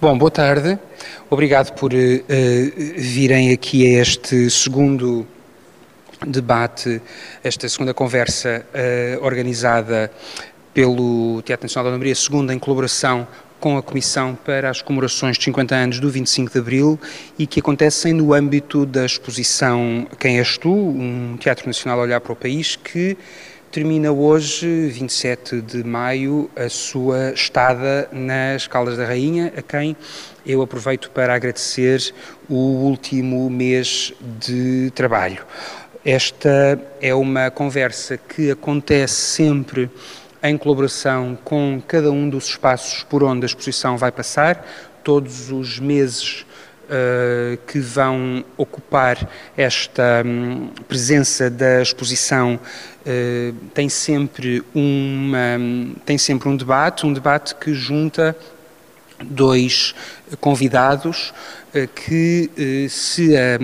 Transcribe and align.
Bom, 0.00 0.16
boa 0.16 0.30
tarde. 0.30 0.78
Obrigado 1.28 1.74
por 1.74 1.92
uh, 1.92 1.96
virem 2.96 3.52
aqui 3.52 3.84
a 3.84 4.00
este 4.00 4.48
segundo 4.48 5.26
debate, 6.26 7.02
esta 7.44 7.68
segunda 7.68 7.92
conversa 7.92 8.64
uh, 8.72 9.22
organizada 9.22 10.10
pelo 10.72 11.42
Teatro 11.42 11.66
Nacional 11.66 11.90
da 11.90 11.96
Hungria, 11.98 12.14
segunda 12.14 12.54
em 12.54 12.58
colaboração 12.58 13.28
com 13.60 13.76
a 13.76 13.82
Comissão 13.82 14.38
para 14.42 14.70
as 14.70 14.80
comemorações 14.80 15.36
de 15.36 15.44
50 15.44 15.74
anos 15.74 16.00
do 16.00 16.08
25 16.08 16.50
de 16.50 16.58
Abril 16.58 16.98
e 17.38 17.46
que 17.46 17.60
acontecem 17.60 18.14
no 18.14 18.32
âmbito 18.32 18.86
da 18.86 19.04
exposição 19.04 20.06
Quem 20.18 20.38
és 20.38 20.56
tu? 20.56 20.72
Um 20.72 21.36
Teatro 21.38 21.66
Nacional 21.66 21.98
a 21.98 22.02
olhar 22.04 22.22
para 22.22 22.32
o 22.32 22.36
país 22.36 22.74
que 22.74 23.18
termina 23.70 24.10
hoje, 24.10 24.88
27 24.88 25.60
de 25.60 25.84
maio, 25.84 26.50
a 26.56 26.68
sua 26.68 27.30
estada 27.30 28.08
nas 28.10 28.66
Caldas 28.66 28.96
da 28.96 29.06
Rainha, 29.06 29.52
a 29.56 29.62
quem 29.62 29.96
eu 30.44 30.60
aproveito 30.60 31.08
para 31.12 31.32
agradecer 31.34 32.12
o 32.48 32.56
último 32.56 33.48
mês 33.48 34.12
de 34.40 34.90
trabalho. 34.92 35.46
Esta 36.04 36.80
é 37.00 37.14
uma 37.14 37.48
conversa 37.48 38.16
que 38.16 38.50
acontece 38.50 39.14
sempre 39.14 39.88
em 40.42 40.58
colaboração 40.58 41.38
com 41.44 41.80
cada 41.86 42.10
um 42.10 42.28
dos 42.28 42.46
espaços 42.46 43.04
por 43.04 43.22
onde 43.22 43.44
a 43.44 43.46
exposição 43.46 43.96
vai 43.96 44.10
passar, 44.10 44.66
todos 45.04 45.52
os 45.52 45.78
meses 45.78 46.44
uh, 46.90 47.56
que 47.66 47.78
vão 47.78 48.44
ocupar 48.56 49.28
esta 49.56 50.22
um, 50.26 50.68
presença 50.88 51.48
da 51.48 51.80
exposição 51.80 52.58
uh, 52.58 53.54
tem 53.72 53.88
sempre 53.88 54.62
uma 54.74 55.58
tem 56.04 56.18
sempre 56.18 56.48
um 56.48 56.56
debate, 56.56 57.06
um 57.06 57.12
debate 57.12 57.54
que 57.54 57.72
junta 57.72 58.36
dois 59.22 59.94
convidados 60.40 61.32
uh, 61.74 61.86
que 61.94 62.88
se 62.88 63.36
a, 63.36 63.58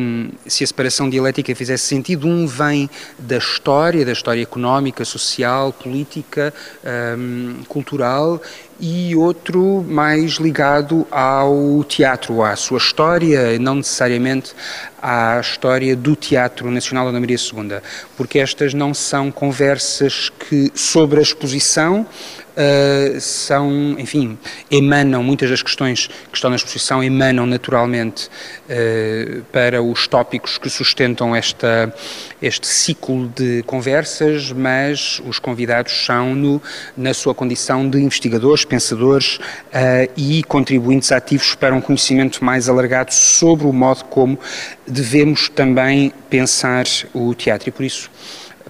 se 0.47 0.63
a 0.63 0.67
separação 0.67 1.11
dialética 1.11 1.55
fizesse 1.55 1.85
sentido, 1.85 2.29
um 2.29 2.47
vem 2.47 2.89
da 3.19 3.39
história, 3.39 4.05
da 4.05 4.13
história 4.13 4.43
económica, 4.43 5.05
social, 5.05 5.73
política, 5.73 6.55
um, 7.19 7.65
cultural 7.69 8.41
e 8.79 9.17
outro 9.17 9.85
mais 9.89 10.33
ligado 10.33 11.07
ao 11.11 11.83
teatro, 11.85 12.43
à 12.43 12.55
sua 12.57 12.79
história, 12.79 13.59
não 13.59 13.77
necessariamente 13.77 14.53
à 15.01 15.39
história 15.41 15.97
do 15.97 16.15
Teatro 16.15 16.71
Nacional 16.71 17.09
Ana 17.09 17.21
Maria 17.21 17.37
II, 17.37 17.79
porque 18.17 18.39
estas 18.39 18.75
não 18.75 18.93
são 18.93 19.31
conversas 19.31 20.31
que 20.31 20.71
sobre 20.75 21.19
a 21.19 21.23
exposição 21.23 22.07
Uh, 22.57 23.21
são, 23.21 23.97
enfim, 23.99 24.39
emanam, 24.71 25.23
muitas 25.23 25.51
das 25.51 25.63
questões 25.63 26.07
que 26.07 26.35
estão 26.35 26.49
na 26.49 26.57
exposição 26.57 27.05
emanam 27.05 27.45
naturalmente 27.45 28.29
uh, 28.29 29.43
para 29.53 29.83
os 29.83 30.09
tópicos 30.09 30.57
que 30.57 30.71
sustentam 30.71 31.37
esta, 31.37 31.95
este 32.41 32.67
ciclo 32.67 33.29
de 33.29 33.63
conversas, 33.65 34.53
mas 34.53 35.21
os 35.27 35.39
convidados 35.39 35.93
são 36.07 36.35
no, 36.35 36.63
na 36.97 37.13
sua 37.13 37.35
condição 37.35 37.91
de 37.91 38.01
investigadores, 38.01 38.65
pensadores 38.65 39.37
uh, 39.37 40.11
e 40.17 40.43
contribuintes 40.45 41.13
ativos 41.13 41.55
para 41.55 41.75
um 41.75 41.81
conhecimento 41.83 42.43
mais 42.43 42.71
alargado 42.71 43.13
sobre 43.13 43.67
o 43.67 43.73
modo 43.73 44.05
como 44.05 44.39
devemos 44.87 45.51
também 45.51 46.11
pensar 46.31 46.87
o 47.13 47.35
teatro. 47.35 47.69
E 47.69 47.73
por 47.73 47.85
isso, 47.85 48.11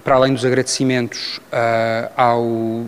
para 0.07 0.15
além 0.15 0.33
dos 0.33 0.45
agradecimentos 0.45 1.41
uh, 1.51 2.09
ao, 2.15 2.85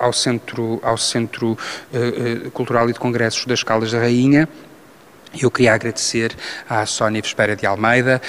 ao 0.00 0.10
Centro, 0.10 0.80
ao 0.82 0.96
Centro 0.96 1.50
uh, 1.52 2.50
Cultural 2.52 2.88
e 2.88 2.94
de 2.94 2.98
Congressos 2.98 3.44
das 3.44 3.62
Caldas 3.62 3.92
da 3.92 3.98
Rainha, 3.98 4.48
eu 5.38 5.50
queria 5.50 5.74
agradecer 5.74 6.34
à 6.66 6.86
Sónia 6.86 7.20
Vespera 7.20 7.54
de 7.56 7.66
Almeida, 7.66 8.20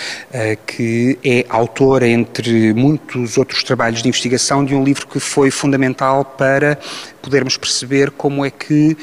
que 0.65 1.19
é 1.21 1.45
autora, 1.49 2.07
entre 2.07 2.73
muitos 2.73 3.37
outros 3.37 3.61
trabalhos 3.61 4.01
de 4.01 4.07
investigação, 4.07 4.63
de 4.63 4.73
um 4.73 4.85
livro 4.85 5.05
que 5.07 5.19
foi 5.19 5.51
fundamental 5.51 6.23
para 6.23 6.79
podermos 7.21 7.57
perceber 7.57 8.09
como 8.11 8.45
é 8.45 8.49
que 8.49 8.95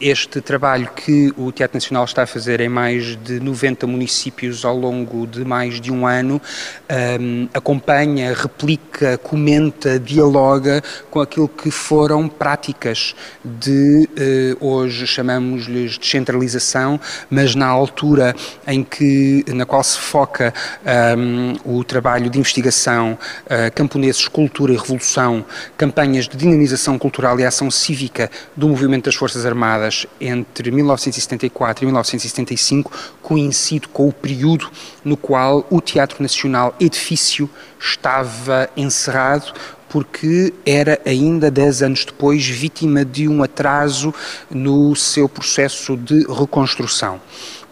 este 0.00 0.40
trabalho 0.40 0.88
que 0.94 1.32
o 1.36 1.50
Teatro 1.50 1.76
Nacional 1.76 2.04
está 2.04 2.22
a 2.22 2.26
fazer 2.26 2.60
em 2.60 2.68
mais 2.68 3.16
de 3.16 3.40
90 3.40 3.86
municípios 3.86 4.64
ao 4.64 4.76
longo 4.76 5.26
de 5.26 5.44
mais 5.44 5.80
de 5.80 5.90
um 5.90 6.06
ano 6.06 6.40
acompanha, 7.52 8.34
replica, 8.34 9.18
comenta, 9.18 9.98
dialoga 9.98 10.82
com 11.10 11.20
aquilo 11.20 11.48
que 11.48 11.70
foram 11.70 12.28
práticas 12.28 13.14
de 13.44 14.08
eh, 14.16 14.56
hoje 14.60 15.06
chamamos-lhes 15.06 15.98
descentralização, 15.98 17.00
mas 17.30 17.54
na 17.54 17.66
altura 17.66 18.34
em 18.66 18.82
que 18.84 19.44
na 19.48 19.64
qual 19.64 19.82
se 19.82 19.98
foca 19.98 20.52
o 21.64 21.82
trabalho 21.84 22.30
de 22.30 22.38
investigação, 22.38 23.18
uh, 23.46 23.72
camponeses, 23.74 24.28
cultura 24.28 24.72
e 24.72 24.76
revolução, 24.76 25.44
campanhas 25.76 26.28
de 26.28 26.36
dinamização 26.36 26.98
cultural 26.98 27.38
e 27.38 27.44
ação 27.44 27.70
cívica 27.70 28.30
do 28.56 28.68
movimento 28.68 29.04
das 29.04 29.13
Forças 29.14 29.46
Armadas 29.46 30.06
entre 30.20 30.70
1974 30.70 31.84
e 31.84 31.86
1975 31.86 32.92
coincide 33.22 33.88
com 33.88 34.08
o 34.08 34.12
período 34.12 34.70
no 35.04 35.16
qual 35.16 35.66
o 35.70 35.80
Teatro 35.80 36.22
Nacional 36.22 36.74
Edifício 36.78 37.48
estava 37.78 38.68
encerrado 38.76 39.52
porque 39.88 40.52
era 40.66 41.00
ainda 41.06 41.50
10 41.50 41.82
anos 41.82 42.04
depois 42.04 42.44
vítima 42.44 43.04
de 43.04 43.28
um 43.28 43.44
atraso 43.44 44.12
no 44.50 44.96
seu 44.96 45.28
processo 45.28 45.96
de 45.96 46.26
reconstrução. 46.26 47.20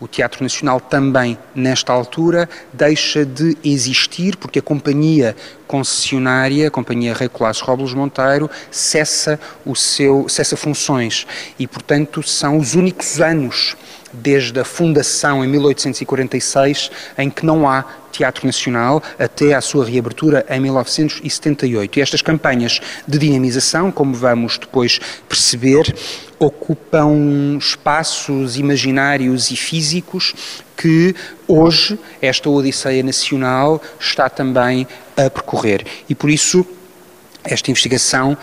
O 0.03 0.09
Teatro 0.09 0.43
Nacional 0.43 0.81
também, 0.81 1.39
nesta 1.55 1.93
altura, 1.93 2.49
deixa 2.73 3.25
de 3.25 3.57
existir 3.63 4.37
porque 4.37 4.59
a 4.59 4.63
companhia 4.63 5.37
concessionária, 5.65 6.67
a 6.67 6.71
companhia 6.73 7.15
Rei 7.15 7.29
Colasso 7.29 7.65
Robles 7.65 7.95
Monteiro, 7.95 8.51
cessa, 8.69 9.39
o 9.65 9.77
seu, 9.77 10.29
cessa 10.29 10.57
funções. 10.57 11.25
E, 11.57 11.69
portanto, 11.69 12.21
são 12.21 12.59
os 12.59 12.75
únicos 12.75 13.21
anos 13.21 13.77
desde 14.13 14.59
a 14.61 14.65
fundação 14.65 15.45
em 15.45 15.49
1846 15.49 16.91
em 17.19 17.31
que 17.31 17.45
não 17.45 17.69
há 17.69 17.85
Teatro 18.13 18.47
Nacional 18.47 19.03
até 19.19 19.55
à 19.55 19.61
sua 19.61 19.85
reabertura 19.85 20.45
em 20.49 20.61
1978. 20.61 21.99
E 21.99 22.03
estas 22.03 22.21
campanhas 22.21 22.81
de 23.09 23.19
dinamização, 23.19 23.91
como 23.91 24.15
vamos 24.15 24.59
depois 24.59 25.01
perceber, 25.29 25.95
ocupam 26.39 27.57
espaços 27.59 28.57
imaginários 28.57 29.51
e 29.51 29.57
físicos 29.57 30.35
que 30.77 31.15
hoje 31.49 31.99
esta 32.21 32.51
Odisseia 32.51 33.03
Nacional 33.03 33.81
está 33.99 34.29
também 34.29 34.87
a 35.17 35.31
percorrer. 35.31 35.87
E 36.09 36.15
por 36.15 36.29
isso 36.29 36.67
esta 37.45 37.71
investigação 37.71 38.37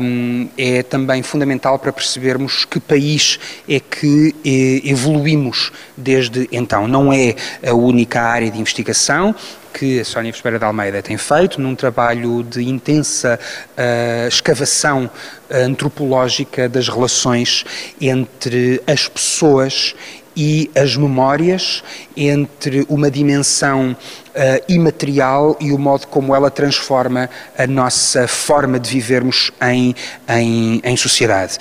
um, 0.00 0.48
é 0.56 0.82
também 0.82 1.22
fundamental 1.22 1.78
para 1.78 1.92
percebermos 1.92 2.64
que 2.64 2.78
país 2.78 3.38
é 3.68 3.80
que 3.80 4.34
eh, 4.44 4.88
evoluímos 4.88 5.72
desde 5.96 6.48
então. 6.52 6.86
Não 6.86 7.12
é 7.12 7.34
a 7.66 7.74
única 7.74 8.20
área 8.22 8.50
de 8.50 8.58
investigação 8.58 9.34
que 9.72 10.00
a 10.00 10.04
Sónia 10.04 10.32
Vespera 10.32 10.58
de 10.58 10.64
Almeida 10.64 11.02
tem 11.02 11.16
feito, 11.16 11.60
num 11.60 11.74
trabalho 11.74 12.42
de 12.42 12.62
intensa 12.62 13.38
uh, 13.76 14.28
escavação 14.28 15.08
antropológica 15.50 16.68
das 16.68 16.88
relações 16.88 17.64
entre 18.00 18.82
as 18.86 19.06
pessoas 19.06 19.94
e 20.38 20.70
as 20.76 20.96
memórias 20.96 21.82
entre 22.16 22.86
uma 22.88 23.10
dimensão 23.10 23.90
uh, 23.90 24.72
imaterial 24.72 25.56
e 25.58 25.72
o 25.72 25.78
modo 25.78 26.06
como 26.06 26.32
ela 26.32 26.48
transforma 26.48 27.28
a 27.58 27.66
nossa 27.66 28.28
forma 28.28 28.78
de 28.78 28.88
vivermos 28.88 29.50
em, 29.60 29.96
em, 30.28 30.80
em 30.84 30.96
sociedade. 30.96 31.58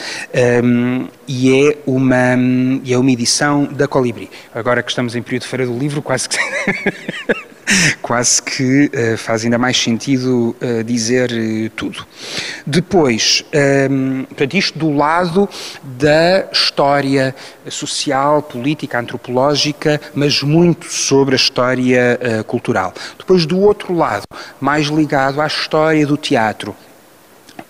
Um, 0.64 1.08
e 1.28 1.70
é 1.70 1.78
uma, 1.88 2.38
é 2.88 2.98
uma 2.98 3.12
edição 3.12 3.66
da 3.66 3.88
Colibri. 3.88 4.30
Agora 4.54 4.84
que 4.84 4.92
estamos 4.92 5.16
em 5.16 5.24
período 5.24 5.42
de 5.42 5.48
Feira 5.48 5.66
do 5.66 5.76
Livro, 5.76 6.04
quase 6.04 6.30
que. 6.30 6.38
quase 8.02 8.42
que 8.42 8.86
uh, 8.94 9.18
faz 9.18 9.44
ainda 9.44 9.58
mais 9.58 9.78
sentido 9.78 10.56
uh, 10.62 10.84
dizer 10.84 11.32
uh, 11.32 11.70
tudo. 11.72 12.06
Depois, 12.66 13.44
um, 13.90 14.24
portanto, 14.24 14.54
isto 14.58 14.80
do 14.80 14.92
lado 14.92 15.50
da 15.84 16.48
história 16.52 17.36
social, 17.70 18.42
política, 18.42 19.00
antropológica, 19.00 20.00
mas 20.14 20.42
muito 20.42 20.92
sobre 20.92 21.36
a 21.36 21.38
história 21.38 22.20
cultural. 22.46 22.94
Depois, 23.18 23.46
do 23.46 23.60
outro 23.60 23.94
lado, 23.94 24.26
mais 24.60 24.88
ligado 24.88 25.42
à 25.42 25.48
história 25.48 26.06
do 26.06 26.18
teatro, 26.18 26.76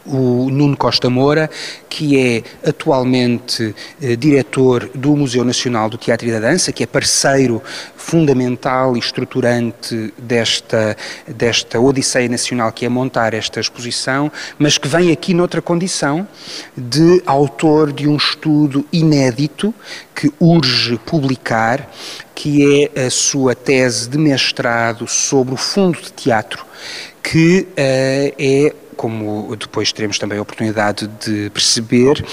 o 0.07 0.49
Nuno 0.49 0.75
Costa 0.75 1.09
Moura, 1.09 1.49
que 1.89 2.17
é 2.17 2.43
atualmente 2.67 3.75
eh, 4.01 4.15
diretor 4.15 4.89
do 4.93 5.15
Museu 5.15 5.43
Nacional 5.43 5.89
do 5.89 5.97
Teatro 5.97 6.27
e 6.27 6.31
da 6.31 6.39
Dança, 6.39 6.71
que 6.71 6.83
é 6.83 6.85
parceiro 6.85 7.61
fundamental 7.95 8.95
e 8.95 8.99
estruturante 8.99 10.13
desta, 10.17 10.95
desta 11.27 11.79
Odisseia 11.79 12.29
Nacional 12.29 12.71
que 12.71 12.85
é 12.85 12.89
montar 12.89 13.33
esta 13.33 13.59
exposição, 13.59 14.31
mas 14.57 14.77
que 14.77 14.87
vem 14.87 15.11
aqui 15.11 15.33
noutra 15.33 15.61
condição 15.61 16.27
de 16.75 17.21
autor 17.25 17.91
de 17.91 18.07
um 18.07 18.15
estudo 18.15 18.85
inédito 18.93 19.73
que 20.15 20.31
urge 20.39 20.97
publicar, 21.05 21.91
que 22.33 22.89
é 22.95 23.07
a 23.07 23.09
sua 23.09 23.55
tese 23.55 24.09
de 24.09 24.17
mestrado 24.17 25.07
sobre 25.07 25.53
o 25.53 25.57
fundo 25.57 25.99
de 25.99 26.11
teatro, 26.13 26.65
que 27.21 27.67
uh, 27.71 28.35
é 28.37 28.73
como 28.97 29.55
depois 29.55 29.93
teremos 29.93 30.19
também 30.19 30.39
a 30.39 30.41
oportunidade 30.41 31.07
de 31.23 31.49
perceber, 31.51 32.25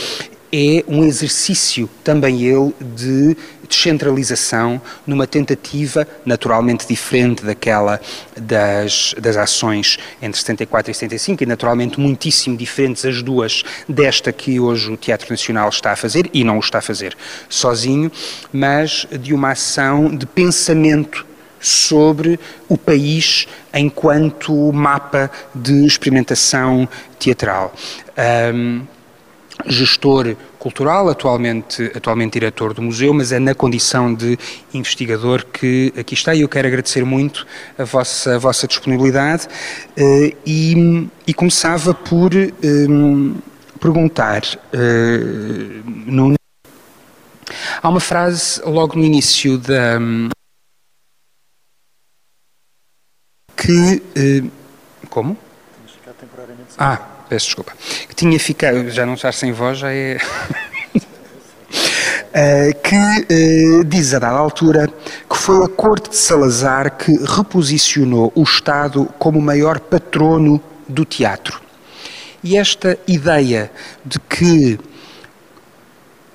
é 0.56 0.84
um 0.87 1.02
exercício 1.02 1.90
também 2.05 2.43
ele 2.43 2.72
de 2.81 3.37
descentralização 3.69 4.81
numa 5.05 5.26
tentativa 5.26 6.06
naturalmente 6.25 6.87
diferente 6.87 7.44
daquela 7.44 8.00
das, 8.37 9.16
das 9.20 9.37
ações 9.37 9.99
entre 10.22 10.38
74 10.38 10.93
e 10.93 10.94
75 10.94 11.43
e 11.43 11.46
naturalmente 11.46 11.99
muitíssimo 11.99 12.56
diferentes 12.56 13.05
as 13.05 13.20
duas 13.20 13.64
desta 13.88 14.32
que 14.32 14.60
hoje 14.60 14.93
o 14.93 14.96
Teatro 14.96 15.28
Nacional 15.28 15.69
está 15.70 15.90
a 15.90 15.96
fazer 15.96 16.31
e 16.32 16.44
não 16.44 16.58
o 16.58 16.60
está 16.60 16.78
a 16.78 16.82
fazer 16.82 17.17
sozinho, 17.49 18.12
mas 18.52 19.08
de 19.10 19.34
uma 19.34 19.50
ação 19.50 20.14
de 20.14 20.25
pensamento 20.25 21.26
sobre 21.64 22.38
o 22.69 22.76
país 22.76 23.49
enquanto 23.72 24.72
mapa 24.72 25.31
de 25.55 25.87
experimentação 25.87 26.87
teatral. 27.19 27.72
Um, 28.55 28.82
gestor 29.66 30.37
cultural, 30.58 31.08
atualmente, 31.08 31.90
atualmente 31.94 32.34
diretor 32.34 32.75
do 32.75 32.82
museu, 32.82 33.14
mas 33.14 33.32
é 33.32 33.38
na 33.38 33.55
condição 33.55 34.12
de 34.12 34.38
investigador 34.72 35.44
que 35.46 35.93
aqui 35.96 36.14
está 36.14 36.34
e 36.34 36.43
eu 36.43 36.49
quero 36.49 36.66
agradecer 36.69 37.05
muito 37.05 37.46
a 37.78 37.84
vossa, 37.84 38.34
a 38.34 38.38
vossa 38.38 38.67
disponibilidade 38.67 39.46
uh, 39.46 40.37
e, 40.44 41.08
e, 41.26 41.32
começava 41.32 41.94
por 41.94 42.32
um, 42.34 43.37
perguntar 43.81 44.43
uh, 44.72 45.90
no... 46.06 46.34
Há 47.82 47.88
uma 47.88 48.00
frase 48.00 48.60
logo 48.64 48.96
no 48.96 49.05
início 49.05 49.58
da, 49.58 49.99
que. 53.64 54.02
Uh, 54.16 54.50
como? 55.08 55.37
Ah, 56.76 56.96
peço 57.28 57.46
desculpa. 57.46 57.72
Que 58.08 58.14
tinha 58.14 58.38
ficado. 58.38 58.90
Já 58.90 59.06
não 59.06 59.14
estar 59.14 59.32
sem 59.32 59.52
voz 59.52 59.78
já 59.78 59.90
é. 59.90 60.19
Uh, 62.31 62.75
que 62.82 63.81
uh, 63.81 63.84
diz 63.84 64.12
a 64.12 64.19
dada 64.19 64.37
altura 64.37 64.88
que 65.31 65.37
foi 65.37 65.64
a 65.64 65.69
corte 65.69 66.11
de 66.11 66.16
Salazar 66.16 66.96
que 66.96 67.12
reposicionou 67.25 68.32
o 68.34 68.43
Estado 68.43 69.06
como 69.19 69.38
o 69.38 69.43
maior 69.43 69.81
patrono 69.81 70.60
do 70.88 71.05
teatro. 71.05 71.60
E 72.43 72.58
esta 72.58 72.99
ideia 73.06 73.70
de 74.05 74.19
que 74.19 74.78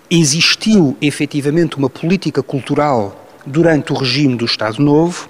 existiu 0.09 0.97
efetivamente 0.99 1.77
uma 1.77 1.89
política 1.89 2.41
cultural 2.41 3.27
durante 3.45 3.93
o 3.93 3.95
regime 3.95 4.35
do 4.35 4.45
Estado 4.45 4.81
Novo 4.81 5.29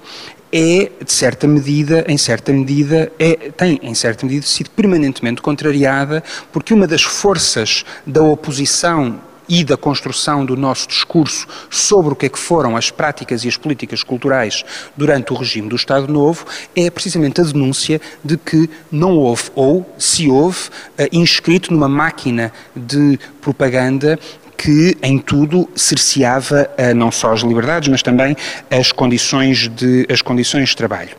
é, 0.52 0.90
de 1.04 1.12
certa 1.12 1.46
medida, 1.46 2.04
em 2.08 2.18
certa 2.18 2.52
medida, 2.52 3.12
é, 3.18 3.50
tem, 3.56 3.78
em 3.82 3.94
certa 3.94 4.26
medida, 4.26 4.46
sido 4.46 4.70
permanentemente 4.70 5.40
contrariada, 5.40 6.22
porque 6.52 6.74
uma 6.74 6.86
das 6.86 7.02
forças 7.02 7.84
da 8.06 8.22
oposição 8.22 9.20
e 9.50 9.64
da 9.64 9.76
construção 9.76 10.46
do 10.46 10.56
nosso 10.56 10.86
discurso 10.86 11.44
sobre 11.68 12.12
o 12.12 12.16
que 12.16 12.26
é 12.26 12.28
que 12.28 12.38
foram 12.38 12.76
as 12.76 12.92
práticas 12.92 13.44
e 13.44 13.48
as 13.48 13.56
políticas 13.56 14.04
culturais 14.04 14.64
durante 14.96 15.32
o 15.32 15.36
regime 15.36 15.68
do 15.68 15.74
Estado 15.74 16.10
Novo 16.10 16.46
é 16.76 16.88
precisamente 16.88 17.40
a 17.40 17.44
denúncia 17.44 18.00
de 18.24 18.36
que 18.36 18.70
não 18.92 19.16
houve, 19.16 19.50
ou 19.56 19.92
se 19.98 20.28
houve, 20.28 20.68
uh, 20.68 21.08
inscrito 21.10 21.72
numa 21.72 21.88
máquina 21.88 22.52
de 22.76 23.18
propaganda 23.40 24.16
que 24.60 24.94
em 25.02 25.18
tudo 25.18 25.66
cerceava 25.74 26.68
uh, 26.78 26.94
não 26.94 27.10
só 27.10 27.32
as 27.32 27.40
liberdades, 27.40 27.88
mas 27.88 28.02
também 28.02 28.36
as 28.70 28.92
condições 28.92 29.68
de, 29.68 30.06
as 30.12 30.20
condições 30.20 30.68
de 30.68 30.76
trabalho. 30.76 31.16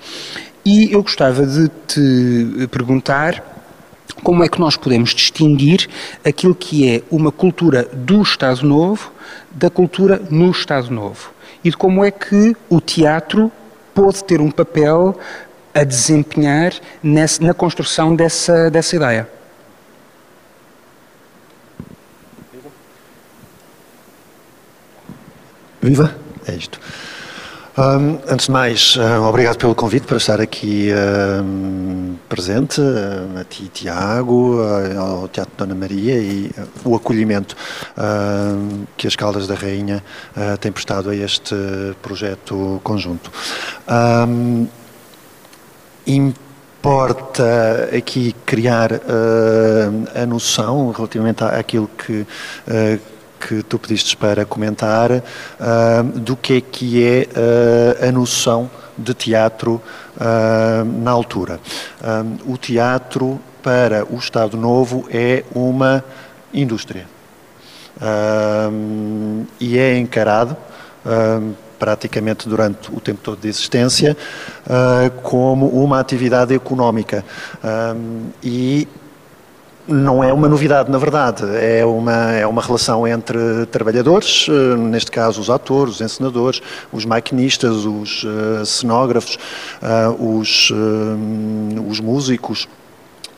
E 0.63 0.93
eu 0.93 1.01
gostava 1.01 1.43
de 1.43 1.67
te 1.87 2.67
perguntar 2.67 3.43
como 4.23 4.43
é 4.43 4.47
que 4.47 4.59
nós 4.59 4.77
podemos 4.77 5.15
distinguir 5.15 5.89
aquilo 6.23 6.53
que 6.53 6.87
é 6.87 7.01
uma 7.09 7.31
cultura 7.31 7.89
do 7.91 8.21
Estado 8.21 8.63
Novo 8.63 9.11
da 9.49 9.71
cultura 9.71 10.21
no 10.29 10.51
Estado 10.51 10.91
Novo 10.93 11.31
e 11.63 11.71
de 11.71 11.77
como 11.77 12.05
é 12.05 12.11
que 12.11 12.55
o 12.69 12.79
teatro 12.79 13.51
pode 13.91 14.23
ter 14.23 14.39
um 14.39 14.51
papel 14.51 15.19
a 15.73 15.83
desempenhar 15.83 16.73
nessa, 17.01 17.43
na 17.43 17.55
construção 17.55 18.15
dessa, 18.15 18.69
dessa 18.69 18.95
ideia. 18.95 19.40
Viva! 25.81 26.15
É 26.47 26.53
isto. 26.53 26.79
Um, 27.77 28.19
antes 28.27 28.47
de 28.47 28.51
mais, 28.51 28.95
uh, 28.97 29.23
obrigado 29.23 29.57
pelo 29.57 29.73
convite 29.73 30.05
para 30.05 30.17
estar 30.17 30.41
aqui 30.41 30.89
uh, 30.91 32.15
presente, 32.29 32.81
uh, 32.81 33.39
a 33.39 33.43
ti, 33.45 33.69
Tiago, 33.73 34.59
ao 34.95 35.27
Teatro 35.29 35.53
Dona 35.57 35.73
Maria 35.73 36.19
e 36.19 36.51
o 36.83 36.95
acolhimento 36.95 37.55
que 38.97 39.07
as 39.07 39.15
Caldas 39.15 39.47
da 39.47 39.55
Rainha 39.55 40.03
têm 40.59 40.71
prestado 40.71 41.09
a 41.09 41.15
este 41.15 41.55
projeto 42.01 42.79
conjunto. 42.83 43.31
Um, 43.89 44.67
importa 46.05 47.89
aqui 47.95 48.35
criar 48.45 48.91
a 50.13 50.25
noção 50.25 50.91
relativamente 50.91 51.43
àquilo 51.43 51.89
que 51.97 52.25
que 53.41 53.63
tu 53.63 53.79
pedistes 53.79 54.13
para 54.13 54.45
comentar 54.45 55.11
uh, 55.11 56.03
do 56.15 56.37
que 56.37 56.57
é 56.57 56.61
que 56.61 57.03
é 57.03 57.27
uh, 57.27 58.07
a 58.07 58.11
noção 58.11 58.69
de 58.97 59.13
teatro 59.13 59.81
uh, 60.17 60.85
na 60.85 61.11
altura. 61.11 61.59
o 62.45 62.57
teatro 62.57 63.39
para 63.63 64.05
o 64.05 64.17
Estado 64.17 64.55
Novo 64.57 65.07
é 65.11 65.43
uma 65.53 66.03
indústria 66.53 67.07
e 69.59 69.77
é 69.77 69.97
encarado 69.97 70.57
praticamente 71.77 72.49
durante 72.49 72.91
o 72.91 72.99
tempo 72.99 73.21
todo 73.21 73.39
de 73.39 73.47
existência, 73.47 74.17
como 75.21 75.67
uma 75.67 75.99
atividade 75.99 76.53
económica. 76.53 77.23
e 78.43 78.87
não 79.91 80.23
é 80.23 80.31
uma 80.31 80.47
novidade, 80.47 80.89
na 80.89 80.97
verdade. 80.97 81.43
É 81.55 81.85
uma, 81.85 82.31
é 82.31 82.47
uma 82.47 82.61
relação 82.61 83.07
entre 83.07 83.65
trabalhadores, 83.67 84.47
eh, 84.49 84.75
neste 84.77 85.11
caso 85.11 85.41
os 85.41 85.49
atores, 85.49 85.95
os 85.95 86.01
encenadores, 86.01 86.61
os 86.91 87.05
maquinistas, 87.05 87.85
os 87.85 88.23
uh, 88.23 88.65
cenógrafos, 88.65 89.37
uh, 89.81 90.39
os, 90.39 90.71
os 91.87 91.99
músicos 91.99 92.67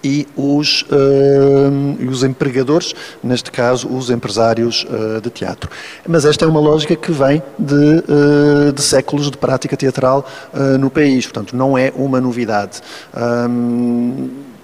e 0.04 0.28
os, 0.36 0.82
uh, 0.84 2.10
os 2.10 2.24
empregadores, 2.24 2.94
neste 3.24 3.50
caso 3.50 3.88
os 3.88 4.10
empresários 4.10 4.86
uh, 4.90 5.22
de 5.22 5.30
teatro. 5.30 5.70
Mas 6.08 6.26
esta 6.26 6.44
é 6.44 6.48
uma 6.48 6.60
lógica 6.60 6.96
que 6.96 7.12
vem 7.12 7.42
de, 7.58 7.74
uh, 7.74 8.74
de 8.74 8.82
séculos 8.82 9.32
de 9.32 9.38
prática 9.38 9.78
teatral 9.78 10.26
no 10.80 10.90
país, 10.90 11.26
portanto 11.26 11.56
não 11.56 11.78
é 11.78 11.92
uma 11.96 12.20
novidade 12.20 12.82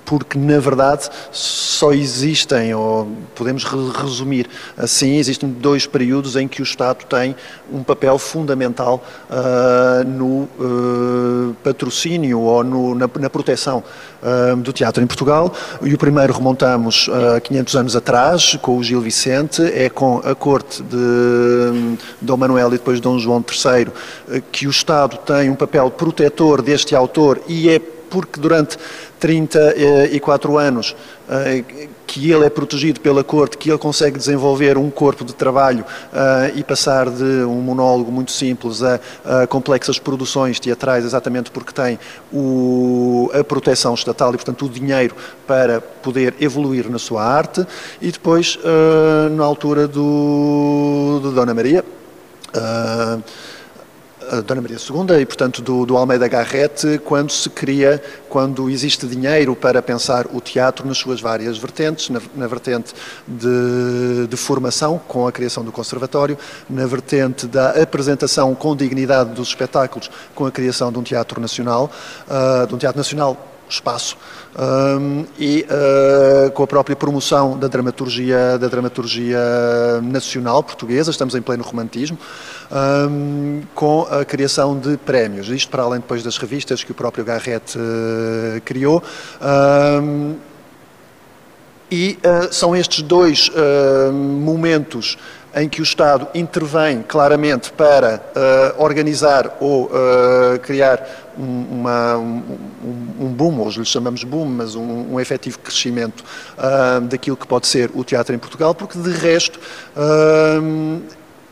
porque 0.09 0.39
na 0.39 0.57
verdade 0.57 1.07
só 1.31 1.93
existem, 1.93 2.73
ou 2.73 3.07
podemos 3.35 3.63
resumir 3.63 4.49
assim, 4.75 5.17
existem 5.17 5.47
dois 5.47 5.85
períodos 5.85 6.35
em 6.35 6.47
que 6.47 6.63
o 6.63 6.63
Estado 6.63 7.05
tem 7.05 7.35
um 7.71 7.83
papel 7.83 8.17
fundamental 8.17 9.03
uh, 9.29 10.03
no 10.03 10.49
uh, 10.57 11.55
patrocínio 11.63 12.39
ou 12.39 12.63
no, 12.63 12.95
na, 12.95 13.07
na, 13.19 13.29
proteção 13.29 13.83
uh, 14.23 14.55
do 14.55 14.73
teatro 14.73 15.03
em 15.03 15.05
Portugal. 15.05 15.53
E 15.83 15.93
o 15.93 15.97
primeiro 15.99 16.33
remontamos 16.33 17.07
a 17.35 17.39
500 17.39 17.75
anos 17.75 17.95
atrás, 17.95 18.57
com 18.63 18.79
o 18.79 18.83
Gil 18.83 19.01
Vicente, 19.01 19.61
é 19.61 19.91
com 19.91 20.23
a 20.25 20.33
corte 20.33 20.81
de 20.81 21.97
Dom 22.19 22.37
Manuel 22.37 22.69
e 22.69 22.71
depois 22.71 22.99
Dom 22.99 23.19
João 23.19 23.45
III, 23.47 24.41
que 24.51 24.65
o 24.65 24.71
Estado 24.71 25.17
tem 25.17 25.51
um 25.51 25.55
papel 25.55 25.91
protetor 25.91 26.63
deste 26.63 26.95
autor 26.95 27.39
e 27.47 27.69
é 27.69 27.79
porque 28.09 28.39
durante 28.39 28.77
34 29.19 30.57
anos 30.57 30.95
que 32.07 32.31
ele 32.31 32.45
é 32.45 32.49
protegido 32.49 32.99
pela 32.99 33.23
corte, 33.23 33.57
que 33.57 33.69
ele 33.69 33.77
consegue 33.77 34.17
desenvolver 34.17 34.77
um 34.77 34.89
corpo 34.89 35.23
de 35.23 35.35
trabalho 35.35 35.85
e 36.55 36.63
passar 36.63 37.09
de 37.09 37.43
um 37.43 37.61
monólogo 37.61 38.11
muito 38.11 38.31
simples 38.31 38.81
a, 38.81 38.99
complexas 39.47 39.99
produções 39.99 40.59
teatrais, 40.59 41.05
exatamente 41.05 41.51
porque 41.51 41.71
tem 41.71 41.99
o, 42.33 43.29
a 43.31 43.43
proteção 43.43 43.93
estatal 43.93 44.29
e, 44.29 44.37
portanto, 44.37 44.65
o 44.65 44.69
dinheiro 44.69 45.15
para 45.45 45.81
poder 45.81 46.33
evoluir 46.39 46.89
na 46.89 46.97
sua 46.97 47.23
arte. 47.23 47.63
E 48.01 48.11
depois, 48.11 48.57
na 49.35 49.43
altura 49.43 49.87
do, 49.87 51.19
do 51.21 51.31
Dona 51.31 51.53
Maria, 51.53 51.85
Uh, 52.49 53.21
Dona 54.45 54.61
Maria 54.61 54.77
II 54.77 55.21
e, 55.21 55.25
portanto, 55.25 55.61
do, 55.61 55.85
do, 55.85 55.97
Almeida 55.97 56.27
Garrett, 56.27 56.99
quando 56.99 57.31
se 57.31 57.49
cria, 57.49 58.01
quando 58.29 58.69
existe 58.69 59.07
dinheiro 59.07 59.55
para 59.55 59.81
pensar 59.81 60.27
o 60.31 60.39
teatro 60.39 60.87
nas 60.87 60.97
suas 60.97 61.19
várias 61.19 61.57
vertentes, 61.57 62.09
na, 62.09 62.21
na 62.35 62.47
vertente 62.47 62.93
de, 63.27 64.27
de, 64.27 64.37
formação, 64.37 64.99
com 65.07 65.27
a 65.27 65.31
criação 65.31 65.63
do 65.63 65.71
conservatório, 65.71 66.37
na 66.69 66.85
vertente 66.85 67.47
da 67.47 67.71
apresentação 67.81 68.53
com 68.53 68.75
dignidade 68.75 69.31
dos 69.31 69.49
espetáculos, 69.49 70.09
com 70.35 70.45
a 70.45 70.51
criação 70.51 70.91
de 70.91 70.99
um 70.99 71.03
teatro 71.03 71.41
nacional, 71.41 71.91
uh, 72.27 72.67
de 72.67 72.75
um 72.75 72.77
teatro 72.77 72.97
nacional 72.97 73.49
espaço. 73.69 74.17
Um, 74.57 75.25
e 75.37 75.65
uh, 75.69 76.51
com 76.51 76.63
a 76.63 76.67
própria 76.67 76.95
promoção 76.95 77.57
da 77.57 77.67
dramaturgia 77.67 78.57
da 78.57 78.67
dramaturgia 78.67 79.39
nacional 80.01 80.63
portuguesa 80.63 81.11
estamos 81.11 81.35
em 81.35 81.41
pleno 81.41 81.63
romantismo 81.63 82.17
um, 82.71 83.61
com 83.75 84.07
a 84.09 84.25
criação 84.25 84.77
de 84.77 84.97
prémios. 84.97 85.49
Isto 85.49 85.69
para 85.69 85.83
além 85.83 85.99
depois 85.99 86.23
das 86.23 86.37
revistas 86.37 86.83
que 86.83 86.91
o 86.91 86.95
próprio 86.95 87.23
Garrett 87.23 87.77
uh, 87.77 88.61
criou. 88.65 89.03
Um, 89.41 90.35
e 91.91 92.19
uh, 92.23 92.53
são 92.53 92.75
estes 92.75 93.01
dois 93.01 93.49
momentos 94.11 95.17
em 95.55 95.67
que 95.67 95.81
o 95.81 95.83
Estado 95.83 96.27
intervém 96.33 97.03
claramente 97.07 97.71
para 97.71 98.21
uh, 98.35 98.83
organizar 98.83 99.57
ou 99.59 99.85
uh, 99.85 100.59
criar 100.61 101.28
uma, 101.39 102.17
um, 102.17 102.43
um, 103.21 103.27
boom, 103.27 103.61
hoje 103.61 103.79
lhe 103.79 103.85
chamamos 103.85 104.23
boom, 104.23 104.45
mas 104.45 104.75
um, 104.75 105.13
um 105.13 105.19
efetivo 105.19 105.59
crescimento 105.59 106.23
uh, 106.57 107.01
daquilo 107.01 107.37
que 107.37 107.47
pode 107.47 107.67
ser 107.67 107.89
o 107.93 108.03
teatro 108.03 108.35
em 108.35 108.37
Portugal, 108.37 108.75
porque 108.75 108.99
de 108.99 109.11
resto 109.11 109.59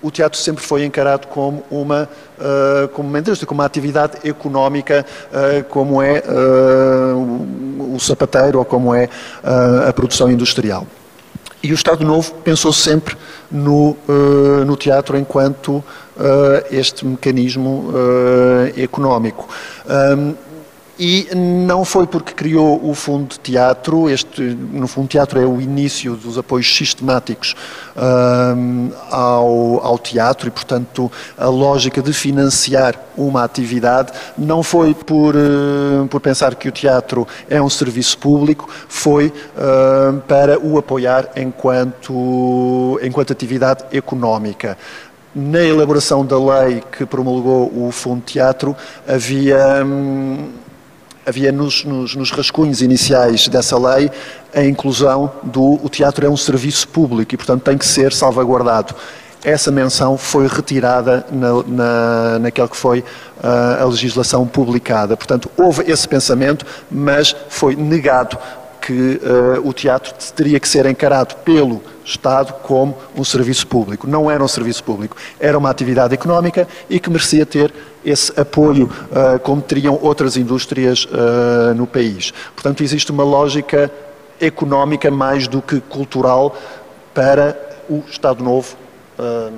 o 0.01 0.11
teatro 0.11 0.39
sempre 0.39 0.63
foi 0.63 0.85
encarado 0.85 1.27
como 1.27 1.63
uma, 1.69 2.09
uh, 2.37 2.87
como 2.89 3.09
uma 3.09 3.19
indústria, 3.19 3.47
como 3.47 3.61
uma 3.61 3.65
atividade 3.65 4.27
económica, 4.27 5.05
uh, 5.31 5.63
como 5.65 6.01
é 6.01 6.23
uh, 6.27 7.93
o 7.95 7.99
sapateiro 7.99 8.59
ou 8.59 8.65
como 8.65 8.93
é 8.93 9.09
a 9.87 9.91
produção 9.93 10.31
industrial. 10.31 10.85
E 11.67 11.73
o 11.73 11.75
Estado 11.75 12.05
Novo 12.05 12.33
pensou 12.45 12.71
sempre 12.71 13.17
no, 13.51 13.97
uh, 14.07 14.63
no 14.65 14.77
teatro 14.77 15.17
enquanto 15.17 15.71
uh, 15.73 15.83
este 16.71 17.05
mecanismo 17.05 17.89
uh, 17.89 18.79
económico. 18.79 19.49
Um, 19.85 20.33
e 20.99 21.27
não 21.35 21.85
foi 21.85 22.07
porque 22.07 22.33
criou 22.33 22.79
o 22.83 22.93
Fundo 22.95 23.29
de 23.29 23.39
Teatro, 23.39 24.09
este, 24.09 24.41
no 24.41 24.87
Fundo 24.87 25.05
de 25.05 25.11
Teatro 25.11 25.39
é 25.39 25.45
o 25.45 25.61
início 25.61 26.15
dos 26.15 26.37
apoios 26.37 26.75
sistemáticos 26.75 27.55
um, 27.95 28.89
ao, 29.11 29.85
ao 29.85 29.99
teatro 29.99 30.47
e, 30.47 30.51
portanto, 30.51 31.11
a 31.37 31.47
lógica 31.47 32.01
de 32.01 32.11
financiar 32.13 32.95
uma 33.15 33.43
atividade 33.43 34.11
não 34.37 34.63
foi 34.63 34.93
por, 34.93 35.35
uh, 35.35 36.07
por 36.09 36.19
pensar 36.19 36.55
que 36.55 36.67
o 36.67 36.71
teatro 36.71 37.27
é 37.49 37.61
um 37.61 37.69
serviço 37.69 38.17
público, 38.17 38.67
foi 38.87 39.27
uh, 39.27 40.19
para 40.21 40.59
o 40.59 40.77
apoiar 40.77 41.29
enquanto, 41.35 42.99
enquanto 43.03 43.33
atividade 43.33 43.83
económica 43.91 44.77
na 45.35 45.61
elaboração 45.61 46.25
da 46.25 46.39
lei 46.39 46.81
que 46.91 47.05
promulgou 47.05 47.71
o 47.75 47.91
Fundo 47.91 48.21
Teatro, 48.21 48.75
havia. 49.07 49.83
Hum, 49.85 50.49
havia 51.27 51.51
nos, 51.51 51.83
nos, 51.83 52.15
nos, 52.15 52.31
rascunhos 52.31 52.81
iniciais 52.81 53.49
dessa 53.49 53.77
lei 53.77 54.09
a 54.55 54.63
inclusão 54.63 55.29
do 55.43 55.77
o 55.83 55.89
teatro 55.89 56.25
é 56.25 56.29
um 56.29 56.37
serviço 56.37 56.87
público 56.87 57.35
e, 57.35 57.37
portanto, 57.37 57.63
tem 57.63 57.77
que 57.77 57.85
ser 57.85 58.13
salvaguardado. 58.13 58.95
Essa 59.43 59.69
menção 59.69 60.17
foi 60.17 60.47
retirada 60.47 61.25
na, 61.29 61.63
na, 61.67 62.39
naquela 62.39 62.67
que 62.67 62.77
foi 62.77 62.99
uh, 62.99 63.83
a 63.83 63.85
legislação 63.85 64.47
publicada. 64.47 65.17
Portanto, 65.17 65.51
houve 65.57 65.83
esse 65.91 66.07
pensamento, 66.07 66.65
mas 66.89 67.35
foi 67.49 67.75
negado 67.75 68.37
que 68.81 69.19
uh, 69.21 69.67
o 69.67 69.73
teatro 69.73 70.13
teria 70.33 70.59
que 70.61 70.67
ser 70.67 70.85
encarado 70.85 71.35
pelo 71.43 71.83
Estado 72.05 72.53
como 72.63 72.97
um 73.15 73.23
serviço 73.23 73.67
público. 73.67 74.07
Não 74.07 74.31
era 74.31 74.41
um 74.41 74.47
serviço 74.47 74.81
público, 74.81 75.17
era 75.39 75.57
uma 75.57 75.69
atividade 75.69 76.13
económica 76.13 76.65
e 76.89 76.99
que 76.99 77.09
merecia 77.09 77.45
ter 77.45 77.73
esse 78.07 78.31
apoio, 78.39 78.89
uh, 79.11 79.37
como 79.39 79.61
teriam 79.61 79.99
outras 80.01 80.37
indústrias 80.37 81.05
uh, 81.05 81.73
no 81.75 81.85
país. 81.85 82.31
Portanto, 82.55 82.81
existe 82.81 83.11
uma 83.11 83.23
lógica 83.23 83.91
económica 84.39 85.11
mais 85.11 85.47
do 85.47 85.61
que 85.61 85.81
cultural 85.81 86.55
para 87.13 87.57
o 87.89 88.01
Estado 88.09 88.41
Novo. 88.41 88.77
Uh, 89.19 89.51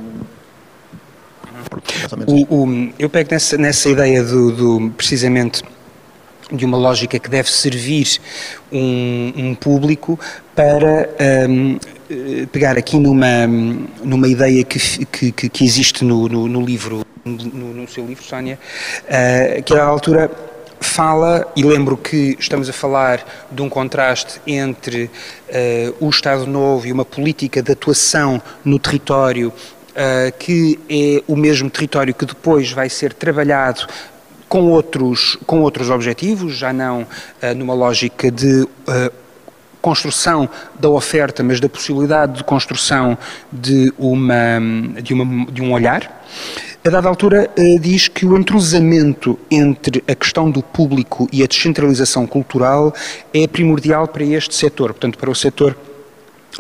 o, 2.25 2.63
o, 2.63 2.94
eu 2.98 3.10
pego 3.10 3.29
nessa, 3.32 3.58
nessa 3.58 3.89
ideia 3.89 4.24
do, 4.24 4.51
do 4.51 4.91
precisamente 4.91 5.62
de 6.51 6.65
uma 6.65 6.77
lógica 6.77 7.20
que 7.20 7.29
deve 7.29 7.51
servir 7.51 8.20
um, 8.72 9.34
um 9.36 9.56
público 9.56 10.20
para 10.56 11.10
um, 11.48 11.77
eh, 12.10 12.48
pegar 12.51 12.75
aqui 12.75 12.98
numa, 12.98 13.46
numa 14.03 14.27
ideia 14.27 14.63
que, 14.63 15.06
que, 15.06 15.32
que 15.32 15.63
existe 15.63 16.03
no, 16.03 16.27
no, 16.27 16.48
no 16.48 16.62
livro, 16.62 17.06
no, 17.29 17.74
no, 17.74 17.88
seu 17.88 18.05
livro, 18.05 18.24
Sónia, 18.24 18.59
uh, 19.05 19.63
que 19.63 19.74
à 19.74 19.83
altura 19.83 20.31
fala, 20.81 21.51
e 21.55 21.63
lembro 21.63 21.98
que 21.98 22.36
estamos 22.39 22.69
a 22.69 22.74
falar 22.74 23.48
de 23.51 23.62
um 23.62 23.69
contraste 23.69 24.41
entre 24.48 25.05
uh, 25.05 26.05
o 26.05 26.09
Estado 26.09 26.45
Novo 26.45 26.88
e 26.88 26.91
uma 26.91 27.05
política 27.05 27.62
de 27.62 27.71
atuação 27.71 28.41
no 28.63 28.79
território 28.79 29.53
Uh, 29.89 30.31
que 30.38 30.79
é 30.88 31.21
o 31.27 31.36
mesmo 31.36 31.69
território 31.69 32.13
que 32.13 32.25
depois 32.25 32.71
vai 32.71 32.88
ser 32.88 33.12
trabalhado 33.12 33.86
com 34.48 34.69
outros, 34.69 35.38
com 35.45 35.62
outros 35.62 35.89
objetivos, 35.89 36.55
já 36.55 36.71
não 36.71 37.01
uh, 37.01 37.55
numa 37.55 37.74
lógica 37.74 38.31
de 38.31 38.65
construção 39.81 40.50
da 40.79 40.89
oferta, 40.89 41.43
mas 41.43 41.59
da 41.59 41.69
possibilidade 41.69 42.38
de 42.38 42.43
construção 42.43 43.17
de, 43.51 43.93
uma, 43.98 44.59
de, 45.01 45.13
uma, 45.13 45.45
de 45.51 45.62
um 45.62 45.71
olhar. 45.71 46.24
A 46.86 46.89
dada 46.89 47.09
altura, 47.09 47.50
uh, 47.57 47.79
diz 47.79 48.07
que 48.07 48.25
o 48.25 48.38
entrosamento 48.38 49.38
entre 49.51 50.01
a 50.07 50.15
questão 50.15 50.50
do 50.50 50.63
público 50.63 51.27
e 51.31 51.43
a 51.43 51.45
descentralização 51.45 52.25
cultural 52.25 52.93
é 53.33 53.45
primordial 53.48 54.07
para 54.07 54.24
este 54.24 54.55
setor, 54.55 54.93
portanto, 54.93 55.17
para 55.17 55.29
o 55.29 55.36
setor 55.36 55.75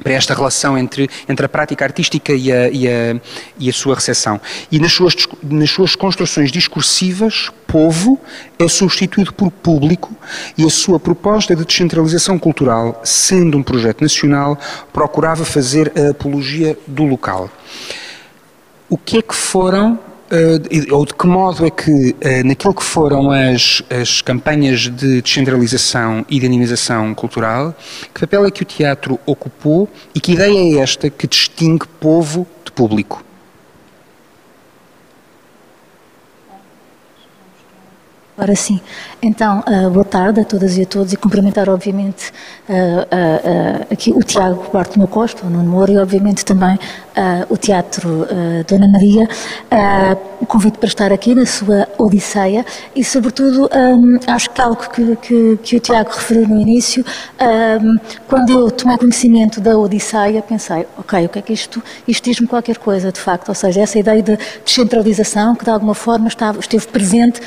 para 0.03 0.13
esta 0.13 0.33
relação 0.33 0.77
entre, 0.77 1.09
entre 1.27 1.45
a 1.45 1.49
prática 1.49 1.85
artística 1.85 2.33
e 2.33 2.51
a, 2.51 2.69
e 2.69 2.87
a, 2.87 3.19
e 3.57 3.69
a 3.69 3.73
sua 3.73 3.95
recepção. 3.95 4.39
E 4.71 4.79
nas 4.79 4.91
suas, 4.91 5.15
nas 5.43 5.69
suas 5.69 5.95
construções 5.95 6.51
discursivas, 6.51 7.51
povo 7.67 8.19
é 8.57 8.67
substituído 8.67 9.33
por 9.33 9.51
público 9.51 10.15
e 10.57 10.65
a 10.65 10.69
sua 10.69 10.99
proposta 10.99 11.55
de 11.55 11.65
descentralização 11.65 12.37
cultural, 12.39 13.01
sendo 13.03 13.57
um 13.57 13.63
projeto 13.63 14.01
nacional, 14.01 14.57
procurava 14.91 15.45
fazer 15.45 15.91
a 15.95 16.11
apologia 16.11 16.77
do 16.87 17.03
local. 17.03 17.49
O 18.89 18.97
que 18.97 19.19
é 19.19 19.21
que 19.21 19.35
foram 19.35 19.99
Uh, 20.31 20.93
ou 20.93 21.05
de 21.05 21.13
que 21.15 21.25
modo 21.25 21.65
é 21.65 21.71
que, 21.71 21.89
uh, 21.91 22.45
naquilo 22.45 22.73
que 22.75 22.83
foram 22.83 23.31
as, 23.31 23.81
as 23.89 24.21
campanhas 24.21 24.81
de 24.81 25.23
descentralização 25.23 26.23
e 26.29 26.39
dinamização 26.39 27.15
cultural, 27.15 27.75
que 28.13 28.19
papel 28.19 28.45
é 28.45 28.51
que 28.51 28.61
o 28.61 28.65
teatro 28.65 29.19
ocupou 29.25 29.89
e 30.13 30.19
que 30.19 30.33
ideia 30.33 30.77
é 30.77 30.83
esta 30.83 31.09
que 31.09 31.25
distingue 31.25 31.87
povo 31.99 32.45
de 32.63 32.71
público? 32.71 33.23
Agora 38.39 38.55
sim. 38.55 38.79
Então, 39.21 39.61
uh, 39.67 39.89
boa 39.89 40.05
tarde 40.05 40.39
a 40.39 40.45
todas 40.45 40.77
e 40.77 40.83
a 40.83 40.85
todos 40.85 41.11
e 41.11 41.17
cumprimentar, 41.17 41.67
obviamente, 41.67 42.31
uh, 42.69 42.73
uh, 42.73 43.87
aqui 43.91 44.13
o 44.13 44.23
Tiago 44.23 44.65
Bartolomeu 44.71 45.09
Costa, 45.09 45.45
o 45.45 45.49
Nuno 45.49 45.69
Moura 45.69 45.91
e, 45.91 45.97
obviamente, 45.97 46.45
também 46.45 46.79
o 47.49 47.57
Teatro 47.57 48.25
Dona 48.65 48.87
Maria. 48.87 49.27
o 50.39 50.45
convite 50.45 50.77
para 50.77 50.87
estar 50.87 51.11
aqui 51.11 51.35
na 51.35 51.45
sua 51.45 51.85
Odisseia 51.97 52.65
e, 52.95 53.03
sobretudo, 53.03 53.69
um, 53.75 54.17
acho 54.25 54.49
que 54.49 54.61
algo 54.61 54.89
que, 54.89 55.15
que, 55.17 55.59
que, 55.61 55.75
o 55.75 55.79
Tiago 55.81 56.11
referiu 56.11 56.47
no 56.47 56.61
início, 56.61 57.03
um, 57.83 57.97
quando 58.25 58.57
eu 58.57 58.71
tomei 58.71 58.97
conhecimento 58.97 59.59
da 59.59 59.77
Odisseia, 59.77 60.41
pensei, 60.41 60.87
ok, 60.97 61.25
o 61.25 61.29
que 61.29 61.39
é 61.39 61.41
que 61.41 61.51
isto, 61.51 61.83
isto 62.07 62.23
diz-me 62.23 62.47
qualquer 62.47 62.77
coisa, 62.77 63.11
de 63.11 63.19
facto, 63.19 63.49
ou 63.49 63.55
seja, 63.55 63.81
essa 63.81 63.99
ideia 63.99 64.23
de 64.23 64.37
descentralização 64.63 65.55
que, 65.55 65.65
de 65.65 65.71
alguma 65.71 65.93
forma, 65.93 66.29
estava, 66.29 66.57
esteve 66.57 66.87
presente 66.87 67.41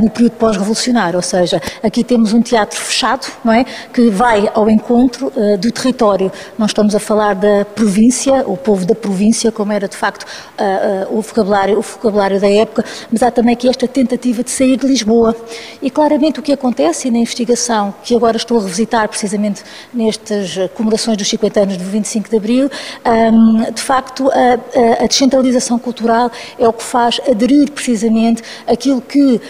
no 0.00 0.08
período 0.08 0.35
pós-revolucionário, 0.36 1.16
ou 1.16 1.22
seja, 1.22 1.60
aqui 1.82 2.04
temos 2.04 2.32
um 2.32 2.40
teatro 2.40 2.78
fechado, 2.78 3.26
não 3.44 3.52
é, 3.52 3.64
que 3.92 4.10
vai 4.10 4.48
ao 4.54 4.68
encontro 4.70 5.32
uh, 5.34 5.58
do 5.58 5.70
território. 5.70 6.30
Nós 6.58 6.70
estamos 6.70 6.94
a 6.94 7.00
falar 7.00 7.34
da 7.34 7.64
província, 7.64 8.44
o 8.46 8.56
povo 8.56 8.86
da 8.86 8.94
província, 8.94 9.50
como 9.50 9.72
era 9.72 9.88
de 9.88 9.96
facto 9.96 10.24
uh, 10.24 11.12
uh, 11.12 11.18
o, 11.18 11.20
vocabulário, 11.20 11.78
o 11.78 11.82
vocabulário 11.82 12.40
da 12.40 12.48
época, 12.48 12.84
mas 13.10 13.22
há 13.22 13.30
também 13.30 13.54
aqui 13.54 13.68
esta 13.68 13.88
tentativa 13.88 14.42
de 14.42 14.50
sair 14.50 14.76
de 14.76 14.86
Lisboa. 14.86 15.34
E 15.82 15.90
claramente 15.90 16.40
o 16.40 16.42
que 16.42 16.52
acontece 16.52 17.10
na 17.10 17.18
investigação, 17.18 17.94
que 18.02 18.14
agora 18.14 18.36
estou 18.36 18.58
a 18.58 18.60
revisitar 18.60 19.08
precisamente 19.08 19.62
nestas 19.92 20.56
comemorações 20.74 21.16
dos 21.16 21.28
50 21.28 21.60
anos 21.60 21.76
do 21.76 21.84
25 21.84 22.30
de 22.30 22.36
Abril, 22.36 22.70
um, 23.04 23.72
de 23.72 23.80
facto 23.80 24.30
a, 24.30 25.04
a 25.04 25.06
descentralização 25.06 25.78
cultural 25.78 26.30
é 26.58 26.68
o 26.68 26.72
que 26.72 26.82
faz 26.82 27.20
aderir 27.28 27.70
precisamente 27.70 28.42
aquilo 28.66 29.00
que 29.00 29.40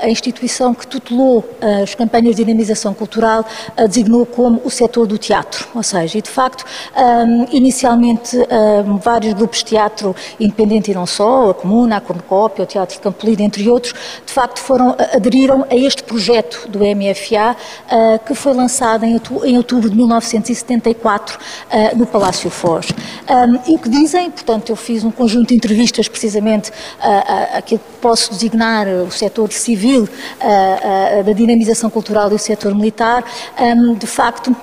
a 0.00 0.08
instituição 0.08 0.33
que 0.78 0.86
tutelou 0.86 1.44
as 1.82 1.94
campanhas 1.94 2.36
de 2.36 2.44
dinamização 2.44 2.92
cultural 2.92 3.44
designou 3.88 4.26
como 4.26 4.60
o 4.64 4.70
setor 4.70 5.06
do 5.06 5.16
teatro, 5.18 5.66
ou 5.74 5.82
seja, 5.82 6.18
e 6.18 6.22
de 6.22 6.30
facto, 6.30 6.64
inicialmente 7.50 8.36
vários 9.00 9.32
grupos 9.34 9.58
de 9.58 9.64
teatro 9.66 10.14
independente 10.38 10.90
e 10.90 10.94
não 10.94 11.06
só, 11.06 11.50
a 11.50 11.54
Comuna, 11.54 11.96
a 11.96 12.00
Cornucópia, 12.00 12.64
o 12.64 12.66
Teatro 12.66 12.96
de 12.96 13.02
Campolide, 13.02 13.42
entre 13.42 13.68
outros, 13.68 13.94
de 14.24 14.32
facto 14.32 14.58
foram, 14.60 14.96
aderiram 15.12 15.64
a 15.70 15.74
este 15.74 16.02
projeto 16.02 16.68
do 16.68 16.80
MFA 16.80 17.56
que 18.26 18.34
foi 18.34 18.52
lançado 18.54 19.04
em 19.04 19.56
outubro 19.56 19.88
de 19.88 19.96
1974 19.96 21.38
no 21.96 22.06
Palácio 22.06 22.50
Foz. 22.50 22.86
E 23.66 23.74
o 23.74 23.78
que 23.78 23.88
dizem, 23.88 24.30
portanto, 24.30 24.70
eu 24.70 24.76
fiz 24.76 25.04
um 25.04 25.10
conjunto 25.10 25.48
de 25.48 25.54
entrevistas 25.54 26.08
precisamente 26.08 26.70
aquilo 27.52 27.80
que 27.80 28.00
posso 28.00 28.30
designar 28.30 28.86
o 28.86 29.10
setor 29.10 29.50
civil, 29.52 30.08
da 31.24 31.32
dinamização 31.32 31.90
cultural 31.90 32.30
e 32.30 32.34
o 32.34 32.38
setor 32.38 32.74
militar, 32.74 33.24
de 33.98 34.06
facto, 34.06 34.54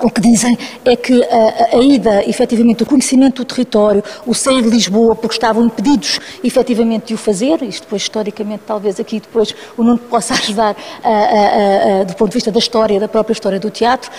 o 0.00 0.10
que 0.10 0.20
dizem 0.20 0.58
é 0.84 0.96
que 0.96 1.22
a, 1.24 1.76
a, 1.76 1.82
ida, 1.82 2.28
efetivamente, 2.28 2.82
o 2.82 2.86
conhecimento 2.86 3.42
do 3.42 3.44
território, 3.44 4.02
o 4.26 4.34
sair 4.34 4.62
de 4.62 4.68
Lisboa, 4.68 5.14
porque 5.14 5.36
estavam 5.36 5.64
impedidos, 5.64 6.18
efetivamente, 6.42 7.08
de 7.08 7.14
o 7.14 7.16
fazer, 7.16 7.62
isto 7.62 7.84
depois, 7.84 8.02
historicamente, 8.02 8.62
talvez 8.66 8.98
aqui 8.98 9.20
depois 9.20 9.54
o 9.76 9.82
Nuno 9.82 9.98
possa 9.98 10.34
ajudar 10.34 10.76
a, 11.02 12.00
a, 12.00 12.04
do 12.04 12.14
ponto 12.14 12.30
de 12.30 12.34
vista 12.34 12.50
da 12.50 12.58
história, 12.58 12.98
da 12.98 13.08
própria 13.08 13.32
história 13.32 13.60
do 13.60 13.70
teatro, 13.70 14.10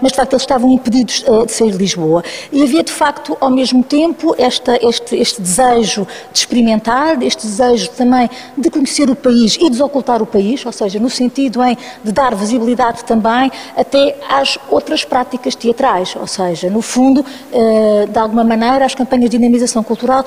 mas, 0.00 0.12
de 0.12 0.16
facto, 0.16 0.32
eles 0.32 0.42
estavam 0.42 0.70
impedidos 0.70 1.24
uh, 1.28 1.46
de 1.46 1.52
sair 1.52 1.72
de 1.72 1.78
Lisboa. 1.78 2.22
E 2.50 2.62
havia, 2.62 2.82
de 2.82 2.92
facto, 2.92 3.36
ao 3.40 3.50
mesmo 3.50 3.82
tempo, 3.84 4.34
esta, 4.38 4.78
este, 4.82 5.16
este 5.16 5.40
desejo 5.40 6.06
de 6.32 6.38
experimentar, 6.38 7.22
este 7.22 7.46
desejo 7.46 7.90
também 7.90 8.28
de 8.56 8.70
conhecer 8.70 9.10
o 9.10 9.16
país 9.16 9.56
e 9.60 9.68
desocultar 9.68 10.22
o 10.22 10.26
país, 10.26 10.64
ou 10.64 10.72
seja, 10.72 10.98
no 10.98 11.10
sentido 11.10 11.62
em 11.62 11.76
de 12.02 12.12
dar 12.12 12.34
visibilidade 12.34 13.04
também 13.04 13.50
até 13.76 14.16
às 14.28 14.58
outras 14.70 15.01
práticas 15.04 15.54
teatrais, 15.54 16.14
ou 16.16 16.26
seja, 16.26 16.68
no 16.70 16.82
fundo, 16.82 17.24
eh, 17.52 18.06
de 18.10 18.18
alguma 18.18 18.44
maneira, 18.44 18.84
as 18.84 18.94
campanhas 18.94 19.30
de 19.30 19.38
dinamização 19.38 19.82
cultural 19.82 20.24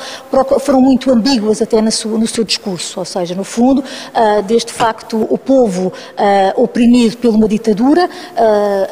foram 0.60 0.82
muito 0.82 1.12
ambíguas 1.12 1.62
até 1.62 1.82
no 1.82 1.91
seu 1.91 2.44
discurso, 2.44 3.00
ou 3.00 3.05
seja, 3.05 3.36
no 3.36 3.44
fundo, 3.44 3.84
eh, 4.13 4.41
desde 4.44 4.72
facto 4.72 5.25
o 5.29 5.38
povo 5.38 5.91
eh, 6.17 6.53
oprimido 6.55 7.17
por 7.17 7.34
uma 7.34 7.48
ditadura, 7.48 8.10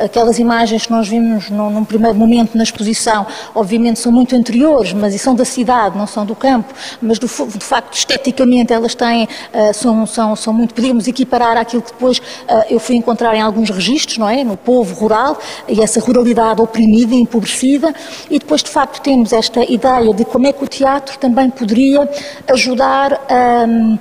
aquelas 0.04 0.40
imagens 0.40 0.86
que 0.86 0.92
nós 0.92 1.08
vimos 1.08 1.50
num 1.50 1.84
primeiro 1.84 2.18
momento 2.18 2.58
na 2.58 2.64
exposição, 2.64 3.26
obviamente 3.56 4.00
são 4.00 4.12
muito 4.12 4.36
anteriores, 4.36 4.94
mas 4.94 5.20
são 5.22 5.36
da 5.36 5.46
cidade, 5.46 5.98
não 5.98 6.08
são 6.08 6.26
do 6.26 6.36
campo, 6.36 6.74
mas 7.02 7.20
de 7.20 7.28
facto 7.28 7.94
esteticamente 7.94 8.74
elas 8.74 8.96
têm, 8.96 9.28
são, 9.74 10.06
são, 10.06 10.36
são 10.36 10.54
muito, 10.54 10.74
podíamos 10.74 11.08
equiparar 11.08 11.58
àquilo 11.58 11.82
que 11.82 11.92
depois 11.92 12.22
eu 12.70 12.80
fui 12.80 12.96
encontrar 12.96 13.36
em 13.36 13.42
alguns 13.42 13.70
registros, 13.70 14.18
não 14.18 14.30
é, 14.30 14.44
no 14.44 14.58
povo 14.58 14.94
rural, 14.96 15.38
e 15.74 15.82
essa 15.82 16.00
ruralidade 16.00 16.62
oprimida 16.62 17.16
empobrecida, 17.16 17.94
e 18.30 18.38
depois, 18.38 18.62
de 18.62 18.70
facto, 18.70 19.02
temos 19.02 19.34
esta 19.34 19.64
ideia 19.64 20.14
de 20.14 20.24
como 20.24 20.46
é 20.48 20.54
que 20.54 20.64
o 20.64 20.68
teatro 20.68 21.18
também 21.18 21.50
poderia 21.50 22.08
ajudar 22.48 23.26
a. 23.28 23.66
Um, 23.68 23.98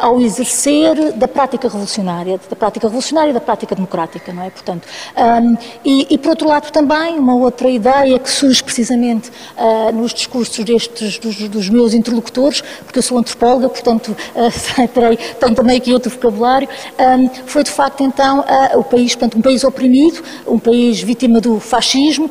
ao 0.00 0.20
exercer 0.20 1.12
da 1.12 1.28
prática 1.28 1.68
revolucionária, 1.68 2.38
da 2.48 2.56
prática 2.56 2.86
revolucionária 2.86 3.30
e 3.30 3.32
da 3.32 3.40
prática 3.40 3.74
democrática, 3.74 4.32
não 4.32 4.42
é? 4.42 4.50
Portanto, 4.50 4.86
um, 5.16 5.56
e, 5.84 6.06
e, 6.10 6.18
por 6.18 6.30
outro 6.30 6.48
lado 6.48 6.70
também 6.70 7.18
uma 7.18 7.34
outra 7.34 7.70
ideia 7.70 8.18
que 8.18 8.30
surge 8.30 8.62
precisamente 8.62 9.30
uh, 9.56 9.92
nos 9.92 10.12
discursos 10.12 10.64
destes 10.64 11.18
dos, 11.18 11.48
dos, 11.48 11.68
meus 11.68 11.94
interlocutores, 11.94 12.62
porque 12.84 12.98
eu 12.98 13.02
sou 13.02 13.18
antropóloga, 13.18 13.68
portanto 13.68 14.08
uh, 14.34 14.88
terei, 14.88 15.16
tenho 15.16 15.54
também 15.54 15.76
aqui 15.76 15.92
outro 15.92 16.10
vocabulário, 16.10 16.68
um, 16.98 17.28
foi 17.46 17.62
de 17.62 17.70
facto 17.70 18.02
então 18.02 18.40
uh, 18.40 18.78
o 18.78 18.84
país, 18.84 19.14
portanto, 19.14 19.38
um 19.38 19.42
país 19.42 19.64
oprimido, 19.64 20.22
um 20.46 20.58
país 20.58 21.00
vítima 21.00 21.40
do 21.40 21.60
fascismo, 21.60 22.30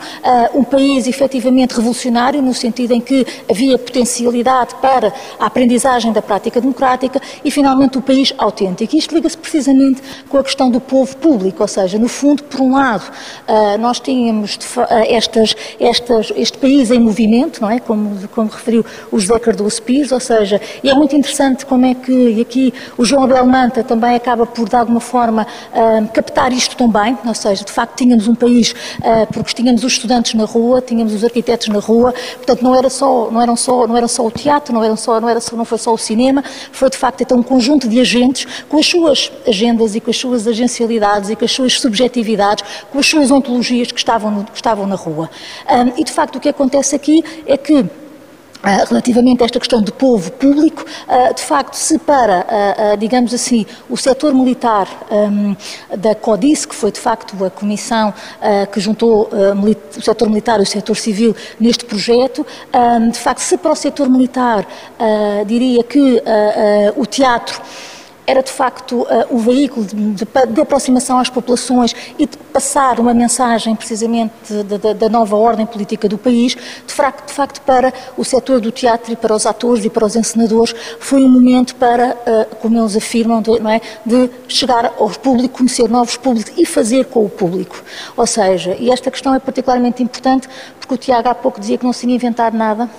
um 0.54 0.64
país 0.64 1.08
efetivamente 1.08 1.76
revolucionário 1.76 2.42
no 2.42 2.54
sentido 2.54 2.94
em 2.94 3.02
que 3.02 3.26
havia 3.50 3.78
potencialidade 3.78 4.76
para 4.76 5.14
a 5.40 5.46
aprendizagem 5.46 6.12
da 6.12 6.22
prática 6.22 6.60
democrática 6.60 7.21
e, 7.44 7.52
finalmente, 7.52 7.98
o 7.98 8.02
país 8.02 8.34
autêntico. 8.38 8.96
Isto 8.96 9.16
liga-se 9.16 9.38
precisamente 9.38 10.02
com 10.30 10.38
a 10.38 10.44
questão 10.44 10.70
do 10.70 10.80
povo 10.80 11.16
público, 11.18 11.62
ou 11.62 11.68
seja, 11.68 11.98
no 11.98 12.08
fundo, 12.08 12.44
por 12.44 12.62
um 12.62 12.74
lado, 12.74 13.04
ah, 13.48 13.78
nós 13.78 14.00
tínhamos 14.00 14.58
ah, 14.78 15.06
estas, 15.08 15.56
estas, 15.80 16.32
este 16.36 16.58
país 16.58 16.92
em 16.92 17.00
movimento, 17.00 17.62
não 17.62 17.70
é? 17.70 17.80
Como, 17.80 18.28
como 18.30 18.50
referiu 18.50 18.86
o 19.12 19.20
José 19.20 19.38
Cardoso 19.40 19.82
Pires, 19.82 20.12
ou 20.12 20.20
seja, 20.20 20.60
e 20.84 20.90
é 20.90 20.94
muito 20.94 21.16
interessante 21.16 21.66
como 21.66 21.86
é 21.86 21.94
que, 21.94 22.12
e 22.12 22.42
aqui 22.42 22.74
o 22.98 23.06
João 23.06 23.24
Abel 23.24 23.46
Manta 23.46 23.84
também 23.84 24.16
acaba 24.16 24.46
por, 24.46 24.68
de 24.68 24.76
alguma 24.76 25.00
forma, 25.00 25.46
ah, 25.74 26.04
captar 26.14 26.52
isto 26.52 26.76
também, 26.76 27.18
ou 27.26 27.36
seja, 27.36 27.64
de 27.64 27.72
facto 27.72 27.98
tínhamos 27.98 28.28
um 28.28 28.36
país, 28.36 28.74
porque 29.34 29.54
tínhamos 29.54 29.84
os 29.84 29.94
estudantes 29.94 30.34
na 30.34 30.46
rua, 30.46 30.82
tínhamos 30.82 31.14
os 31.14 31.24
arquitetos 31.24 31.68
na 31.68 31.80
rua, 31.80 32.14
portanto 32.38 32.62
não 32.64 32.76
era 32.76 32.90
só, 32.90 33.30
não 33.30 33.42
eram 33.42 33.56
só, 33.56 33.88
não 33.88 33.98
era 33.98 34.08
só 34.08 34.26
o 34.26 34.32
teatro, 34.32 34.74
não, 34.74 34.84
era 34.84 34.96
só, 34.96 35.20
não, 35.20 35.30
era 35.30 35.40
só, 35.40 35.56
não 35.56 35.66
foi 35.66 35.78
só 35.78 35.94
o 35.94 35.98
cinema, 35.98 36.44
foi 36.72 36.90
de 36.90 36.98
facto 36.98 37.11
facto 37.12 37.36
um 37.36 37.44
conjunto 37.44 37.88
de 37.88 38.00
agentes 38.00 38.48
com 38.68 38.78
as 38.78 38.86
suas 38.86 39.32
agendas 39.48 39.96
e 39.96 40.00
com 40.00 40.10
as 40.10 40.18
suas 40.18 40.48
agencialidades 40.48 41.30
e 41.30 41.36
com 41.36 41.46
as 41.46 41.52
suas 41.52 41.80
subjetividades, 41.80 42.64
com 42.92 43.00
as 43.00 43.06
suas 43.06 43.32
ontologias 43.32 43.92
que 43.92 44.00
estavam, 44.00 44.44
que 44.44 44.56
estavam 44.56 44.88
na 44.88 44.96
rua. 44.96 45.30
Um, 45.70 46.00
e 46.00 46.04
de 46.04 46.12
facto 46.12 46.38
o 46.38 46.40
que 46.40 46.50
acontece 46.50 46.96
aqui 46.96 47.24
é 47.46 47.58
que 47.58 47.86
relativamente 48.64 49.42
a 49.42 49.46
esta 49.46 49.60
questão 49.60 49.82
do 49.82 49.92
povo 49.92 50.32
público, 50.32 50.86
uh, 51.08 51.34
de 51.34 51.42
facto 51.42 51.74
separa, 51.74 52.46
uh, 52.46 52.98
digamos 52.98 53.34
assim, 53.34 53.66
o 53.90 53.98
setor 53.98 54.34
militar 54.34 54.88
um, 55.12 55.56
da 55.98 56.14
CODIS, 56.14 56.66
que 56.66 56.76
foi 56.76 56.92
de 56.92 57.00
facto 57.00 57.44
a 57.44 57.50
comissão 57.50 58.14
que 58.72 58.80
juntou 58.80 59.30
o 59.98 60.02
setor 60.02 60.30
militar 60.30 60.60
e 60.60 60.64
o 60.64 60.66
setor 60.66 60.96
civil 60.96 61.36
neste 61.60 61.86
projeto, 61.86 62.46
um, 62.74 63.10
de 63.10 63.18
facto, 63.18 63.40
se 63.40 63.58
para 63.58 63.72
o 63.72 63.76
setor 63.76 64.10
militar 64.10 64.66
diria 65.46 65.84
que 65.84 66.22
o 66.96 67.06
teatro 67.06 67.62
era 68.26 68.42
de 68.42 68.52
facto 68.52 69.02
uh, 69.02 69.08
o 69.30 69.38
veículo 69.38 69.86
de, 69.86 69.96
de, 69.96 70.26
de, 70.26 70.62
aproximação 70.62 71.20
às 71.20 71.30
populações 71.30 71.96
e 72.18 72.26
de 72.26 72.38
passar 72.38 73.00
uma 73.00 73.14
mensagem 73.14 73.76
precisamente 73.76 74.32
da 74.98 75.10
nova 75.10 75.36
ordem 75.36 75.66
política 75.66 76.08
do 76.08 76.18
país, 76.18 76.56
de 76.56 76.94
facto, 76.94 77.28
de 77.28 77.34
facto, 77.34 77.62
para 77.62 77.94
o 78.18 78.24
setor 78.24 78.60
do 78.60 78.72
teatro 78.72 79.12
e 79.12 79.16
para 79.16 79.34
os 79.34 79.46
atores 79.46 79.84
e 79.86 79.90
para 79.90 80.06
os 80.06 80.16
encenadores 80.16 80.76
foi 81.00 81.24
um 81.24 81.30
momento 81.30 81.76
para, 81.76 82.16
uh, 82.16 82.56
como 82.58 82.80
eles 82.80 82.96
afirmam, 82.96 83.42
de, 83.42 83.52
é, 83.52 83.82
de 84.06 84.30
chegar 84.48 84.86
ao 84.86 85.10
público, 85.10 85.58
conhecer 85.58 85.90
novos 85.90 86.18
públicos 86.18 86.54
e 86.58 86.66
fazer 86.66 87.06
com 87.06 87.26
o 87.26 87.30
público. 87.30 87.84
Ou 88.16 88.28
seja, 88.28 88.76
e 88.80 88.92
esta 88.92 89.10
questão 89.10 89.34
é 89.34 89.40
particularmente 89.40 90.04
importante 90.04 90.48
porque 90.80 90.94
o 90.94 90.98
Tiago 90.98 91.30
há 91.30 91.36
pouco 91.36 91.60
dizia 91.60 91.78
que 91.78 91.86
não 91.86 91.94
se 91.94 92.02
tinha 92.02 92.16
inventado 92.16 92.56
nada, 92.56 92.90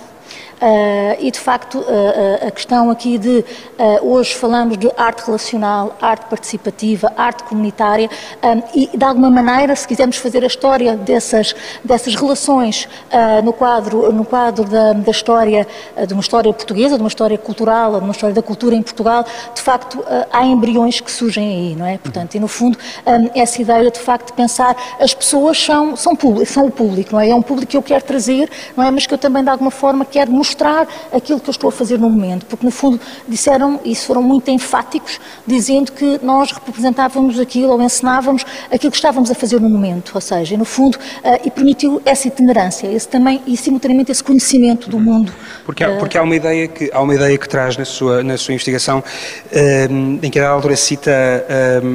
e 1.19 1.31
de 1.31 1.39
facto 1.39 1.79
uh, 1.79 2.47
a 2.47 2.51
questão 2.51 2.89
aqui 2.89 3.17
de 3.17 3.43
hoje 4.01 4.33
falamos 4.35 4.77
de 4.77 4.89
arte 4.97 5.25
relacional, 5.25 5.95
arte 6.01 6.25
participativa, 6.25 7.11
arte 7.17 7.43
comunitária 7.43 8.09
e 8.73 8.89
de 8.95 9.03
alguma 9.03 9.29
maneira 9.29 9.75
se 9.75 9.87
quisermos 9.87 10.17
fazer 10.17 10.43
a 10.43 10.47
história 10.47 10.95
dessas, 10.95 11.55
dessas 11.83 12.15
relações 12.15 12.87
no 13.43 13.51
quadro, 13.51 14.11
no 14.11 14.23
quadro 14.23 14.63
da, 14.65 14.93
da 14.93 15.11
história, 15.11 15.67
de 16.07 16.13
uma 16.13 16.21
história 16.21 16.53
portuguesa, 16.53 16.95
de 16.95 17.01
uma 17.01 17.07
história 17.07 17.37
cultural, 17.37 17.93
de 17.93 18.03
uma 18.03 18.11
história 18.11 18.33
da 18.33 18.41
cultura 18.41 18.75
em 18.75 18.81
Portugal, 18.81 19.25
de 19.53 19.61
facto 19.61 20.03
há 20.31 20.45
embriões 20.45 21.01
que 21.01 21.11
surgem 21.11 21.49
aí, 21.49 21.75
não 21.75 21.85
é? 21.85 21.97
Portanto, 21.97 22.35
e 22.35 22.39
no 22.39 22.47
fundo 22.47 22.77
essa 23.35 23.61
ideia 23.61 23.91
de 23.91 23.99
facto 23.99 24.27
de 24.27 24.33
pensar 24.33 24.75
as 24.99 25.13
pessoas 25.13 25.57
são, 25.61 25.95
são, 25.95 26.15
público, 26.15 26.45
são 26.45 26.67
o 26.67 26.71
público, 26.71 27.13
não 27.13 27.19
é? 27.19 27.29
É 27.29 27.35
um 27.35 27.41
público 27.41 27.71
que 27.71 27.77
eu 27.77 27.83
quero 27.83 28.03
trazer, 28.03 28.49
não 28.75 28.83
é? 28.83 28.91
Mas 28.91 29.05
que 29.05 29.13
eu 29.13 29.17
também 29.17 29.43
de 29.43 29.49
alguma 29.49 29.71
forma 29.71 30.05
quero 30.05 30.31
mostrar 30.31 30.52
aquilo 31.11 31.39
que 31.39 31.49
eu 31.49 31.51
estou 31.51 31.69
a 31.69 31.71
fazer 31.71 31.97
no 31.99 32.09
momento, 32.09 32.45
porque 32.45 32.65
no 32.65 32.71
fundo 32.71 32.99
disseram, 33.27 33.79
e 33.83 33.95
foram 33.95 34.21
muito 34.21 34.49
enfáticos, 34.49 35.19
dizendo 35.45 35.91
que 35.91 36.19
nós 36.23 36.51
representávamos 36.51 37.39
aquilo 37.39 37.71
ou 37.73 37.81
ensinávamos 37.81 38.45
aquilo 38.71 38.91
que 38.91 38.97
estávamos 38.97 39.31
a 39.31 39.35
fazer 39.35 39.59
no 39.59 39.69
momento, 39.69 40.11
ou 40.15 40.21
seja, 40.21 40.57
no 40.57 40.65
fundo, 40.65 40.95
uh, 40.97 41.39
e 41.45 41.51
permitiu 41.51 42.01
essa 42.05 42.27
itinerância, 42.27 42.87
esse 42.87 43.07
também, 43.07 43.41
e 43.47 43.55
simultaneamente 43.57 44.11
esse 44.11 44.23
conhecimento 44.23 44.89
do 44.89 44.99
mundo. 44.99 45.33
Porque 45.65 45.83
há, 45.83 45.91
uh, 45.91 45.97
porque 45.97 46.17
há 46.17 46.23
uma 46.23 46.35
ideia 46.35 46.67
que, 46.67 46.89
há 46.93 47.01
uma 47.01 47.15
ideia 47.15 47.37
que 47.37 47.47
traz 47.47 47.77
na 47.77 47.85
sua, 47.85 48.23
na 48.23 48.37
sua 48.37 48.53
investigação, 48.53 49.03
um, 49.89 50.19
em 50.21 50.29
que 50.29 50.39
a 50.39 50.49
altura 50.49 50.75
cita 50.75 51.11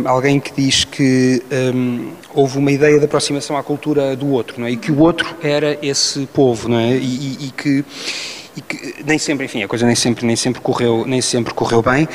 alguém 0.05 0.41
que 0.41 0.53
diz 0.53 0.85
que 0.85 1.43
houve 2.35 2.59
uma 2.59 2.71
ideia 2.71 2.99
de 2.99 3.05
aproximação 3.05 3.57
à 3.57 3.63
cultura 3.63 4.15
do 4.15 4.31
outro, 4.31 4.61
não 4.61 4.67
é? 4.67 4.71
E 4.71 4.77
que 4.77 4.93
o 4.93 5.01
outro 5.01 5.37
era 5.43 5.79
esse 5.83 6.27
povo, 6.27 6.69
não 6.69 6.79
é? 6.79 6.97
E, 6.97 6.99
e, 6.99 7.47
e 7.47 7.51
que 7.51 7.85
e 8.59 8.61
que 8.61 9.05
nem 9.05 9.19
sempre, 9.19 9.47
enfim, 9.47 9.63
a 9.63 9.69
coisa 9.69 9.87
nem 9.87 9.95
sempre, 9.95 10.27
nem 10.27 10.35
sempre 10.35 10.61
correu, 10.61 11.05
nem 11.07 11.21
sempre 11.21 11.55
correu 11.55 11.81
bem, 11.81 12.05
uh, 12.05 12.09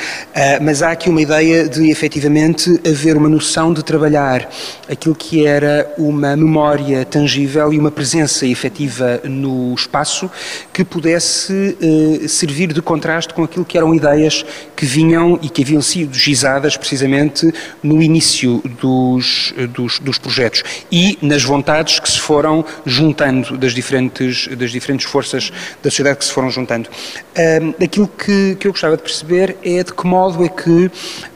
mas 0.62 0.82
há 0.82 0.90
aqui 0.90 1.08
uma 1.08 1.22
ideia 1.22 1.66
de 1.66 1.90
efetivamente 1.90 2.80
haver 2.86 3.16
uma 3.16 3.28
noção 3.30 3.72
de 3.72 3.82
trabalhar 3.82 4.48
aquilo 4.88 5.14
que 5.14 5.46
era 5.46 5.90
uma 5.96 6.36
memória 6.36 7.02
tangível 7.04 7.72
e 7.72 7.78
uma 7.78 7.90
presença 7.90 8.46
efetiva 8.46 9.22
no 9.24 9.74
espaço 9.74 10.30
que 10.72 10.84
pudesse 10.84 11.76
uh, 11.80 12.28
servir 12.28 12.72
de 12.74 12.82
contraste 12.82 13.32
com 13.32 13.42
aquilo 13.42 13.64
que 13.64 13.78
eram 13.78 13.94
ideias 13.94 14.44
que 14.76 14.84
vinham 14.84 15.38
e 15.40 15.48
que 15.48 15.62
haviam 15.62 15.80
sido 15.80 16.14
gizadas 16.14 16.76
precisamente 16.76 17.50
no 17.82 18.02
início 18.02 18.60
dos, 18.80 19.54
dos, 19.70 19.98
dos 19.98 20.18
projetos 20.18 20.62
e 20.92 21.18
nas 21.22 21.42
vontades 21.42 21.98
que 21.98 22.10
se 22.10 22.20
foram 22.20 22.64
juntando 22.84 23.56
das 23.56 23.72
diferentes, 23.72 24.46
das 24.48 24.70
diferentes 24.70 25.06
forças 25.06 25.50
da 25.82 25.90
sociedade 25.90 26.18
que 26.18 26.24
se 26.26 26.33
foram 26.34 26.50
juntando. 26.50 26.88
Um, 27.36 27.84
aquilo 27.84 28.08
que, 28.08 28.56
que 28.56 28.66
eu 28.66 28.72
gostava 28.72 28.96
de 28.96 29.02
perceber 29.02 29.56
é 29.64 29.82
de 29.82 29.94
que 29.94 30.06
modo 30.06 30.44
é 30.44 30.48
que 30.48 30.90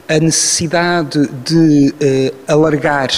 a 0.07 0.19
necessidade 0.19 1.27
de 1.45 1.93
uh, 1.93 2.51
alargar 2.51 3.09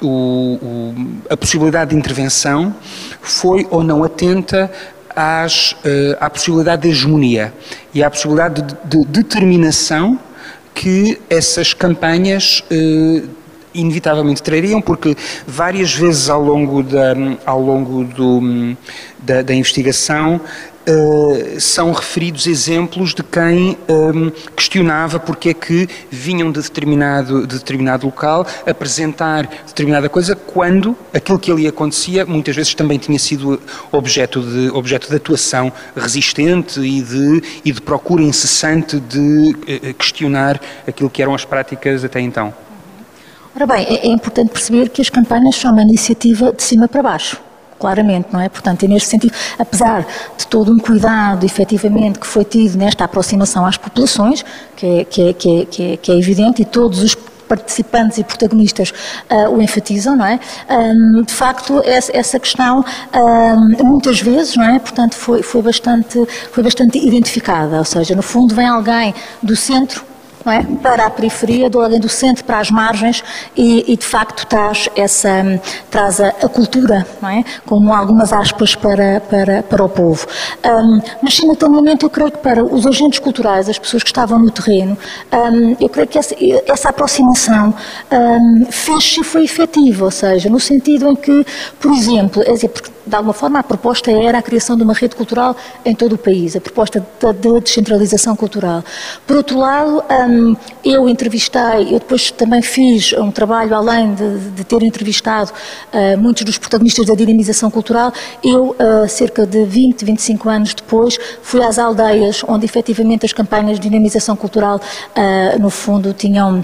o, 0.00 0.58
o, 0.62 0.94
a 1.28 1.36
possibilidade 1.36 1.90
de 1.90 1.96
intervenção 1.96 2.74
foi 3.20 3.66
ou 3.70 3.82
não 3.82 4.02
atenta 4.02 4.70
às, 5.14 5.72
uh, 5.72 6.16
à 6.20 6.30
possibilidade 6.30 6.82
de 6.82 6.88
hegemonia 6.88 7.52
e 7.92 8.02
à 8.02 8.10
possibilidade 8.10 8.62
de, 8.62 8.74
de 8.84 9.04
determinação 9.06 10.18
que 10.74 11.20
essas 11.28 11.74
campanhas 11.74 12.62
uh, 12.70 13.28
inevitavelmente 13.74 14.42
trariam, 14.42 14.80
porque 14.80 15.16
várias 15.46 15.92
vezes 15.94 16.28
ao 16.30 16.42
longo 16.42 16.82
da, 16.82 17.14
ao 17.44 17.60
longo 17.60 18.04
do, 18.04 18.76
da, 19.18 19.42
da 19.42 19.54
investigação 19.54 20.40
Uh, 20.88 21.60
são 21.60 21.92
referidos 21.92 22.46
exemplos 22.46 23.12
de 23.12 23.22
quem 23.22 23.76
um, 23.86 24.28
ehm, 24.28 24.32
questionava 24.56 25.20
porque 25.20 25.50
é 25.50 25.54
que 25.54 25.86
vinham 26.10 26.50
de 26.50 26.62
determinado, 26.62 27.46
de 27.46 27.58
determinado 27.58 28.06
local 28.06 28.46
apresentar 28.66 29.46
determinada 29.66 30.08
coisa 30.08 30.34
quando 30.34 30.96
aquilo 31.12 31.38
que 31.38 31.52
ali 31.52 31.66
acontecia 31.66 32.24
muitas 32.24 32.56
vezes 32.56 32.74
também 32.74 32.96
tinha 32.96 33.18
sido 33.18 33.60
objeto 33.92 34.40
de, 34.40 34.70
objeto 34.70 35.10
de 35.10 35.16
atuação 35.16 35.70
resistente 35.94 36.80
e 36.80 37.02
de, 37.02 37.42
e 37.66 37.70
de 37.70 37.82
procura 37.82 38.22
incessante 38.22 38.98
de 38.98 39.18
uh, 39.50 39.94
questionar 39.94 40.58
aquilo 40.86 41.10
que 41.10 41.20
eram 41.20 41.34
as 41.34 41.44
práticas 41.44 42.02
até 42.02 42.18
então. 42.18 42.54
Ora 43.54 43.66
bem, 43.66 43.84
é, 43.84 44.06
é 44.06 44.08
importante 44.08 44.52
perceber 44.52 44.88
que 44.88 45.02
as 45.02 45.10
campanhas 45.10 45.54
são 45.54 45.70
uma 45.70 45.82
iniciativa 45.82 46.50
de 46.50 46.62
cima 46.62 46.88
para 46.88 47.02
baixo 47.02 47.47
claramente, 47.78 48.28
não 48.32 48.40
é? 48.40 48.48
Portanto, 48.48 48.82
e 48.84 48.88
neste 48.88 49.08
sentido, 49.08 49.32
apesar 49.58 50.06
de 50.36 50.46
todo 50.46 50.72
um 50.72 50.78
cuidado, 50.78 51.44
efetivamente, 51.44 52.18
que 52.18 52.26
foi 52.26 52.44
tido 52.44 52.76
nesta 52.76 53.04
aproximação 53.04 53.64
às 53.64 53.76
populações, 53.76 54.44
que 54.76 54.86
é, 54.86 55.04
que 55.04 55.22
é, 55.22 55.32
que 55.32 55.60
é, 55.60 55.64
que 55.64 55.82
é, 55.82 55.96
que 55.96 56.12
é 56.12 56.18
evidente, 56.18 56.62
e 56.62 56.64
todos 56.64 57.02
os 57.02 57.14
participantes 57.48 58.18
e 58.18 58.24
protagonistas 58.24 58.92
uh, 59.30 59.48
o 59.48 59.62
enfatizam, 59.62 60.14
não 60.14 60.26
é? 60.26 60.38
Um, 60.68 61.22
de 61.22 61.32
facto, 61.32 61.80
essa, 61.84 62.14
essa 62.14 62.38
questão 62.38 62.84
um, 63.14 63.86
muitas 63.86 64.20
vezes, 64.20 64.54
não 64.54 64.64
é? 64.64 64.78
Portanto, 64.78 65.14
foi, 65.14 65.42
foi, 65.42 65.62
bastante, 65.62 66.26
foi 66.52 66.62
bastante 66.62 66.98
identificada, 66.98 67.78
ou 67.78 67.84
seja, 67.84 68.14
no 68.14 68.22
fundo 68.22 68.54
vem 68.54 68.66
alguém 68.66 69.14
do 69.42 69.56
centro 69.56 70.04
é? 70.46 70.62
para 70.82 71.06
a 71.06 71.10
periferia, 71.10 71.68
do 71.68 71.80
além 71.80 72.00
do 72.00 72.08
centro 72.08 72.44
para 72.44 72.58
as 72.58 72.70
margens 72.70 73.22
e, 73.56 73.92
e 73.92 73.96
de 73.96 74.04
facto 74.04 74.46
traz, 74.46 74.88
essa, 74.94 75.60
traz 75.90 76.20
a, 76.20 76.28
a 76.28 76.48
cultura, 76.48 77.06
é? 77.22 77.44
como 77.66 77.92
algumas 77.92 78.32
aspas 78.32 78.74
para, 78.74 79.20
para, 79.20 79.62
para 79.62 79.84
o 79.84 79.88
povo. 79.88 80.26
Um, 80.64 81.00
mas 81.22 81.34
simultaneamente 81.34 82.04
eu 82.04 82.10
creio 82.10 82.30
que 82.30 82.38
para 82.38 82.64
os 82.64 82.86
agentes 82.86 83.18
culturais, 83.18 83.68
as 83.68 83.78
pessoas 83.78 84.02
que 84.02 84.10
estavam 84.10 84.38
no 84.38 84.50
terreno, 84.50 84.96
um, 85.32 85.76
eu 85.80 85.88
creio 85.88 86.08
que 86.08 86.18
essa, 86.18 86.34
essa 86.66 86.88
aproximação 86.88 87.74
um, 88.10 88.66
fez-se 88.70 89.20
e 89.20 89.24
foi 89.24 89.44
efetiva, 89.44 90.04
ou 90.04 90.10
seja, 90.10 90.48
no 90.48 90.60
sentido 90.60 91.08
em 91.08 91.16
que, 91.16 91.44
por 91.80 91.92
exemplo, 91.92 92.42
é 92.42 92.52
dizer, 92.52 92.68
porque 92.68 92.97
de 93.08 93.16
alguma 93.16 93.32
forma, 93.32 93.58
a 93.58 93.62
proposta 93.62 94.10
era 94.10 94.38
a 94.38 94.42
criação 94.42 94.76
de 94.76 94.82
uma 94.82 94.94
rede 94.94 95.16
cultural 95.16 95.56
em 95.84 95.94
todo 95.94 96.14
o 96.14 96.18
país, 96.18 96.54
a 96.54 96.60
proposta 96.60 97.00
de, 97.00 97.32
de 97.32 97.60
descentralização 97.60 98.36
cultural. 98.36 98.84
Por 99.26 99.36
outro 99.36 99.58
lado, 99.58 100.02
um, 100.28 100.56
eu 100.84 101.08
entrevistei, 101.08 101.88
eu 101.88 101.98
depois 101.98 102.30
também 102.30 102.62
fiz 102.62 103.12
um 103.14 103.30
trabalho, 103.30 103.74
além 103.74 104.14
de, 104.14 104.38
de 104.50 104.64
ter 104.64 104.82
entrevistado 104.82 105.50
uh, 105.92 106.18
muitos 106.18 106.44
dos 106.44 106.58
protagonistas 106.58 107.06
da 107.06 107.14
dinamização 107.14 107.70
cultural, 107.70 108.12
eu, 108.44 108.76
uh, 108.78 109.08
cerca 109.08 109.46
de 109.46 109.64
20, 109.64 110.04
25 110.04 110.48
anos 110.48 110.74
depois, 110.74 111.18
fui 111.42 111.62
às 111.62 111.78
aldeias 111.78 112.44
onde 112.46 112.64
efetivamente 112.64 113.24
as 113.24 113.32
campanhas 113.32 113.80
de 113.80 113.88
dinamização 113.88 114.36
cultural, 114.36 114.76
uh, 114.78 115.58
no 115.58 115.70
fundo, 115.70 116.12
tinham 116.12 116.62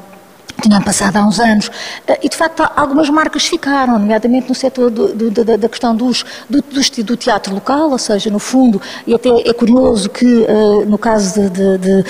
tinham 0.62 0.80
passado 0.80 1.16
há 1.16 1.26
uns 1.26 1.40
anos. 1.40 1.70
Eh, 2.06 2.20
e, 2.22 2.28
de 2.28 2.36
facto, 2.36 2.62
algumas 2.76 3.08
marcas 3.10 3.46
ficaram, 3.46 3.98
nomeadamente 3.98 4.48
no 4.48 4.54
setor 4.54 4.90
do, 4.90 5.08
do, 5.08 5.30
da, 5.30 5.56
da, 5.56 5.68
questão 5.68 5.94
dos, 5.94 6.24
do, 6.48 6.62
do, 7.04 7.16
teatro 7.16 7.54
local, 7.54 7.90
ou 7.90 7.98
seja, 7.98 8.30
no 8.30 8.38
fundo, 8.38 8.80
e 9.06 9.14
até 9.14 9.28
é 9.28 9.52
curioso 9.52 10.08
que, 10.08 10.24
uh, 10.24 10.84
no 10.86 10.98
caso 10.98 11.40
de, 11.40 11.50
de, 11.50 11.78
de, 11.78 12.04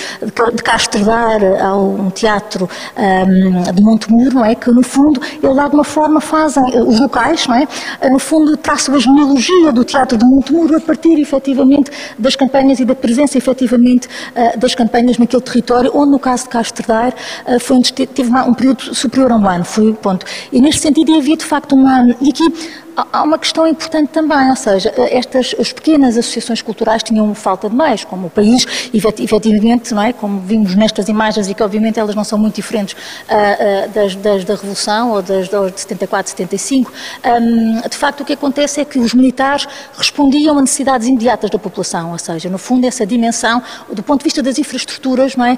de 0.54 0.62
Castro 0.62 1.04
Dar, 1.04 1.42
há 1.60 1.76
um 1.76 2.10
teatro 2.10 2.68
um, 2.96 3.02
ehm, 3.02 3.72
de 3.72 3.82
Montemuro, 3.82 4.34
não 4.34 4.44
é? 4.44 4.54
Que, 4.54 4.70
no 4.70 4.82
fundo, 4.82 5.20
eles 5.42 5.54
de 5.54 5.60
alguma 5.60 5.84
forma 5.84 6.20
fazem, 6.20 6.62
uh, 6.62 6.88
os 6.88 7.00
locais, 7.00 7.46
não 7.46 7.56
é? 7.56 7.66
Uh, 8.02 8.12
no 8.12 8.18
fundo, 8.18 8.56
traçam 8.56 8.94
a 8.94 8.98
genealogia 8.98 9.72
do 9.72 9.84
teatro 9.84 10.18
de 10.18 10.24
Montemuro 10.24 10.76
a 10.76 10.80
partir, 10.80 11.18
efetivamente, 11.20 11.90
das 12.18 12.36
campanhas 12.36 12.78
e 12.78 12.84
da 12.84 12.94
presença, 12.94 13.38
efetivamente, 13.38 14.08
das 14.56 14.74
campanhas 14.74 15.18
naquele 15.18 15.42
território, 15.42 15.90
onde, 15.94 16.12
no 16.12 16.18
caso 16.18 16.44
de 16.44 16.50
Castro 16.50 16.86
Dar, 16.86 17.12
foi 17.60 17.76
onde 17.76 17.92
teve 17.92 18.30
um 18.42 18.54
período 18.54 18.94
superior 18.94 19.30
a 19.32 19.36
um 19.36 19.48
ano, 19.48 19.64
foi 19.64 19.90
o 19.90 19.94
ponto. 19.94 20.26
E 20.52 20.60
neste 20.60 20.80
sentido 20.82 21.14
havia 21.14 21.36
de 21.36 21.44
facto 21.44 21.74
uma. 21.74 22.08
E 22.20 22.30
aqui 22.30 22.52
há 22.96 23.22
uma 23.22 23.38
questão 23.38 23.66
importante 23.66 24.08
também, 24.08 24.50
ou 24.50 24.56
seja, 24.56 24.92
estas 25.10 25.54
as 25.58 25.72
pequenas 25.72 26.16
associações 26.16 26.62
culturais 26.62 27.02
tinham 27.02 27.34
falta 27.34 27.68
de 27.68 27.74
meios, 27.74 28.04
como 28.04 28.28
o 28.28 28.30
país, 28.30 28.66
efetivamente, 28.92 29.92
não 29.94 30.02
é? 30.02 30.12
como 30.12 30.40
vimos 30.40 30.74
nestas 30.74 31.08
imagens, 31.08 31.48
e 31.48 31.54
que 31.54 31.62
obviamente 31.62 31.98
elas 31.98 32.14
não 32.14 32.24
são 32.24 32.38
muito 32.38 32.56
diferentes 32.56 32.94
uh, 32.94 33.86
uh, 33.86 33.88
das, 33.90 34.16
das, 34.16 34.44
da 34.44 34.54
Revolução 34.54 35.12
ou 35.12 35.22
das, 35.22 35.48
das 35.48 35.72
de 35.72 35.80
74, 35.80 36.30
75. 36.30 36.92
Um, 37.24 37.88
de 37.88 37.96
facto, 37.96 38.20
o 38.20 38.24
que 38.24 38.32
acontece 38.32 38.80
é 38.80 38.84
que 38.84 38.98
os 38.98 39.14
militares 39.14 39.66
respondiam 39.96 40.56
a 40.58 40.60
necessidades 40.60 41.06
imediatas 41.08 41.50
da 41.50 41.58
população, 41.58 42.12
ou 42.12 42.18
seja, 42.18 42.48
no 42.48 42.58
fundo, 42.58 42.86
essa 42.86 43.06
dimensão, 43.06 43.62
do 43.90 44.02
ponto 44.02 44.20
de 44.20 44.24
vista 44.24 44.42
das 44.42 44.58
infraestruturas, 44.58 45.36
não 45.36 45.44
é? 45.44 45.54
Uh, 45.54 45.56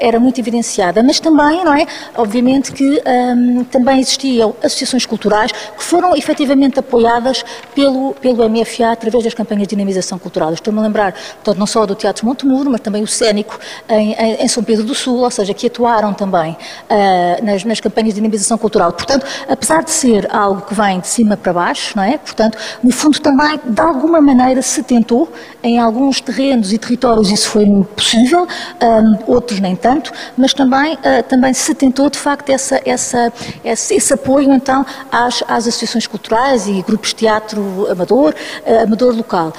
era 0.00 0.20
muito 0.20 0.40
evidenciada. 0.40 1.02
Mas 1.02 1.20
também, 1.20 1.64
não 1.64 1.74
é? 1.74 1.86
Obviamente 2.16 2.72
que 2.72 3.02
um, 3.06 3.64
também 3.64 4.00
existiam 4.00 4.54
associações 4.62 5.06
culturais 5.06 5.52
que 5.52 5.82
foram 5.82 6.16
efetivamente 6.16 6.75
apoiadas 6.78 7.44
pelo, 7.74 8.14
pelo 8.14 8.48
MFA 8.48 8.92
através 8.92 9.24
das 9.24 9.34
campanhas 9.34 9.62
de 9.62 9.76
dinamização 9.76 10.18
cultural. 10.18 10.52
Estou-me 10.52 10.78
a 10.78 10.82
lembrar, 10.82 11.12
portanto, 11.12 11.58
não 11.58 11.66
só 11.66 11.86
do 11.86 11.94
Teatro 11.94 12.26
Montemuro, 12.26 12.70
mas 12.70 12.80
também 12.80 13.02
o 13.02 13.06
Cénico 13.06 13.58
em, 13.88 14.12
em, 14.14 14.34
em, 14.42 14.48
São 14.48 14.62
Pedro 14.62 14.84
do 14.84 14.94
Sul, 14.94 15.20
ou 15.20 15.30
seja, 15.30 15.52
que 15.54 15.66
atuaram 15.66 16.12
também 16.12 16.52
uh, 16.52 17.44
nas, 17.44 17.64
nas 17.64 17.80
campanhas 17.80 18.10
de 18.10 18.20
dinamização 18.20 18.58
cultural. 18.58 18.92
Portanto, 18.92 19.26
apesar 19.48 19.82
de 19.82 19.90
ser 19.90 20.28
algo 20.34 20.62
que 20.62 20.74
vem 20.74 21.00
de 21.00 21.08
cima 21.08 21.36
para 21.36 21.52
baixo, 21.52 21.94
não 21.96 22.02
é? 22.02 22.18
Portanto, 22.18 22.58
no 22.82 22.92
fundo 22.92 23.20
também, 23.20 23.60
de 23.64 23.80
alguma 23.80 24.20
maneira, 24.20 24.62
se 24.62 24.82
tentou, 24.82 25.30
em 25.62 25.78
alguns 25.78 26.20
terrenos 26.20 26.72
e 26.72 26.78
territórios 26.78 27.30
isso 27.30 27.48
foi 27.48 27.66
possível, 27.94 28.42
um, 28.42 28.46
ah, 28.80 29.18
outros 29.26 29.60
nem 29.60 29.74
tanto, 29.74 30.12
mas 30.36 30.54
também, 30.54 30.94
uh, 30.94 31.22
também 31.28 31.52
se 31.52 31.74
tentou, 31.74 32.08
de 32.10 32.18
facto, 32.18 32.50
essa, 32.50 32.80
essa, 32.84 33.32
esse, 33.64 33.94
esse 33.94 34.14
apoio, 34.14 34.52
então, 34.52 34.84
às, 35.10 35.42
às 35.48 35.66
associações 35.66 36.06
culturais 36.06 36.65
e 36.66 36.82
grupos 36.82 37.10
de 37.10 37.16
teatro 37.16 37.86
amador, 37.90 38.34
uh, 38.34 38.82
amador 38.82 39.14
local. 39.14 39.52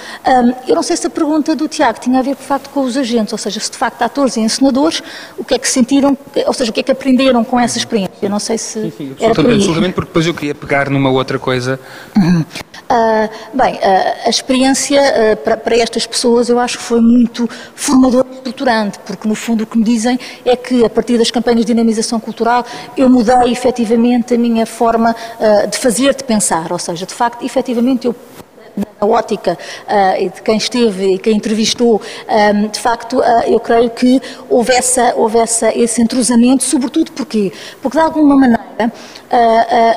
Eu 0.68 0.76
não 0.76 0.84
sei 0.84 0.98
se 0.98 1.08
a 1.08 1.10
pergunta 1.10 1.56
do 1.56 1.68
Tiago 1.68 2.00
tinha 2.00 2.20
a 2.20 2.22
ver, 2.22 2.36
de 2.36 2.42
facto, 2.42 2.70
com 2.70 2.82
os 2.82 2.98
agentes, 2.98 3.32
ou 3.32 3.38
seja, 3.38 3.60
se 3.60 3.72
de 3.72 3.78
facto 3.78 4.02
atores 4.02 4.36
e 4.38 4.42
encenadores, 4.42 5.02
o 5.38 5.44
que 5.44 5.54
é 5.54 5.60
que 5.60 5.68
sentiram, 5.68 6.18
ou 6.46 6.54
seja, 6.54 6.72
o 6.72 6.74
que 6.74 6.80
é 6.82 6.84
que 6.84 6.92
aprenderam 6.92 7.44
com 7.44 7.60
essa 7.60 7.78
experiência. 7.78 8.14
Eu 8.22 8.30
não 8.30 8.40
sei 8.40 8.58
se. 8.58 8.82
Sim, 8.82 8.94
sim, 8.98 9.12
absolutamente, 9.12 9.56
absolutamente, 9.56 9.94
porque 9.94 10.10
depois 10.10 10.28
eu 10.28 10.34
queria 10.34 10.56
pegar 10.56 10.90
numa 10.90 11.10
outra 11.10 11.40
coisa. 11.40 11.80
Uhum. 12.16 12.44
Uh, 12.90 13.30
bem, 13.54 13.76
uh, 13.76 13.80
a 14.26 14.30
experiência 14.30 15.02
uh, 15.02 15.60
para, 15.60 15.76
estas 15.76 16.08
pessoas 16.08 16.48
eu 16.48 16.58
acho 16.58 16.78
que 16.78 16.84
foi 16.86 17.02
muito 17.02 17.46
formadora 17.76 18.26
e 18.32 18.36
estruturante, 18.36 18.98
porque 19.00 19.28
no 19.28 19.36
fundo 19.36 19.66
o 19.66 19.68
que 19.68 19.78
me 19.78 19.84
dizem 19.84 20.18
é 20.46 20.56
que 20.56 20.86
a 20.86 20.90
partir 20.90 21.18
das 21.18 21.30
campanhas 21.30 21.66
de 21.66 21.74
dinamização 21.74 22.18
cultural 22.18 22.66
eu 22.96 23.10
mudei 23.10 23.52
efetivamente 23.52 24.34
a 24.34 24.38
minha 24.38 24.66
forma 24.66 25.14
de 25.70 25.78
fazer, 25.78 26.16
de 26.16 26.24
pensar, 26.24 26.72
ou 26.72 26.80
seja, 26.80 27.06
de 27.06 27.14
facto, 27.14 27.46
efetivamente 27.46 28.08
eu 28.08 28.16
na 29.00 29.08
ótica 29.08 29.58
de 30.34 30.42
quem 30.42 30.58
esteve 30.58 31.16
e 31.16 31.18
quem 31.18 31.36
entrevistou, 31.36 32.02
de 32.72 32.80
facto, 32.80 33.22
eu 33.48 33.60
creio 33.60 33.90
que 33.90 34.22
houvesse, 34.50 35.02
houvesse 35.16 35.66
esse 35.76 36.02
entrosamento, 36.02 36.64
sobretudo 36.64 37.12
porque, 37.12 37.52
porque 37.82 37.98
de 37.98 38.04
alguma 38.04 38.36
maneira, 38.36 38.57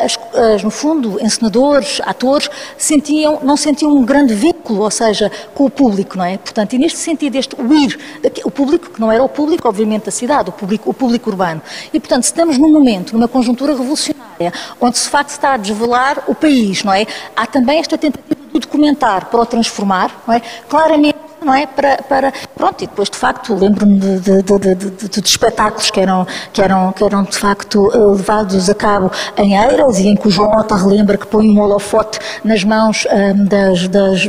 as, 0.02 0.18
as, 0.34 0.62
no 0.62 0.70
fundo, 0.70 1.22
encenadores, 1.22 2.00
atores, 2.04 2.48
sentiam, 2.76 3.40
não 3.42 3.56
sentiam 3.56 3.92
um 3.92 4.04
grande 4.04 4.34
vínculo, 4.34 4.82
ou 4.82 4.90
seja, 4.90 5.30
com 5.54 5.64
o 5.66 5.70
público, 5.70 6.16
não 6.16 6.24
é? 6.24 6.38
Portanto, 6.38 6.74
e 6.74 6.78
neste 6.78 6.98
sentido, 6.98 7.36
este 7.36 7.54
o 7.60 7.74
ir, 7.74 7.98
o 8.44 8.50
público, 8.50 8.90
que 8.90 9.00
não 9.00 9.10
era 9.10 9.22
o 9.22 9.28
público, 9.28 9.68
obviamente, 9.68 10.04
da 10.04 10.10
cidade, 10.10 10.50
o 10.50 10.52
público, 10.52 10.90
o 10.90 10.94
público 10.94 11.30
urbano. 11.30 11.62
E, 11.92 12.00
portanto, 12.00 12.24
estamos 12.24 12.58
num 12.58 12.72
momento, 12.72 13.12
numa 13.12 13.28
conjuntura 13.28 13.72
revolucionária, 13.72 14.52
onde 14.80 14.96
de 14.96 15.08
facto 15.08 15.30
está 15.30 15.54
a 15.54 15.56
desvelar 15.56 16.24
o 16.26 16.34
país, 16.34 16.82
não 16.82 16.92
é? 16.92 17.06
Há 17.36 17.46
também 17.46 17.78
esta 17.78 17.96
tentativa 17.96 18.40
do 18.52 18.58
documentar 18.58 19.26
para 19.26 19.40
o 19.40 19.46
transformar, 19.46 20.22
não 20.26 20.34
é? 20.34 20.42
Claramente 20.68 21.29
não 21.42 21.54
é? 21.54 21.66
Para, 21.66 21.96
para, 22.02 22.32
pronto, 22.54 22.82
e 22.82 22.86
depois 22.86 23.08
de 23.08 23.16
facto 23.16 23.54
lembro-me 23.54 23.98
de, 23.98 24.20
de, 24.20 24.42
de, 24.42 25.20
de, 25.20 25.28
espetáculos 25.28 25.90
que 25.90 26.00
eram, 26.00 26.26
que, 26.52 26.60
eram, 26.60 26.92
que 26.92 27.04
eram 27.04 27.22
de 27.24 27.36
facto 27.36 27.90
eh, 27.92 27.98
levados 27.98 28.68
a 28.68 28.74
cabo 28.74 29.10
em 29.36 29.56
Eiras 29.56 29.98
e 29.98 30.08
em 30.08 30.16
que 30.16 30.28
o 30.28 30.30
João 30.30 30.50
Ota 30.58 30.76
relembra 30.76 31.16
que 31.16 31.26
põe 31.26 31.48
um 31.48 31.60
holofote 31.60 32.18
nas 32.44 32.64
mãos 32.64 33.06
ehm, 33.10 33.44
das, 33.44 33.88
das, 33.88 34.26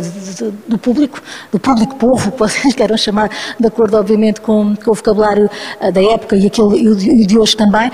do 0.67 0.77
público, 0.77 1.21
do 1.51 1.59
público 1.59 1.95
povo, 1.95 2.31
que 2.31 2.37
vocês 2.37 2.75
chamar, 3.01 3.29
de 3.59 3.67
acordo 3.67 3.97
obviamente 3.97 4.41
com, 4.41 4.75
com 4.75 4.91
o 4.91 4.93
vocabulário 4.93 5.49
uh, 5.79 5.91
da 5.91 6.03
época 6.03 6.35
e, 6.35 6.47
aquele, 6.47 7.21
e 7.21 7.25
de 7.25 7.37
hoje 7.37 7.55
também, 7.55 7.89
uh, 7.89 7.91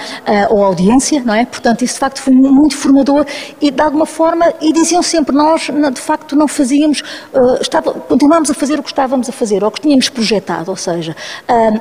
ou 0.50 0.64
audiência, 0.64 1.22
não 1.24 1.34
é? 1.34 1.46
Portanto, 1.46 1.84
isso 1.84 1.96
de 1.96 2.00
facto 2.00 2.22
foi 2.22 2.34
muito 2.34 2.76
formador 2.76 3.26
e 3.62 3.72
de 3.72 3.82
alguma 3.82 4.06
forma, 4.06 4.54
e 4.62 4.74
diziam 4.74 5.02
sempre, 5.02 5.36
nós 5.36 5.70
de 5.94 6.02
facto 6.02 6.36
não 6.36 6.48
fazíamos, 6.48 7.02
uh, 7.34 7.62
estava, 7.62 7.94
continuamos 7.94 8.50
a 8.50 8.54
fazer 8.54 8.80
o 8.80 8.84
que 8.84 8.90
estava 8.90 9.07
estávamos 9.08 9.30
a 9.30 9.32
fazer, 9.32 9.64
ou 9.64 9.72
que 9.72 9.82
tínhamos 9.82 10.10
projetado, 10.10 10.70
ou 10.70 10.78
seja, 10.78 11.16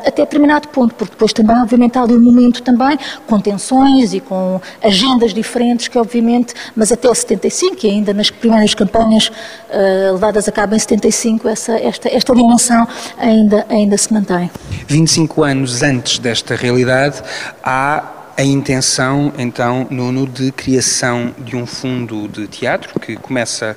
até 0.07 0.23
determinado 0.23 0.69
ponto, 0.69 0.95
porque 0.95 1.13
depois 1.13 1.33
também, 1.33 1.57
obviamente, 1.57 1.99
há 1.99 2.03
ali 2.03 2.15
um 2.15 2.21
momento 2.21 2.63
também 2.63 2.99
com 3.27 3.41
tensões 3.41 4.15
e 4.15 4.21
com 4.21 4.61
agendas 4.83 5.35
diferentes 5.35 5.89
que, 5.89 5.99
obviamente, 5.99 6.55
mas 6.75 6.93
até 6.93 7.09
o 7.09 7.15
75, 7.15 7.87
e 7.87 7.91
ainda 7.91 8.15
nas 8.15 8.31
primeiras 8.31 8.75
campanhas 8.75 9.29
uh, 9.29 10.13
levadas 10.13 10.49
a 10.49 10.53
cabo 10.53 10.75
em 10.75 10.79
75, 10.79 11.49
essa, 11.49 11.73
esta, 11.73 12.09
esta 12.09 12.35
dimensão 12.35 12.87
ainda, 13.19 13.67
ainda 13.69 13.97
se 13.99 14.13
mantém. 14.13 14.51
25 14.87 15.43
anos 15.43 15.83
antes 15.83 16.19
desta 16.19 16.55
realidade, 16.55 17.23
há 17.63 18.17
a 18.37 18.45
intenção, 18.45 19.33
então, 19.39 19.87
Nuno, 19.91 20.27
de 20.27 20.53
criação 20.53 21.35
de 21.39 21.57
um 21.57 21.65
fundo 21.65 22.29
de 22.29 22.47
teatro 22.47 23.01
que 23.01 23.17
começa 23.17 23.75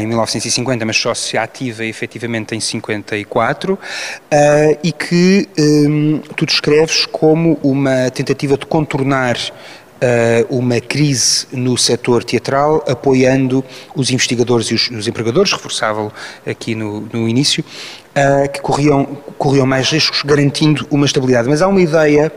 em 0.00 0.06
1950, 0.06 0.84
mas 0.84 0.96
só 0.96 1.14
se 1.14 1.36
ativa 1.36 1.84
efetivamente 1.84 2.54
em 2.54 2.60
54, 2.60 3.74
uh, 3.74 3.78
e 4.82 4.92
que 4.92 5.48
um, 5.58 6.20
tu 6.36 6.46
descreves 6.46 7.06
como 7.06 7.58
uma 7.62 8.10
tentativa 8.10 8.56
de 8.56 8.66
contornar 8.66 9.36
uh, 9.36 10.56
uma 10.56 10.80
crise 10.80 11.46
no 11.52 11.76
setor 11.76 12.22
teatral, 12.22 12.84
apoiando 12.86 13.64
os 13.94 14.10
investigadores 14.10 14.68
e 14.68 14.74
os, 14.74 14.90
os 14.90 15.08
empregadores, 15.08 15.52
reforçava 15.52 16.12
aqui 16.46 16.74
no, 16.74 17.00
no 17.12 17.28
início, 17.28 17.64
que 18.52 18.60
corriam, 18.60 19.04
corriam 19.38 19.64
mais 19.64 19.90
riscos, 19.90 20.22
garantindo 20.24 20.84
uma 20.90 21.06
estabilidade. 21.06 21.48
Mas 21.48 21.62
há 21.62 21.68
uma 21.68 21.80
ideia 21.80 22.32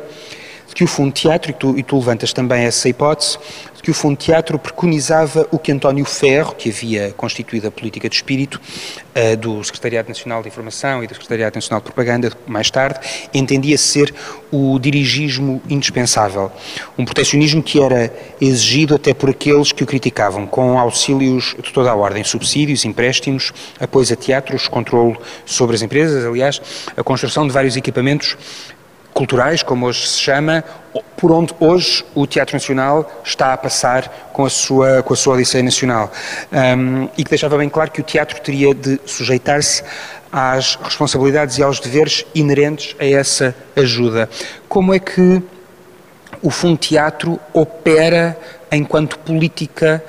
de 0.71 0.75
que 0.75 0.83
o 0.85 0.87
Fundo 0.87 1.11
Teatro, 1.11 1.51
e 1.51 1.53
tu, 1.53 1.77
e 1.77 1.83
tu 1.83 1.97
levantas 1.97 2.31
também 2.31 2.63
essa 2.63 2.87
hipótese, 2.87 3.37
de 3.75 3.81
que 3.81 3.91
o 3.91 3.93
Fundo 3.93 4.15
Teatro 4.15 4.57
preconizava 4.57 5.45
o 5.51 5.59
que 5.59 5.69
António 5.69 6.05
Ferro, 6.05 6.55
que 6.55 6.69
havia 6.69 7.11
constituído 7.11 7.67
a 7.67 7.71
política 7.71 8.07
de 8.07 8.15
espírito 8.15 8.55
uh, 8.55 9.35
do 9.35 9.61
Secretariado 9.63 10.07
Nacional 10.07 10.41
de 10.41 10.47
Informação 10.47 11.03
e 11.03 11.07
do 11.07 11.13
Secretariado 11.13 11.55
Nacional 11.55 11.81
de 11.81 11.85
Propaganda, 11.85 12.31
mais 12.47 12.71
tarde, 12.71 12.99
entendia 13.33 13.77
ser 13.77 14.13
o 14.49 14.79
dirigismo 14.79 15.61
indispensável. 15.69 16.49
Um 16.97 17.03
proteccionismo 17.03 17.61
que 17.61 17.81
era 17.81 18.13
exigido 18.39 18.95
até 18.95 19.13
por 19.13 19.29
aqueles 19.29 19.73
que 19.73 19.83
o 19.83 19.87
criticavam, 19.87 20.47
com 20.47 20.79
auxílios 20.79 21.53
de 21.61 21.73
toda 21.73 21.91
a 21.91 21.95
ordem, 21.95 22.23
subsídios, 22.23 22.85
empréstimos, 22.85 23.51
apoios 23.77 24.09
a 24.09 24.15
teatros, 24.15 24.69
controle 24.69 25.17
sobre 25.45 25.75
as 25.75 25.81
empresas, 25.81 26.25
aliás, 26.25 26.61
a 26.95 27.03
construção 27.03 27.45
de 27.45 27.51
vários 27.51 27.75
equipamentos 27.75 28.37
culturais, 29.13 29.63
como 29.63 29.85
hoje 29.85 30.07
se 30.07 30.19
chama, 30.19 30.63
por 31.17 31.31
onde 31.31 31.53
hoje 31.59 32.03
o 32.15 32.25
Teatro 32.25 32.55
Nacional 32.55 33.21
está 33.23 33.53
a 33.53 33.57
passar 33.57 34.29
com 34.33 34.45
a 34.45 34.49
sua, 34.49 35.03
com 35.03 35.13
a 35.13 35.17
sua 35.17 35.35
Odisseia 35.35 35.63
Nacional. 35.63 36.11
Um, 36.51 37.07
e 37.17 37.23
que 37.23 37.29
deixava 37.29 37.57
bem 37.57 37.69
claro 37.69 37.91
que 37.91 38.01
o 38.01 38.03
teatro 38.03 38.39
teria 38.41 38.73
de 38.73 38.99
sujeitar-se 39.05 39.83
às 40.31 40.75
responsabilidades 40.75 41.57
e 41.57 41.63
aos 41.63 41.79
deveres 41.79 42.25
inerentes 42.33 42.95
a 42.99 43.05
essa 43.05 43.55
ajuda. 43.75 44.29
Como 44.67 44.93
é 44.93 44.99
que 44.99 45.41
o 46.41 46.49
Fundo 46.49 46.77
Teatro 46.77 47.39
opera 47.53 48.37
enquanto 48.71 49.19
política 49.19 50.03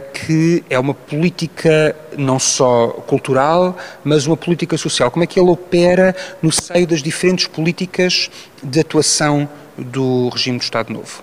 que 0.00 0.64
é 0.68 0.78
uma 0.78 0.94
política 0.94 1.94
não 2.16 2.38
só 2.38 2.88
cultural, 3.06 3.76
mas 4.02 4.26
uma 4.26 4.36
política 4.36 4.76
social. 4.76 5.10
Como 5.10 5.22
é 5.22 5.26
que 5.26 5.38
ele 5.38 5.50
opera 5.50 6.14
no 6.40 6.50
seio 6.50 6.86
das 6.86 7.02
diferentes 7.02 7.46
políticas 7.46 8.30
de 8.62 8.80
atuação 8.80 9.48
do 9.76 10.28
regime 10.30 10.58
do 10.58 10.62
Estado 10.62 10.92
Novo? 10.92 11.22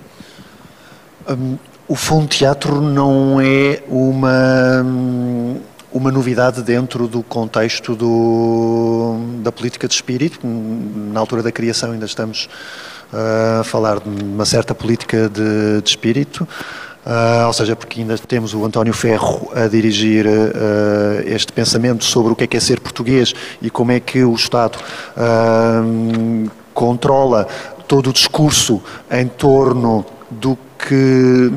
Um, 1.27 1.57
o 1.87 1.95
Fundo 1.95 2.27
Teatro 2.27 2.81
não 2.81 3.41
é 3.41 3.81
uma 3.87 4.83
uma 5.91 6.11
novidade 6.11 6.61
dentro 6.61 7.07
do 7.07 7.23
contexto 7.23 7.95
do, 7.95 9.17
da 9.41 9.51
política 9.51 9.87
de 9.87 9.93
espírito. 9.93 10.39
Na 10.45 11.19
altura 11.19 11.41
da 11.41 11.51
criação 11.51 11.91
ainda 11.91 12.05
estamos 12.05 12.47
uh, 13.11 13.61
a 13.61 13.63
falar 13.63 13.99
de 13.99 14.07
uma 14.07 14.45
certa 14.45 14.75
política 14.75 15.27
de, 15.29 15.81
de 15.81 15.89
espírito. 15.89 16.47
Uh, 17.05 17.47
ou 17.47 17.53
seja, 17.53 17.75
porque 17.75 18.01
ainda 18.01 18.17
temos 18.17 18.53
o 18.53 18.63
António 18.65 18.93
Ferro 18.93 19.49
a 19.55 19.67
dirigir 19.67 20.25
uh, 20.25 20.29
este 21.25 21.51
pensamento 21.51 22.03
sobre 22.03 22.33
o 22.33 22.35
que 22.35 22.43
é 22.43 22.47
que 22.47 22.57
é 22.57 22.59
ser 22.59 22.79
português 22.79 23.33
e 23.61 23.69
como 23.69 23.91
é 23.91 23.99
que 23.99 24.23
o 24.23 24.33
Estado 24.33 24.77
uh, 25.17 26.51
controla 26.73 27.47
todo 27.87 28.09
o 28.09 28.13
discurso 28.13 28.81
em 29.09 29.27
torno 29.27 30.05
do 30.29 30.57
que 30.77 31.51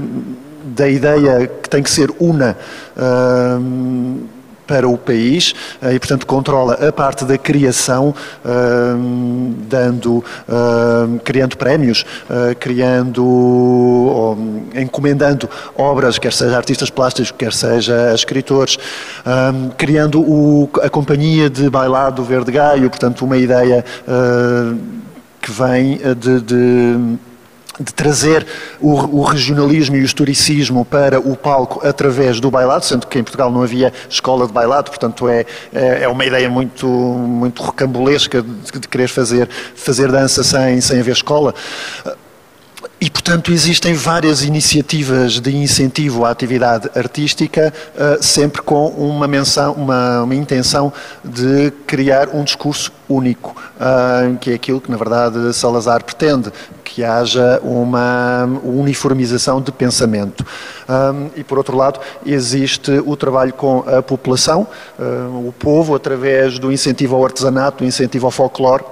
da 0.64 0.88
ideia 0.88 1.46
que 1.46 1.68
tem 1.68 1.82
que 1.82 1.90
ser 1.90 2.10
una 2.18 2.56
para 4.72 4.88
o 4.88 4.96
país 4.96 5.54
eh, 5.82 5.92
e, 5.92 5.98
portanto, 5.98 6.26
controla 6.26 6.72
a 6.88 6.90
parte 6.90 7.26
da 7.26 7.36
criação, 7.36 8.14
eh, 8.42 8.48
dando, 9.68 10.24
eh, 10.48 11.20
criando 11.22 11.58
prémios, 11.58 12.06
criando, 12.58 14.36
encomendando 14.74 15.50
obras, 15.76 16.18
quer 16.18 16.32
seja 16.32 16.56
artistas 16.56 16.88
plásticos, 16.88 17.30
quer 17.32 17.52
seja 17.52 18.14
escritores, 18.14 18.78
criando 19.76 20.22
o, 20.22 20.70
a 20.82 20.88
companhia 20.88 21.50
de 21.50 21.68
bailado 21.68 22.24
Verde 22.24 22.52
Gaio, 22.52 22.88
portanto, 22.88 23.24
uma 23.24 23.36
ideia 23.36 23.84
que 25.40 25.50
vem 25.50 25.98
de, 26.16 26.40
de 26.40 27.18
de 27.80 27.92
trazer 27.92 28.46
o, 28.80 29.20
o, 29.20 29.22
regionalismo 29.22 29.96
e 29.96 30.00
o 30.00 30.04
historicismo 30.04 30.84
para 30.84 31.18
o 31.18 31.36
palco 31.36 31.86
através 31.86 32.38
do 32.38 32.50
bailado, 32.50 32.84
sendo 32.84 33.06
que 33.06 33.18
em 33.18 33.22
Portugal 33.22 33.50
não 33.50 33.62
havia 33.62 33.92
escola 34.08 34.46
de 34.46 34.52
bailado, 34.52 34.90
portanto 34.90 35.28
é, 35.28 35.46
é, 35.72 36.02
é 36.02 36.08
uma 36.08 36.24
ideia 36.24 36.50
muito, 36.50 36.86
muito 36.86 37.62
recambulesca 37.62 38.42
de, 38.42 38.78
de 38.80 38.88
querer 38.88 39.08
fazer, 39.08 39.48
fazer 39.74 40.10
dança 40.12 40.44
sem, 40.44 40.80
sem 40.80 41.00
haver 41.00 41.12
escola. 41.12 41.54
E, 43.02 43.10
portanto, 43.10 43.50
existem 43.50 43.94
várias 43.94 44.44
iniciativas 44.44 45.40
de 45.40 45.56
incentivo 45.56 46.24
à 46.24 46.30
atividade 46.30 46.88
artística, 46.94 47.74
uh, 47.96 48.22
sempre 48.22 48.62
com 48.62 48.86
uma, 48.90 49.26
menção, 49.26 49.72
uma, 49.72 50.22
uma, 50.22 50.34
intenção 50.36 50.92
de 51.24 51.72
criar 51.84 52.28
um 52.28 52.44
discurso 52.44 52.92
único, 53.08 53.60
uh, 53.74 54.38
que 54.38 54.52
é 54.52 54.54
aquilo 54.54 54.80
que, 54.80 54.88
na 54.88 54.96
verdade, 54.96 55.52
Salazar 55.52 56.04
pretende, 56.04 56.52
que 56.84 57.02
haja 57.02 57.60
uma 57.64 58.48
uniformização 58.62 59.60
de 59.60 59.72
pensamento. 59.72 60.46
Um, 60.88 61.28
e, 61.34 61.42
por 61.42 61.58
outro 61.58 61.76
lado, 61.76 61.98
existe 62.24 63.02
o 63.04 63.16
trabalho 63.16 63.52
com 63.52 63.80
a 63.80 64.00
população, 64.00 64.64
o 65.44 65.52
povo, 65.58 65.96
através 65.96 66.58
do 66.58 66.70
incentivo 66.70 67.16
ao 67.16 67.24
artesanato, 67.24 67.78
do 67.78 67.84
incentivo 67.84 68.26
ao 68.26 68.30
folclore, 68.30 68.84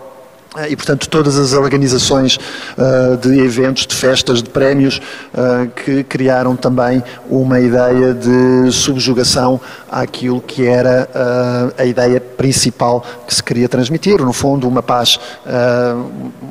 e, 0.68 0.74
portanto, 0.74 1.08
todas 1.08 1.38
as 1.38 1.52
organizações 1.52 2.36
uh, 2.36 3.16
de 3.16 3.38
eventos, 3.38 3.86
de 3.86 3.94
festas, 3.94 4.42
de 4.42 4.50
prémios, 4.50 5.00
uh, 5.32 5.68
que 5.70 6.02
criaram 6.02 6.56
também 6.56 7.02
uma 7.28 7.60
ideia 7.60 8.12
de 8.12 8.72
subjugação 8.72 9.60
àquilo 9.88 10.40
que 10.40 10.66
era 10.66 11.08
uh, 11.14 11.74
a 11.78 11.84
ideia 11.84 12.20
principal 12.20 13.04
que 13.28 13.34
se 13.34 13.42
queria 13.42 13.68
transmitir, 13.68 14.20
no 14.20 14.32
fundo, 14.32 14.66
uma 14.66 14.82
paz, 14.82 15.20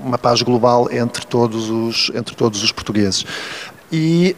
uma 0.03 0.17
paz 0.17 0.41
global 0.41 0.87
entre 0.91 1.25
todos 1.25 1.69
os, 1.69 2.11
entre 2.15 2.35
todos 2.35 2.63
os 2.63 2.71
portugueses. 2.71 3.25
E, 3.91 4.35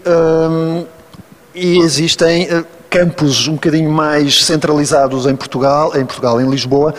e 1.54 1.78
existem 1.80 2.48
campos 2.90 3.48
um 3.48 3.54
bocadinho 3.54 3.92
mais 3.92 4.44
centralizados 4.44 5.26
em 5.26 5.36
Portugal, 5.36 5.96
em 5.96 6.06
Portugal, 6.06 6.42
em 6.42 6.50
Lisboa, 6.50 6.94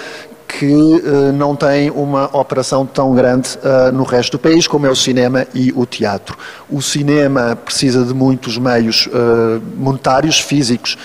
que 0.58 0.66
uh, 0.66 1.32
não 1.32 1.56
tem 1.56 1.90
uma 1.90 2.24
operação 2.36 2.84
tão 2.84 3.14
grande 3.14 3.58
uh, 3.58 3.92
no 3.92 4.04
resto 4.04 4.32
do 4.32 4.38
país, 4.38 4.66
como 4.66 4.86
é 4.86 4.90
o 4.90 4.96
cinema 4.96 5.46
e 5.54 5.72
o 5.74 5.86
teatro. 5.86 6.36
O 6.68 6.82
cinema 6.82 7.56
precisa 7.56 8.04
de 8.04 8.12
muitos 8.12 8.58
meios 8.58 9.06
uh, 9.06 9.62
monetários, 9.76 10.38
físicos 10.38 10.98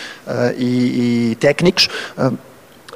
e, 0.58 1.32
e, 1.32 1.36
técnicos. 1.36 1.88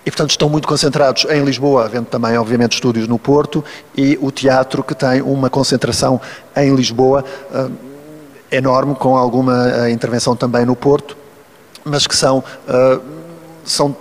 E, 0.05 0.09
portanto, 0.11 0.31
estão 0.31 0.49
muito 0.49 0.67
concentrados 0.67 1.25
em 1.29 1.43
Lisboa, 1.43 1.85
havendo 1.85 2.05
também, 2.05 2.37
obviamente, 2.37 2.73
estúdios 2.73 3.07
no 3.07 3.17
Porto, 3.17 3.63
e 3.95 4.17
o 4.21 4.31
teatro, 4.31 4.83
que 4.83 4.95
tem 4.95 5.21
uma 5.21 5.49
concentração 5.49 6.19
em 6.55 6.73
Lisboa 6.75 7.23
enorme, 8.51 8.95
com 8.95 9.15
alguma 9.15 9.89
intervenção 9.89 10.35
também 10.35 10.65
no 10.65 10.75
Porto, 10.75 11.15
mas 11.85 12.07
que 12.07 12.15
são, 12.15 12.43
são 13.63 13.95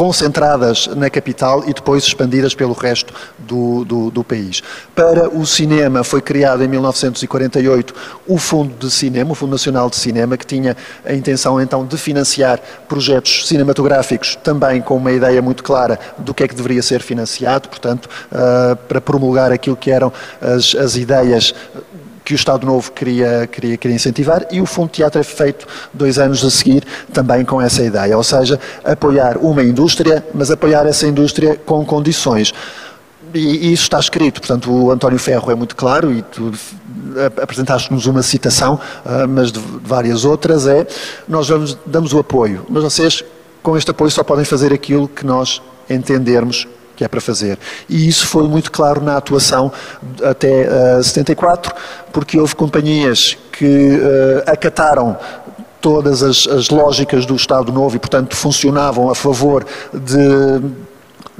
concentradas 0.00 0.86
na 0.96 1.10
capital 1.10 1.62
e 1.68 1.74
depois 1.74 2.04
expandidas 2.04 2.54
pelo 2.54 2.72
resto 2.72 3.12
do, 3.38 3.84
do, 3.84 4.10
do, 4.10 4.24
país. 4.24 4.62
Para 4.94 5.28
o 5.28 5.44
cinema 5.44 6.02
foi 6.02 6.22
criado 6.22 6.64
em 6.64 6.68
1948 6.68 7.94
o 8.26 8.38
Fundo 8.38 8.74
de 8.78 8.90
Cinema, 8.90 9.32
o 9.32 9.34
Fundo 9.34 9.50
Nacional 9.50 9.90
de 9.90 9.96
Cinema, 9.96 10.38
que 10.38 10.46
tinha 10.46 10.74
a 11.04 11.12
intenção 11.12 11.60
então 11.60 11.84
de 11.84 11.98
financiar 11.98 12.58
projetos 12.88 13.46
cinematográficos 13.46 14.36
também 14.36 14.80
com 14.80 14.96
uma 14.96 15.12
ideia 15.12 15.42
muito 15.42 15.62
clara 15.62 16.00
do 16.16 16.32
que 16.32 16.44
é 16.44 16.48
que 16.48 16.54
deveria 16.54 16.80
ser 16.80 17.02
financiado, 17.02 17.68
portanto, 17.68 18.08
uh, 18.32 18.76
para 18.88 19.02
promulgar 19.02 19.52
aquilo 19.52 19.76
que 19.76 19.90
eram 19.90 20.10
as, 20.40 20.74
as 20.76 20.96
ideias 20.96 21.54
que 22.30 22.34
o 22.34 22.36
Estado 22.36 22.64
Novo 22.64 22.92
queria, 22.92 23.48
queria, 23.50 23.76
queria 23.76 23.96
incentivar 23.96 24.46
e 24.52 24.60
o 24.60 24.66
Fundo 24.66 24.90
Teatro 24.90 25.20
é 25.20 25.24
feito 25.24 25.66
dois 25.92 26.16
anos 26.16 26.44
a 26.44 26.50
seguir 26.50 26.84
também 27.12 27.44
com 27.44 27.60
essa 27.60 27.82
ideia, 27.82 28.16
ou 28.16 28.22
seja, 28.22 28.60
apoiar 28.84 29.36
uma 29.38 29.64
indústria, 29.64 30.24
mas 30.32 30.48
apoiar 30.48 30.86
essa 30.86 31.08
indústria 31.08 31.56
com 31.56 31.84
condições. 31.84 32.54
E, 33.34 33.72
isso 33.72 33.82
está 33.82 33.98
escrito, 33.98 34.40
portanto, 34.40 34.70
o 34.70 34.92
António 34.92 35.18
Ferro 35.18 35.50
é 35.50 35.56
muito 35.56 35.74
claro 35.74 36.12
e 36.12 36.22
tu 36.22 36.52
apresentaste-nos 37.42 38.06
uma 38.06 38.22
citação, 38.22 38.78
ah, 39.04 39.26
mas 39.26 39.50
de 39.50 39.58
várias 39.82 40.24
outras, 40.24 40.68
é 40.68 40.86
nós 41.26 41.48
damos 41.84 42.12
o 42.12 42.20
apoio, 42.20 42.64
mas 42.68 42.84
vocês 42.84 43.24
com 43.60 43.76
este 43.76 43.90
apoio 43.90 44.10
só 44.12 44.22
podem 44.22 44.44
fazer 44.44 44.72
aquilo 44.72 45.08
que 45.08 45.26
nós 45.26 45.60
entendermos 45.88 46.68
que 47.00 47.04
é 47.04 47.08
para 47.08 47.20
fazer. 47.20 47.58
E 47.88 48.06
isso 48.06 48.26
foi 48.26 48.46
muito 48.46 48.70
claro 48.70 49.00
na 49.00 49.16
atuação 49.16 49.72
até 50.22 50.68
uh, 50.68 50.98
eh, 50.98 51.02
74, 51.02 51.74
porque 52.12 52.38
houve 52.38 52.54
companhias 52.54 53.38
que 53.50 53.96
uh, 53.96 54.42
acataram 54.46 55.16
todas 55.80 56.22
as, 56.22 56.46
as, 56.46 56.68
lógicas 56.68 57.24
do 57.24 57.34
Estado 57.34 57.72
Novo 57.72 57.96
e, 57.96 57.98
portanto, 57.98 58.36
funcionavam 58.36 59.08
a 59.08 59.14
favor 59.14 59.64
de 59.94 60.60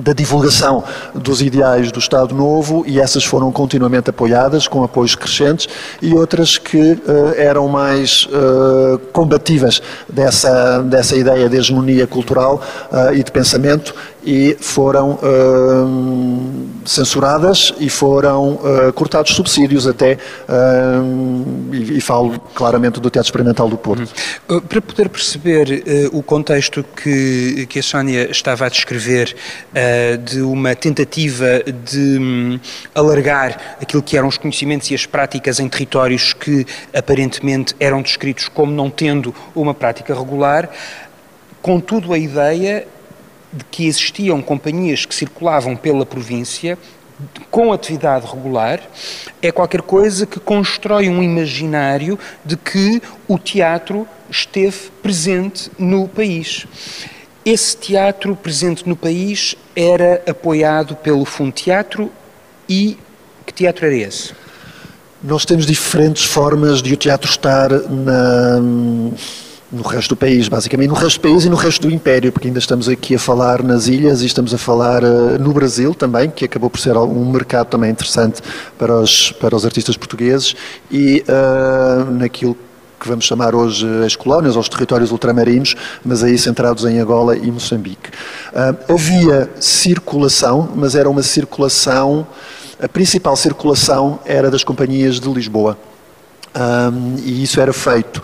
da 0.00 0.12
divulgação 0.12 0.82
dos 1.14 1.42
ideais 1.42 1.92
do 1.92 1.98
Estado 1.98 2.34
Novo 2.34 2.84
e 2.86 2.98
essas 2.98 3.24
foram 3.24 3.52
continuamente 3.52 4.10
apoiadas 4.10 4.66
com 4.66 4.82
apoios 4.82 5.14
crescentes 5.14 5.68
e 6.00 6.14
outras 6.14 6.58
que 6.58 6.92
uh, 6.92 6.98
eram 7.36 7.68
mais 7.68 8.26
uh, 8.26 8.98
combativas 9.12 9.82
dessa, 10.08 10.80
dessa 10.82 11.16
ideia 11.16 11.48
de 11.48 11.56
hegemonia 11.56 12.06
cultural 12.06 12.62
uh, 12.90 13.14
e 13.14 13.22
de 13.22 13.30
pensamento 13.30 13.94
e 14.24 14.56
foram 14.60 15.12
uh, 15.12 16.70
censuradas 16.84 17.72
e 17.78 17.88
foram 17.88 18.54
uh, 18.54 18.92
cortados 18.94 19.34
subsídios 19.34 19.86
até, 19.86 20.18
uh, 20.48 21.74
e, 21.74 21.98
e, 21.98 22.00
falo 22.00 22.38
claramente 22.54 23.00
do 23.00 23.08
Teatro 23.08 23.28
Experimental 23.28 23.68
do 23.68 23.78
Porto. 23.78 24.10
Uhum. 24.48 24.60
Para 24.60 24.82
poder 24.82 25.08
perceber 25.08 25.84
o 26.12 26.22
contexto 26.22 26.84
que, 26.84 27.66
que 27.68 27.78
a 27.78 27.82
Sónia 27.82 28.30
estava 28.30 28.66
a 28.66 28.68
descrever 28.68 29.34
de 30.24 30.40
uma 30.40 30.74
tentativa 30.74 31.62
de 31.84 32.18
um, 32.18 32.60
alargar 32.94 33.76
aquilo 33.80 34.02
que 34.02 34.16
eram 34.16 34.28
os 34.28 34.36
conhecimentos 34.36 34.90
e 34.90 34.94
as 34.94 35.06
práticas 35.06 35.60
em 35.60 35.68
territórios 35.68 36.32
que 36.32 36.66
aparentemente 36.94 37.74
eram 37.78 38.02
descritos 38.02 38.48
como 38.48 38.72
não 38.72 38.90
tendo 38.90 39.34
uma 39.54 39.74
prática 39.74 40.14
regular, 40.14 40.68
contudo 41.62 42.12
a 42.12 42.18
ideia 42.18 42.86
de 43.52 43.64
que 43.64 43.86
existiam 43.86 44.40
companhias 44.40 45.04
que 45.04 45.14
circulavam 45.14 45.76
pela 45.76 46.06
província 46.06 46.78
com 47.50 47.72
atividade 47.72 48.26
regular, 48.26 48.80
é 49.42 49.52
qualquer 49.52 49.82
coisa 49.82 50.24
que 50.24 50.40
constrói 50.40 51.08
um 51.08 51.22
imaginário 51.22 52.18
de 52.44 52.56
que 52.56 53.02
o 53.28 53.38
teatro 53.38 54.08
esteve 54.30 54.90
presente 55.02 55.70
no 55.78 56.08
país. 56.08 56.66
Esse 57.44 57.76
teatro 57.76 58.34
presente 58.36 58.88
no 58.88 58.96
país 58.96 59.54
era 59.74 60.22
apoiado 60.26 60.96
pelo 60.96 61.24
Fundo 61.24 61.52
Teatro 61.52 62.10
e 62.68 62.96
que 63.50 63.52
teatro 63.52 63.86
era 63.86 63.96
esse? 63.96 64.32
Nós 65.22 65.44
temos 65.44 65.66
diferentes 65.66 66.24
formas 66.24 66.80
de 66.80 66.94
o 66.94 66.96
teatro 66.96 67.28
estar 67.28 67.68
na 67.70 68.60
no 69.72 69.82
resto 69.82 70.10
do 70.10 70.16
país, 70.16 70.48
basicamente, 70.48 70.88
no 70.88 70.94
resto 70.94 71.20
do 71.20 71.22
país 71.22 71.44
e 71.44 71.48
no 71.48 71.56
resto 71.56 71.86
do 71.86 71.94
Império, 71.94 72.32
porque 72.32 72.48
ainda 72.48 72.58
estamos 72.58 72.88
aqui 72.88 73.14
a 73.14 73.18
falar 73.18 73.62
nas 73.62 73.86
ilhas 73.86 74.20
e 74.22 74.26
estamos 74.26 74.52
a 74.52 74.58
falar 74.58 75.04
uh, 75.04 75.38
no 75.38 75.52
Brasil 75.52 75.94
também, 75.94 76.28
que 76.28 76.44
acabou 76.44 76.68
por 76.68 76.80
ser 76.80 76.96
um 76.96 77.30
mercado 77.30 77.68
também 77.68 77.90
interessante 77.90 78.42
para 78.76 78.94
os, 78.98 79.30
para 79.32 79.54
os 79.54 79.64
artistas 79.64 79.96
portugueses 79.96 80.56
e 80.90 81.24
uh, 81.28 82.10
naquilo 82.10 82.56
que 82.98 83.08
vamos 83.08 83.24
chamar 83.24 83.54
hoje 83.54 83.86
as 84.04 84.14
colónias, 84.14 84.56
ou 84.56 84.60
os 84.60 84.68
territórios 84.68 85.10
ultramarinos, 85.10 85.74
mas 86.04 86.22
aí 86.22 86.36
centrados 86.36 86.84
em 86.84 86.98
Angola 86.98 87.36
e 87.36 87.50
Moçambique. 87.50 88.10
Uh, 88.52 88.92
havia 88.92 89.48
circulação, 89.60 90.68
mas 90.74 90.94
era 90.94 91.08
uma 91.08 91.22
circulação, 91.22 92.26
a 92.82 92.88
principal 92.88 93.36
circulação 93.36 94.18
era 94.26 94.50
das 94.50 94.64
companhias 94.64 95.20
de 95.20 95.28
Lisboa. 95.30 95.78
Um, 96.52 97.14
e 97.24 97.44
isso 97.44 97.60
era 97.60 97.72
feito 97.72 98.20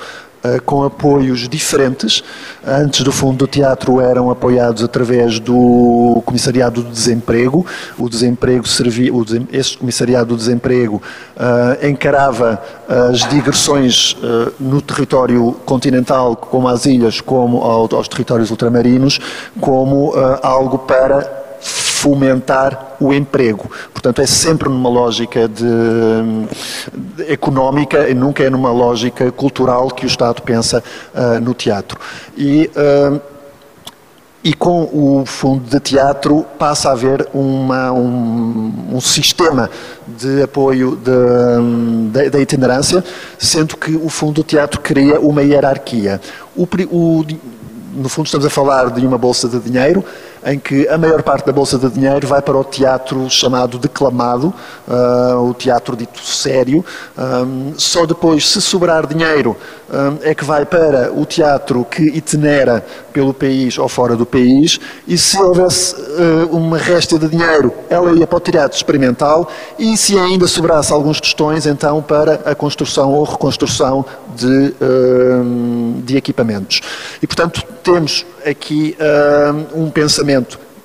com 0.64 0.82
apoios 0.82 1.48
diferentes. 1.48 2.22
Antes 2.66 3.02
do 3.02 3.12
Fundo 3.12 3.38
do 3.38 3.46
Teatro 3.46 4.00
eram 4.00 4.30
apoiados 4.30 4.82
através 4.82 5.38
do 5.38 6.22
Comissariado 6.24 6.82
do 6.82 6.90
Desemprego. 6.90 7.64
O 7.98 8.08
desemprego 8.08 8.66
servia, 8.66 9.12
o 9.12 9.24
esse 9.52 9.76
Comissariado 9.76 10.30
do 10.30 10.36
Desemprego 10.36 11.02
uh, 11.36 11.86
encarava 11.86 12.60
as 12.88 13.28
digressões 13.28 14.12
uh, 14.14 14.52
no 14.58 14.80
território 14.80 15.52
continental, 15.64 16.36
como 16.36 16.68
às 16.68 16.86
ilhas, 16.86 17.20
como 17.20 17.62
ao, 17.62 17.88
aos 17.94 18.08
territórios 18.08 18.50
ultramarinos, 18.50 19.18
como 19.60 20.10
uh, 20.10 20.38
algo 20.42 20.78
para 20.78 21.45
fomentar 21.96 22.96
o 23.00 23.12
emprego. 23.12 23.70
Portanto, 23.92 24.20
é 24.20 24.26
sempre 24.26 24.68
numa 24.68 24.90
lógica 24.90 25.48
de, 25.48 25.64
de 26.94 27.32
económica 27.32 28.08
e 28.08 28.14
nunca 28.14 28.42
é 28.44 28.50
numa 28.50 28.70
lógica 28.70 29.32
cultural 29.32 29.88
que 29.88 30.04
o 30.04 30.06
Estado 30.06 30.42
pensa 30.42 30.84
uh, 31.14 31.40
no 31.40 31.54
teatro. 31.54 31.98
E, 32.36 32.70
uh, 32.76 33.20
e 34.44 34.52
com 34.52 34.82
o 34.92 35.24
fundo 35.24 35.68
de 35.68 35.80
teatro 35.80 36.44
passa 36.58 36.90
a 36.90 36.92
haver 36.92 37.26
uma, 37.32 37.90
um, 37.90 38.72
um 38.92 39.00
sistema 39.00 39.70
de 40.06 40.42
apoio 40.42 40.96
da 42.30 42.38
itinerância, 42.38 43.02
sendo 43.38 43.76
que 43.76 43.96
o 43.96 44.08
fundo 44.08 44.42
de 44.42 44.44
teatro 44.44 44.80
cria 44.80 45.18
uma 45.18 45.42
hierarquia. 45.42 46.20
O, 46.54 46.68
o, 46.90 47.24
no 47.94 48.08
fundo, 48.08 48.26
estamos 48.26 48.46
a 48.46 48.50
falar 48.50 48.90
de 48.90 49.04
uma 49.04 49.18
bolsa 49.18 49.48
de 49.48 49.58
dinheiro 49.58 50.04
em 50.46 50.60
que 50.60 50.88
a 50.88 50.96
maior 50.96 51.24
parte 51.24 51.44
da 51.44 51.52
bolsa 51.52 51.76
de 51.76 51.90
dinheiro 51.90 52.24
vai 52.26 52.40
para 52.40 52.56
o 52.56 52.62
teatro 52.62 53.28
chamado 53.28 53.78
declamado, 53.78 54.54
uh, 54.86 55.40
o 55.42 55.52
teatro 55.52 55.96
dito 55.96 56.20
sério. 56.20 56.84
Um, 57.18 57.74
só 57.76 58.06
depois, 58.06 58.48
se 58.48 58.62
sobrar 58.62 59.08
dinheiro, 59.08 59.56
um, 59.90 60.18
é 60.22 60.34
que 60.34 60.44
vai 60.44 60.64
para 60.64 61.12
o 61.12 61.26
teatro 61.26 61.84
que 61.84 62.02
itinera 62.02 62.84
pelo 63.12 63.34
país 63.34 63.76
ou 63.76 63.88
fora 63.88 64.14
do 64.14 64.24
país. 64.24 64.78
E 65.08 65.18
se 65.18 65.36
houvesse 65.36 65.96
uh, 65.96 66.56
uma 66.56 66.78
resta 66.78 67.18
de 67.18 67.28
dinheiro, 67.28 67.72
ela 67.90 68.12
ia 68.12 68.26
para 68.26 68.36
o 68.36 68.40
teatro 68.40 68.76
experimental. 68.76 69.48
E 69.76 69.96
se 69.96 70.16
ainda 70.16 70.46
sobrasse 70.46 70.92
alguns 70.92 71.20
tostões, 71.20 71.66
então 71.66 72.00
para 72.00 72.34
a 72.44 72.54
construção 72.54 73.12
ou 73.12 73.24
reconstrução 73.24 74.04
de, 74.36 74.74
uh, 74.80 76.02
de 76.04 76.16
equipamentos. 76.16 76.82
E, 77.20 77.26
portanto, 77.26 77.64
temos 77.82 78.24
aqui 78.44 78.96
um 79.74 79.90
pensamento 79.90 80.35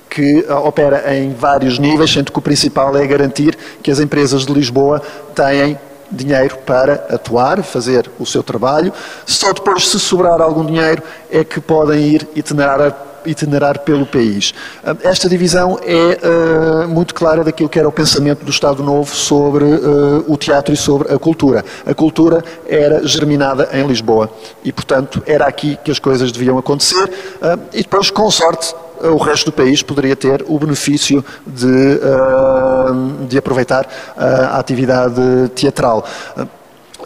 que 0.08 0.44
opera 0.50 1.14
em 1.16 1.32
vários 1.32 1.78
níveis, 1.78 2.12
sendo 2.12 2.30
que 2.30 2.38
o 2.38 2.42
principal 2.42 2.96
é 2.96 3.06
garantir 3.06 3.56
que 3.82 3.90
as 3.90 3.98
empresas 3.98 4.44
de 4.44 4.52
Lisboa 4.52 5.00
têm 5.34 5.78
dinheiro 6.10 6.58
para 6.66 7.06
atuar, 7.08 7.62
fazer 7.62 8.10
o 8.18 8.26
seu 8.26 8.42
trabalho. 8.42 8.92
Só 9.24 9.52
depois, 9.52 9.88
se 9.88 9.98
sobrar 9.98 10.40
algum 10.42 10.64
dinheiro, 10.66 11.02
é 11.30 11.42
que 11.42 11.60
podem 11.60 12.00
ir 12.00 12.28
itinerar 12.36 13.11
itinerar 13.26 13.80
pelo 13.80 14.06
país. 14.06 14.54
Ah, 14.84 14.96
esta 15.02 15.28
divisão 15.28 15.78
é 15.82 16.18
uh, 16.84 16.88
muito 16.88 17.14
clara 17.14 17.44
daquilo 17.44 17.68
que 17.68 17.78
era 17.78 17.88
o 17.88 17.92
pensamento 17.92 18.44
do 18.44 18.50
Estado 18.50 18.82
Novo 18.82 19.14
sobre 19.14 19.64
uh, 19.64 20.24
o 20.26 20.36
teatro 20.36 20.72
e 20.72 20.76
sobre 20.76 21.12
a 21.12 21.18
cultura. 21.18 21.64
A 21.86 21.94
cultura 21.94 22.42
era 22.66 23.06
germinada 23.06 23.68
em 23.72 23.86
Lisboa 23.86 24.30
e, 24.64 24.72
portanto, 24.72 25.22
era 25.26 25.46
aqui 25.46 25.78
que 25.82 25.90
as 25.90 25.98
coisas 25.98 26.32
deviam 26.32 26.58
acontecer 26.58 27.04
uh, 27.04 27.60
e 27.72 27.82
depois, 27.82 28.10
com 28.10 28.30
sorte, 28.30 28.74
o 29.00 29.16
resto 29.16 29.46
do 29.46 29.52
país 29.52 29.82
poderia 29.82 30.14
ter 30.14 30.44
o 30.46 30.56
benefício 30.60 31.24
de, 31.44 31.98
de 33.28 33.36
aproveitar 33.36 33.84
a 34.16 34.60
atividade 34.60 35.20
teatral. 35.56 36.06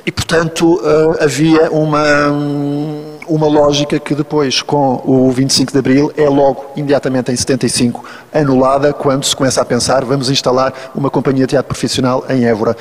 E, 0.05 0.12
portanto, 0.12 0.78
havia 1.18 1.70
uma 1.70 3.16
uma 3.29 3.47
lógica 3.47 3.99
que 3.99 4.14
depois, 4.14 4.62
com 4.62 5.03
o 5.05 5.31
25 5.31 5.72
de 5.72 5.79
Abril, 5.79 6.12
é 6.16 6.29
logo, 6.29 6.66
imediatamente 6.77 7.31
em 7.31 7.37
75, 7.37 8.05
anulada, 8.33 8.93
quando 8.93 9.24
se 9.24 9.35
começa 9.35 9.61
a 9.61 9.64
pensar, 9.64 10.05
vamos 10.05 10.31
instalar 10.31 10.72
uma 10.95 11.11
companhia 11.11 11.47
de 11.47 11.51
teatro 11.51 11.68
profissional 11.68 12.24
em 12.29 12.45
Évora. 12.45 12.77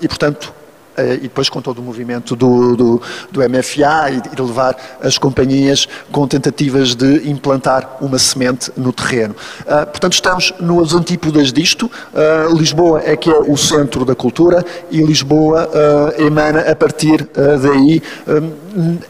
e, 0.00 0.08
portanto, 0.08 0.52
e 0.98 1.22
depois 1.22 1.48
com 1.48 1.60
todo 1.60 1.78
o 1.78 1.82
movimento 1.82 2.36
do, 2.36 2.76
do, 2.76 3.02
do 3.30 3.40
MFA 3.40 4.10
e 4.10 4.34
de 4.34 4.42
levar 4.42 4.76
as 5.00 5.18
companhias 5.18 5.88
com 6.10 6.26
tentativas 6.26 6.94
de 6.94 7.28
implantar 7.28 7.96
uma 8.00 8.18
semente 8.18 8.70
no 8.76 8.92
terreno. 8.92 9.34
Uh, 9.60 9.86
portanto, 9.86 10.12
estamos 10.12 10.52
nos 10.60 10.94
antípodas 10.94 11.52
disto. 11.52 11.86
Uh, 11.86 12.54
Lisboa 12.56 13.02
é 13.04 13.16
que 13.16 13.30
é 13.30 13.38
o 13.38 13.56
centro 13.56 14.04
da 14.04 14.14
cultura 14.14 14.64
e 14.90 15.02
Lisboa 15.02 15.68
emana 16.18 16.60
a 16.60 16.74
partir 16.74 17.28
daí 17.34 18.02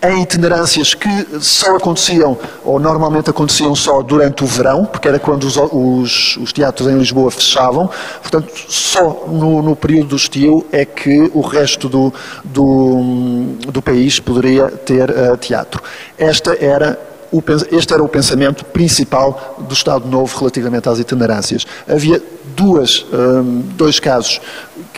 em 0.03 0.23
itinerâncias 0.23 0.95
que 0.95 1.09
só 1.41 1.77
aconteciam, 1.77 2.37
ou 2.65 2.81
normalmente 2.81 3.31
aconteciam 3.31 3.75
só 3.75 4.03
durante 4.03 4.43
o 4.43 4.47
verão, 4.47 4.85
porque 4.85 5.09
era 5.09 5.19
quando 5.19 5.45
os, 5.45 5.57
os, 5.57 6.37
os 6.39 6.53
teatros 6.53 6.89
em 6.89 6.99
Lisboa 6.99 7.31
fechavam. 7.31 7.89
Portanto, 8.21 8.53
só 8.69 9.27
no, 9.29 9.63
no 9.63 9.77
período 9.77 10.09
do 10.09 10.17
estio 10.17 10.67
é 10.73 10.85
que 10.85 11.31
o 11.33 11.41
resto 11.41 11.72
resto 11.73 11.89
do, 11.89 12.13
do, 12.45 13.57
do 13.71 13.83
país 13.83 14.21
poderia 14.21 14.69
ter 14.69 15.11
uh, 15.11 15.37
teatro. 15.37 15.83
Esta 16.19 16.57
era 16.63 16.99
o, 17.33 17.43
este 17.71 17.95
era 17.95 18.03
o 18.03 18.09
pensamento 18.09 18.63
principal 18.63 19.57
do 19.67 19.73
Estado 19.73 20.07
Novo 20.07 20.39
relativamente 20.39 20.87
às 20.87 20.99
itinerâncias. 20.99 21.67
Havia 21.89 22.23
duas, 22.55 23.07
um, 23.11 23.61
eh, 23.61 23.63
dois 23.75 23.99
casos 23.99 24.39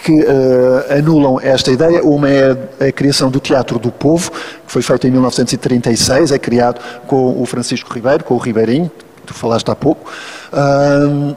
que 0.02 0.12
uh, 0.12 0.98
anulam 0.98 1.38
esta 1.40 1.70
ideia. 1.70 2.02
Uma 2.02 2.28
é 2.28 2.88
a 2.88 2.90
criação 2.90 3.30
do 3.30 3.38
Teatro 3.38 3.78
do 3.78 3.92
Povo, 3.92 4.32
que 4.32 4.72
foi 4.72 4.82
feito 4.82 5.06
em 5.06 5.12
1936, 5.12 6.32
é 6.32 6.38
criado 6.38 6.80
com 7.06 7.40
o 7.40 7.46
Francisco 7.46 7.94
Ribeiro, 7.94 8.24
com 8.24 8.34
o 8.34 8.38
Ribeirinho, 8.38 8.90
que 9.18 9.28
tu 9.28 9.34
falaste 9.34 9.70
há 9.70 9.76
pouco. 9.76 10.10
Um, 10.52 11.36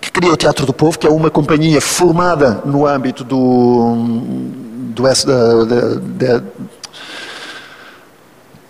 que 0.00 0.12
cria 0.12 0.32
o 0.32 0.36
Teatro 0.36 0.64
do 0.64 0.72
Povo, 0.72 0.96
que 0.96 1.08
é 1.08 1.10
uma 1.10 1.28
companhia 1.28 1.80
formada 1.80 2.62
no 2.64 2.86
âmbito 2.86 3.24
do, 3.24 4.56
do, 4.96 5.06
S, 5.06 5.26
da, 5.26 5.34
da, 5.34 6.42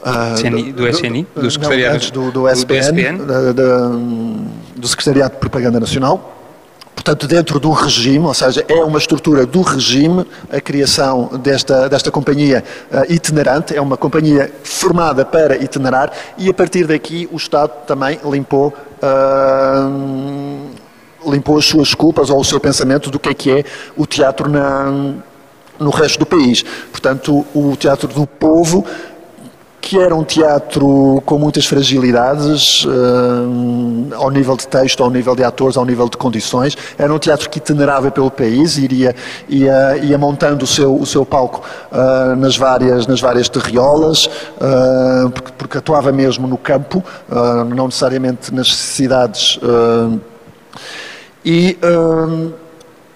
uh, 0.02 0.50
do, 0.50 0.72
do 0.72 0.88
SNI, 0.88 1.26
do 1.34 1.50
Secretariado 1.50 2.04
não, 2.04 2.10
do, 2.10 2.30
do, 2.32 2.48
SPN, 2.48 3.18
do, 3.18 3.54
da, 3.54 3.88
do 4.76 4.88
Secretariado 4.88 5.34
de 5.34 5.40
Propaganda 5.40 5.78
Nacional. 5.78 6.32
Portanto, 6.96 7.28
dentro 7.28 7.60
do 7.60 7.70
regime, 7.70 8.26
ou 8.26 8.34
seja, 8.34 8.64
é 8.66 8.82
uma 8.82 8.98
estrutura 8.98 9.46
do 9.46 9.60
regime 9.60 10.26
a 10.50 10.60
criação 10.60 11.30
desta, 11.40 11.88
desta 11.88 12.10
companhia 12.10 12.64
uh, 12.90 13.12
itinerante, 13.12 13.76
é 13.76 13.80
uma 13.80 13.96
companhia 13.96 14.52
formada 14.64 15.24
para 15.24 15.56
itinerar 15.62 16.10
e 16.36 16.48
a 16.48 16.54
partir 16.54 16.86
daqui 16.86 17.28
o 17.30 17.36
Estado 17.36 17.70
também 17.86 18.18
limpou. 18.24 18.74
Uh, 19.00 20.74
limpou 21.28 21.58
as 21.58 21.64
suas 21.64 21.92
culpas 21.92 22.30
ou 22.30 22.38
o 22.38 22.44
seu 22.44 22.60
pensamento 22.60 23.10
do 23.10 23.18
que 23.18 23.28
é 23.28 23.34
que 23.34 23.50
é 23.50 23.64
o 23.96 24.06
teatro 24.06 24.48
na, 24.48 25.14
no 25.78 25.90
resto 25.90 26.18
do 26.18 26.26
país. 26.26 26.64
Portanto, 26.90 27.44
o 27.54 27.76
Teatro 27.76 28.08
do 28.08 28.26
Povo, 28.26 28.84
que 29.86 30.00
era 30.00 30.12
um 30.16 30.24
teatro 30.24 31.22
com 31.24 31.38
muitas 31.38 31.64
fragilidades, 31.64 32.84
uh, 32.84 34.14
ao 34.16 34.32
nível 34.32 34.56
de 34.56 34.66
texto, 34.66 35.00
ao 35.00 35.08
nível 35.08 35.36
de 35.36 35.44
atores, 35.44 35.76
ao 35.76 35.84
nível 35.84 36.08
de 36.08 36.16
condições, 36.16 36.76
era 36.98 37.14
um 37.14 37.20
teatro 37.20 37.48
que 37.48 37.58
itinerava 37.58 38.10
pelo 38.10 38.28
país, 38.28 38.78
iria, 38.78 39.14
ia, 39.48 39.96
ia 39.98 40.18
montando 40.18 40.64
o 40.64 40.66
seu, 40.66 40.92
o 40.92 41.06
seu 41.06 41.24
palco 41.24 41.62
uh, 41.92 42.34
nas, 42.34 42.56
várias, 42.56 43.06
nas 43.06 43.20
várias 43.20 43.48
terriolas, 43.48 44.26
uh, 44.26 45.30
porque, 45.30 45.52
porque, 45.56 45.78
atuava 45.78 46.10
mesmo 46.10 46.48
no 46.48 46.58
campo, 46.58 47.04
não 47.76 47.86
necessariamente 47.86 48.52
nas 48.52 48.74
cidades. 48.74 49.60
e, 51.44 51.78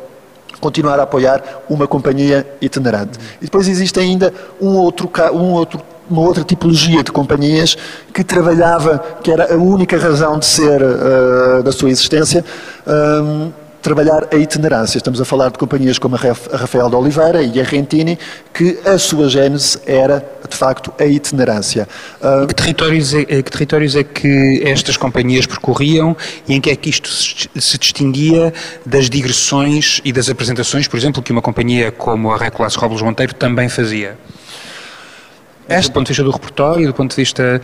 continuar 0.60 1.00
a 1.00 1.04
apoiar 1.04 1.44
uma 1.70 1.88
companhia 1.88 2.46
itinerante. 2.60 3.20
E 3.40 3.46
depois 3.46 3.68
existe 3.68 4.00
ainda 4.00 4.34
um 4.60 4.76
outro, 4.76 5.10
um 5.34 5.54
outro 5.54 5.82
uma 6.10 6.22
outra 6.22 6.44
tipologia 6.44 7.04
de 7.04 7.12
companhias 7.12 7.78
que 8.14 8.24
trabalhava, 8.24 8.98
que 9.22 9.30
era 9.30 9.54
a 9.54 9.58
única 9.58 9.98
razão 9.98 10.40
de 10.40 10.46
ser 10.46 10.82
uh, 10.82 11.62
da 11.64 11.72
sua 11.72 11.90
existência, 11.90 12.46
um, 12.88 13.52
trabalhar 13.88 14.28
a 14.34 14.36
itinerância. 14.36 14.98
Estamos 14.98 15.22
a 15.22 15.24
falar 15.24 15.50
de 15.50 15.58
companhias 15.58 15.98
como 15.98 16.16
a 16.16 16.20
Rafael 16.20 16.90
de 16.90 16.96
Oliveira 16.98 17.42
e 17.42 17.58
a 17.62 17.64
Rentini, 17.64 18.20
que 18.54 18.78
a 18.86 18.98
sua 18.98 19.30
gênese 19.30 19.80
era, 19.86 20.20
de 20.50 20.58
facto, 20.58 20.94
a 21.00 21.06
itinerância. 21.06 21.88
Uh... 22.20 22.48
Que, 22.48 22.54
territórios 22.54 23.14
é, 23.14 23.24
que 23.24 23.50
territórios 23.50 23.96
é 23.96 24.04
que 24.04 24.62
estas 24.66 24.98
companhias 24.98 25.46
percorriam 25.46 26.18
e 26.46 26.54
em 26.54 26.60
que 26.60 26.70
é 26.70 26.76
que 26.76 26.90
isto 26.90 27.10
se 27.10 27.78
distinguia 27.78 28.54
das 28.86 29.10
digressões 29.10 30.02
e 30.04 30.12
das 30.12 30.30
apresentações, 30.30 30.86
por 30.86 30.98
exemplo, 30.98 31.24
que 31.24 31.32
uma 31.32 31.42
companhia 31.42 31.90
como 31.90 32.34
a 32.34 32.38
Recolasse 32.38 32.78
Robles 32.78 33.02
Monteiro 33.02 33.34
também 33.36 33.70
fazia? 33.70 34.18
Esta... 35.68 35.92
Do 35.92 35.94
ponto 35.94 36.06
de 36.06 36.12
vista 36.12 36.24
do 36.24 36.32
repertório, 36.32 36.88
do 36.88 36.94
ponto 36.94 37.10
de 37.12 37.16
vista... 37.16 37.62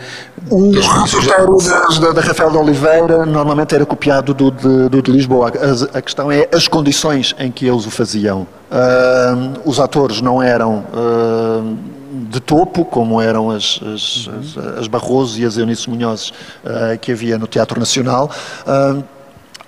O 0.49 0.71
repertório 0.71 1.57
da, 2.01 2.11
da, 2.11 2.21
Rafael 2.21 2.51
de 2.51 2.57
Oliveira 2.57 3.25
normalmente 3.25 3.73
era 3.73 3.85
copiado 3.85 4.33
do, 4.33 4.51
de, 4.51 4.89
do 4.89 5.01
de 5.01 5.11
Lisboa. 5.11 5.49
A, 5.49 5.97
a, 5.97 6.01
questão 6.01 6.31
é 6.31 6.47
as 6.53 6.67
condições 6.67 7.35
em 7.39 7.51
que 7.51 7.65
eles 7.65 7.85
o 7.85 7.91
faziam. 7.91 8.41
Uh, 8.71 9.59
os 9.65 9.79
atores 9.79 10.21
não 10.21 10.41
eram... 10.41 10.83
Uh, 10.93 11.93
de 12.29 12.39
topo, 12.39 12.85
como 12.85 13.19
eram 13.21 13.49
as, 13.49 13.79
as, 13.81 14.29
as, 14.39 14.77
as 14.79 14.87
Barroso 14.87 15.39
e 15.39 15.45
as 15.45 15.57
Eunice 15.57 15.89
Munhozes 15.89 16.29
uh, 16.29 16.97
que 16.99 17.11
havia 17.11 17.37
no 17.37 17.47
Teatro 17.47 17.79
Nacional. 17.79 18.29
Uh, 18.67 19.03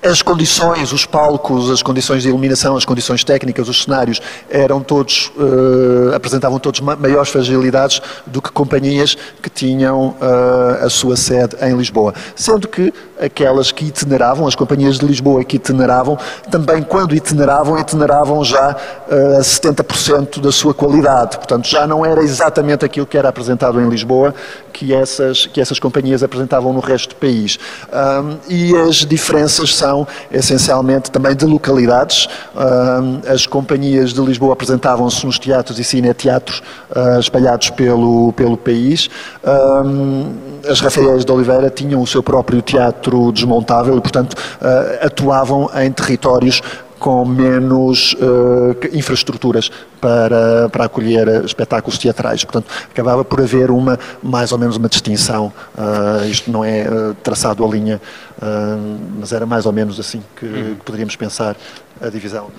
as 0.06 0.22
condições, 0.22 0.94
os 0.94 1.06
palcos, 1.06 1.72
as 1.72 1.82
condições 1.82 2.22
de 2.22 2.30
iluminação, 2.30 2.78
as 2.78 2.86
condições 2.86 3.24
técnicas, 3.24 3.68
os 3.68 3.84
cenários 3.84 4.22
eram 4.50 4.80
todos, 4.80 5.32
uh, 5.36 6.14
apresentavam 6.14 6.60
todos 6.60 6.80
maiores 6.80 7.30
fragilidades 7.30 8.02
do 8.28 8.40
que 8.40 8.52
companhias 8.52 9.18
que 9.42 9.50
tinham 9.50 10.10
uh, 10.10 10.86
a 10.86 10.90
sua 10.90 11.18
sede 11.18 11.56
em 11.60 11.76
Lisboa. 11.76 12.14
Sendo 12.36 12.68
que 12.68 12.94
aquelas 13.20 13.72
que 13.72 13.86
itineravam, 13.86 14.48
as 14.48 14.54
companhias 14.54 15.00
de 15.00 15.06
Lisboa 15.08 15.44
que 15.44 15.56
itineravam, 15.56 16.18
também 16.52 16.84
quando 16.84 17.16
itineravam, 17.16 17.80
itineravam 17.80 18.44
já 18.44 18.76
uh, 19.10 19.38
a 19.38 19.42
70% 19.42 20.40
da 20.40 20.52
sua 20.52 20.74
qualidade. 20.74 21.38
Portanto, 21.38 21.68
já 21.68 21.88
não 21.88 22.06
era 22.06 22.22
exatamente 22.22 22.86
aquilo 22.86 23.08
que 23.08 23.18
era 23.18 23.30
apresentado 23.30 23.82
em 23.82 23.90
Lisboa 23.90 24.36
que 24.72 24.94
essas, 24.94 25.46
que 25.48 25.62
essas 25.62 25.80
companhias 25.80 26.22
apresentavam 26.22 26.74
no 26.74 26.82
resto 26.82 27.10
do 27.10 27.16
país. 27.16 27.58
Um, 27.92 28.38
e 28.50 28.76
as 28.76 28.98
diferenças 28.98 29.74
são 29.74 29.95
são 29.96 30.08
essencialmente 30.32 31.10
também 31.10 31.36
de 31.36 31.46
localidades. 31.46 32.28
As 33.32 33.46
companhias 33.46 34.14
de 34.14 34.20
Lisboa 34.20 34.54
apresentavam-se 34.54 35.26
nos 35.26 35.40
teatros 35.40 35.80
e 35.80 35.84
cineteatros 35.84 36.62
espalhados 37.20 37.70
pelo, 37.70 38.34
pelo 38.34 38.58
país. 38.58 39.10
As 40.70 40.82
Rafaéis 40.82 41.24
de 41.24 41.32
Oliveira 41.32 41.70
tinham 41.70 42.02
o 42.02 42.08
seu 42.08 42.22
próprio 42.22 42.62
teatro 42.62 43.32
desmontável 43.32 43.96
e, 43.98 44.02
portanto, 44.02 44.36
atuavam 45.02 45.70
em 45.76 45.92
territórios 45.92 46.62
com 47.00 47.26
menos 47.26 48.14
uh, 48.14 48.76
infraestruturas 48.98 49.72
para, 50.00 50.70
para 50.70 50.86
acolher 50.86 51.44
espetáculos 51.44 51.98
teatrais. 51.98 52.44
Portanto, 52.44 52.72
acabava 52.92 53.24
por 53.24 53.42
haver 53.42 53.72
uma, 53.72 54.00
mais 54.22 54.52
ou 54.52 54.58
menos 54.58 54.78
uma 54.78 54.88
distinção. 54.88 55.52
Uh, 55.78 56.26
isto 56.26 56.52
não 56.52 56.64
é 56.64 56.88
uh, 56.88 57.14
traçado 57.24 57.64
a 57.64 57.68
linha, 57.68 58.02
mas 59.18 59.32
era 59.32 59.46
mais 59.46 59.66
ou 59.66 59.72
menos 59.72 59.98
assim 60.00 60.22
que, 60.36 60.46
que 60.46 60.76
poderíamos 60.84 61.16
pensar 61.16 61.56
a 62.02 62.10
divisão 62.10 62.50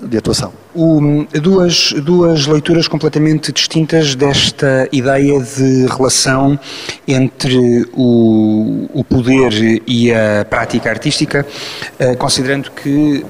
de, 0.00 0.08
de 0.08 0.16
atuação. 0.18 0.52
O, 0.74 1.26
duas, 1.40 1.92
duas 1.92 2.46
leituras 2.46 2.88
completamente 2.88 3.52
distintas 3.52 4.14
desta 4.14 4.88
ideia 4.90 5.40
de 5.40 5.86
relação 5.86 6.58
entre 7.06 7.86
o, 7.92 8.88
o 8.92 9.04
poder 9.04 9.82
e 9.86 10.12
a 10.12 10.44
prática 10.44 10.90
artística, 10.90 11.46
considerando 12.18 12.70
que 12.70 13.24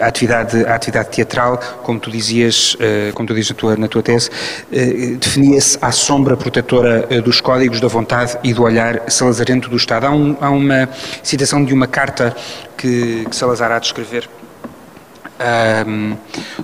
a 0.00 0.06
atividade, 0.06 0.64
a 0.64 0.74
atividade 0.74 1.10
teatral, 1.10 1.58
como 1.82 1.98
tu 1.98 2.10
dizias, 2.10 2.76
eh, 2.80 3.10
como 3.14 3.26
tu 3.26 3.34
dizes 3.34 3.50
na 3.50 3.56
tua, 3.56 3.76
na 3.76 3.88
tua 3.88 4.02
tese, 4.02 4.30
eh, 4.72 5.16
definia-se 5.18 5.78
à 5.80 5.90
sombra 5.92 6.36
protetora 6.36 7.06
eh, 7.10 7.20
dos 7.20 7.40
códigos 7.40 7.80
da 7.80 7.88
vontade 7.88 8.38
e 8.42 8.52
do 8.52 8.62
olhar 8.62 9.02
salazarento 9.08 9.68
do 9.68 9.76
Estado. 9.76 10.06
Há, 10.06 10.10
um, 10.10 10.36
há 10.40 10.50
uma 10.50 10.88
citação 11.22 11.64
de 11.64 11.72
uma 11.72 11.86
carta 11.86 12.34
que, 12.76 13.24
que 13.28 13.36
Salazar 13.36 13.72
há 13.72 13.78
de 13.78 13.86
escrever 13.86 14.28
um, 15.86 16.16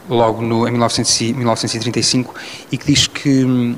logo 0.08 0.42
no, 0.42 0.66
em 0.66 0.70
1900, 0.72 1.20
1935 1.36 2.34
e 2.70 2.78
que 2.78 2.86
diz 2.86 3.06
que 3.06 3.44
hum, 3.44 3.76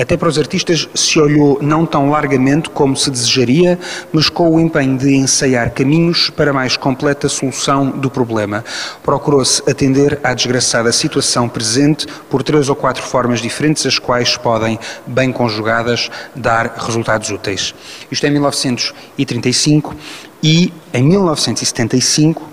até 0.00 0.16
para 0.16 0.28
os 0.28 0.38
artistas 0.38 0.88
se 0.94 1.18
olhou 1.18 1.58
não 1.60 1.84
tão 1.84 2.08
largamente 2.08 2.70
como 2.70 2.96
se 2.96 3.10
desejaria, 3.10 3.78
mas 4.10 4.30
com 4.30 4.48
o 4.48 4.58
empenho 4.58 4.96
de 4.96 5.14
ensaiar 5.14 5.70
caminhos 5.72 6.30
para 6.30 6.54
mais 6.54 6.74
completa 6.74 7.28
solução 7.28 7.90
do 7.90 8.10
problema. 8.10 8.64
Procurou-se 9.02 9.62
atender 9.70 10.18
à 10.24 10.32
desgraçada 10.32 10.90
situação 10.90 11.50
presente 11.50 12.06
por 12.30 12.42
três 12.42 12.70
ou 12.70 12.76
quatro 12.76 13.02
formas 13.02 13.40
diferentes, 13.42 13.84
as 13.84 13.98
quais 13.98 14.38
podem, 14.38 14.78
bem 15.06 15.30
conjugadas, 15.30 16.10
dar 16.34 16.76
resultados 16.78 17.30
úteis. 17.30 17.74
Isto 18.10 18.24
é 18.24 18.28
em 18.30 18.32
1935 18.32 19.94
e 20.42 20.72
em 20.94 21.02
1975, 21.02 22.48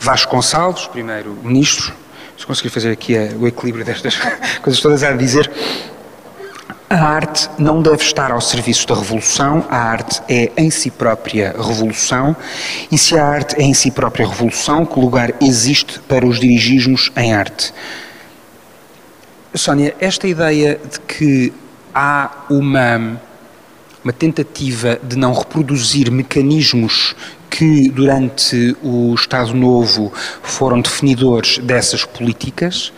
Vasco 0.00 0.34
Gonçalves, 0.34 0.86
primeiro 0.86 1.36
ministro, 1.44 1.92
se 2.36 2.46
conseguir 2.46 2.70
fazer 2.70 2.90
aqui 2.90 3.14
o 3.38 3.46
equilíbrio 3.46 3.84
destas 3.84 4.16
coisas 4.62 4.80
todas 4.80 5.02
a 5.02 5.12
dizer, 5.12 5.50
a 6.92 7.06
arte 7.06 7.48
não 7.58 7.80
deve 7.80 8.02
estar 8.02 8.30
ao 8.30 8.40
serviço 8.40 8.86
da 8.86 8.94
revolução, 8.94 9.64
a 9.70 9.78
arte 9.78 10.20
é 10.28 10.52
em 10.58 10.70
si 10.70 10.90
própria 10.90 11.54
revolução, 11.56 12.36
e 12.90 12.98
se 12.98 13.18
a 13.18 13.24
arte 13.24 13.56
é 13.56 13.62
em 13.62 13.72
si 13.72 13.90
própria 13.90 14.28
revolução, 14.28 14.84
que 14.84 15.00
lugar 15.00 15.32
existe 15.40 15.98
para 16.00 16.26
os 16.26 16.38
dirigismos 16.38 17.10
em 17.16 17.32
arte? 17.32 17.72
Sónia, 19.54 19.94
esta 19.98 20.28
ideia 20.28 20.78
de 20.78 21.00
que 21.00 21.52
há 21.94 22.44
uma, 22.50 23.18
uma 24.04 24.12
tentativa 24.12 24.98
de 25.02 25.16
não 25.16 25.32
reproduzir 25.32 26.10
mecanismos 26.10 27.16
que 27.52 27.90
durante 27.90 28.74
o 28.82 29.14
Estado 29.14 29.52
Novo 29.52 30.10
foram 30.42 30.80
definidores 30.80 31.58
dessas 31.58 32.02
políticas, 32.02 32.94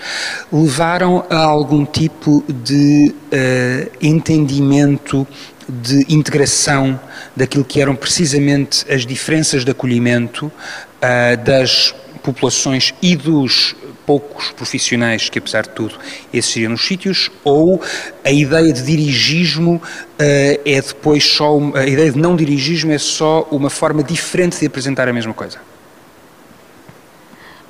levaram 0.53 1.25
a 1.29 1.39
algum 1.39 1.85
tipo 1.85 2.45
de 2.49 3.13
uh, 3.13 3.91
entendimento 4.01 5.27
de 5.69 6.07
integração 6.09 7.01
daquilo 7.35 7.65
que 7.65 7.81
eram 7.81 7.97
precisamente 7.97 8.91
as 8.91 9.05
diferenças 9.05 9.65
de 9.65 9.73
acolhimento 9.73 10.47
uh, 10.47 11.45
das 11.45 11.93
populações 12.23 12.95
e 13.03 13.17
dos 13.17 13.75
poucos 14.07 14.51
profissionais 14.51 15.29
que, 15.29 15.39
apesar 15.39 15.63
de 15.63 15.71
tudo, 15.71 15.97
existiriam 16.33 16.71
nos 16.71 16.87
sítios, 16.87 17.31
ou 17.43 17.81
a 18.25 18.31
ideia 18.31 18.73
de 18.73 18.83
dirigismo 18.83 19.77
uh, 19.77 19.83
é 20.19 20.81
depois 20.81 21.25
só. 21.25 21.57
Uma, 21.57 21.79
a 21.79 21.87
ideia 21.87 22.11
de 22.13 22.19
não 22.19 22.37
dirigismo 22.37 22.93
é 22.93 22.99
só 22.99 23.47
uma 23.51 23.71
forma 23.71 24.03
diferente 24.03 24.59
de 24.59 24.67
apresentar 24.67 25.09
a 25.09 25.13
mesma 25.13 25.35
coisa? 25.35 25.59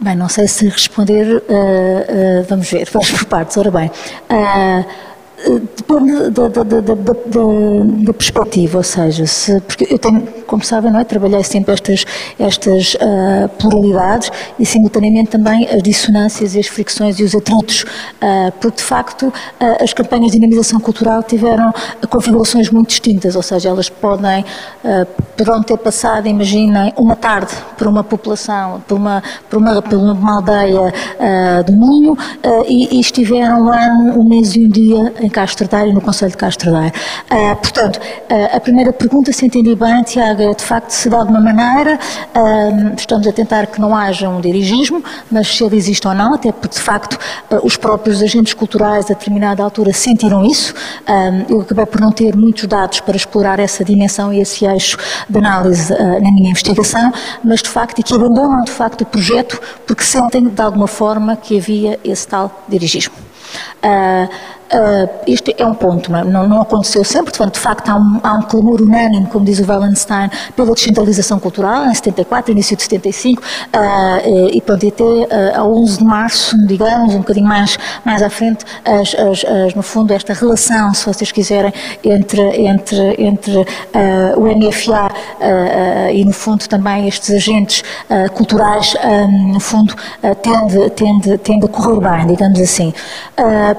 Bem, 0.01 0.17
não 0.17 0.29
sei 0.29 0.49
se 0.49 0.69
responder. 0.69 1.27
Uh, 1.37 2.41
uh, 2.41 2.45
vamos 2.49 2.71
ver, 2.71 2.89
vamos 2.93 3.11
por 3.11 3.25
partes. 3.25 3.57
Ora 3.57 3.71
bem. 3.71 3.91
Depende 5.45 6.31
da, 6.31 6.49
da, 6.49 6.63
da, 6.63 6.81
da, 6.81 8.15
perspectiva, 8.15 8.79
ou 8.79 8.83
seja, 8.83 9.27
se, 9.27 9.61
porque 9.61 9.87
eu 9.91 9.99
tenho, 9.99 10.27
como 10.47 10.65
sabem, 10.65 10.91
não 10.91 11.01
é, 11.01 11.05
trabalhei 11.05 11.45
sempre 11.45 11.75
estas, 11.75 12.07
estas 12.39 12.95
uh, 12.95 13.49
pluralidades 13.59 14.31
e 14.59 14.65
simultaneamente 14.65 15.31
também 15.31 15.69
as 15.69 15.83
dissonâncias 15.83 16.55
e 16.55 16.61
as 16.61 16.67
fricções 16.67 17.21
e 17.21 17.25
os 17.25 17.35
atritos, 17.35 17.83
uh, 17.83 18.53
porque 18.59 18.79
de 18.79 18.83
facto 18.83 19.27
uh, 19.27 19.85
as 19.85 19.93
campanhas 19.93 20.33
de 20.33 20.39
dinamização 20.39 20.81
cultural 20.81 21.23
tiveram 21.23 21.75
configurações 22.09 22.71
muito 22.71 22.89
distintas, 22.89 23.37
ou 23.37 23.43
seja, 23.43 23.69
elas 23.69 23.91
podem, 23.91 24.45
poderão 25.37 25.63
ter 25.63 25.77
passado, 25.79 26.27
imaginem, 26.27 26.93
uma 26.97 27.17
tarde 27.17 27.53
por 27.77 27.87
uma 27.87 28.05
população, 28.05 28.83
por 28.87 28.97
uma, 28.97 29.23
por 29.51 29.59
uma, 29.59 29.83
por 29.83 29.99
uma 29.99 30.37
aldeia 30.37 30.93
do 31.67 31.73
Minho 31.73 32.17
e, 32.67 32.97
e 32.97 33.01
estiveram 33.01 33.65
lá 33.65 33.89
um 34.17 34.29
mês 34.29 34.55
e 34.55 34.65
um 34.65 34.69
dia 34.69 35.13
em 35.21 35.29
Castro 35.35 35.67
Daire 35.67 35.91
e 35.91 35.93
no 35.93 36.01
Conselho 36.01 36.31
de 36.31 36.37
Castro 36.37 36.71
Daire. 36.71 36.93
Uh, 37.31 37.57
portanto, 37.57 37.97
uh, 37.99 38.57
a 38.57 38.61
primeira 38.61 38.93
pergunta, 38.93 39.33
se 39.33 39.45
entendi 39.45 39.75
bem, 39.75 40.03
Tiago, 40.05 40.41
é 40.41 40.55
de 40.55 40.63
facto 40.63 40.91
se 40.91 41.09
de 41.09 41.15
alguma 41.15 41.41
maneira 41.41 41.99
uh, 42.37 42.95
estamos 42.97 43.27
a 43.27 43.33
tentar 43.33 43.67
que 43.67 43.81
não 43.81 43.97
haja 43.97 44.29
um 44.29 44.41
dirigismo, 44.41 45.03
mas 45.31 45.49
se 45.49 45.65
ele 45.65 45.77
existe 45.77 46.07
ou 46.07 46.15
não, 46.15 46.35
até 46.35 46.53
porque 46.53 46.77
de 46.77 46.81
facto 46.81 47.19
os 47.65 47.77
próprios 47.77 48.23
agentes 48.23 48.55
culturais 48.55 49.07
a 49.07 49.15
determinada 49.15 49.63
altura 49.63 49.93
sentiram 49.93 50.45
isso. 50.45 50.73
eu 51.49 51.61
acabei 51.61 51.87
por 51.87 52.01
não 52.01 52.13
ter 52.13 52.37
muitos 52.37 52.67
dados 52.67 53.01
para 53.01 53.17
explorar 53.17 53.59
essa 53.59 53.85
dimensão 53.85 54.33
e 54.33 54.41
esse 54.41 54.65
eixo 54.65 54.97
de 55.29 55.39
análise 55.39 55.93
na 55.93 56.31
minha 56.31 56.51
investigação, 56.51 57.13
mas 57.43 57.61
de 57.61 57.69
facto, 57.69 57.99
e 57.99 58.03
que 58.03 58.15
abandonam 58.15 58.63
de 58.63 58.71
facto 58.71 59.03
o 59.03 59.07
projeto 59.07 59.61
porque 59.87 60.05
sentem 60.05 60.49
de 60.49 60.63
alguma 60.63 60.87
forma 60.87 61.37
que 61.37 61.59
havia 61.59 61.99
esse 62.05 62.27
tal 62.27 62.65
dirigismo. 62.69 63.15
Uh, 63.83 64.29
Uh, 64.75 65.09
este 65.25 65.55
é 65.57 65.65
um 65.65 65.73
ponto, 65.73 66.11
não, 66.11 66.19
é? 66.19 66.25
não, 66.25 66.49
não, 66.49 66.61
aconteceu 66.61 67.05
sempre, 67.05 67.33
de 67.33 67.59
facto 67.61 67.89
há 67.89 67.95
um, 67.95 68.21
há 68.25 68.35
um 68.35 68.43
clamor 68.43 68.83
unânime, 68.83 69.25
como 69.27 69.45
diz 69.45 69.61
o 69.61 69.65
Wallenstein, 69.65 70.29
pela 70.57 70.75
descentralização 70.75 71.39
cultural, 71.39 71.87
em 71.87 71.95
74, 71.95 72.51
início 72.51 72.77
de 72.77 72.83
75, 72.83 73.41
uh, 73.41 74.29
e, 74.29 74.59
e 74.59 74.61
pronto, 74.61 74.85
até 74.85 75.05
uh, 75.05 75.61
a 75.61 75.65
11 75.65 75.99
de 75.99 76.05
março, 76.05 76.67
digamos, 76.67 77.15
um 77.15 77.19
bocadinho 77.19 77.47
mais, 77.47 77.79
mais 78.05 78.21
à 78.21 78.29
frente, 78.29 78.65
as, 78.85 79.15
as, 79.15 79.45
as, 79.45 79.75
no 79.77 79.83
fundo, 79.83 80.13
esta 80.13 80.33
relação, 80.33 80.93
se 80.93 81.07
vocês 81.07 81.31
quiserem, 81.31 81.73
entre, 82.03 82.43
entre, 82.67 83.15
entre 83.23 83.67
o 84.37 84.47
NFA 84.47 85.09
e, 86.13 86.25
no 86.25 86.33
fundo, 86.33 86.67
também 86.69 87.07
estes 87.07 87.31
agentes 87.31 87.83
culturais, 88.35 88.95
no 89.53 89.61
fundo, 89.61 89.95
tende, 90.43 90.91
tende, 90.91 91.39
tende 91.39 91.65
a 91.67 91.69
correr 91.69 92.01
bem, 92.01 92.27
digamos 92.27 92.61
assim. 92.61 92.93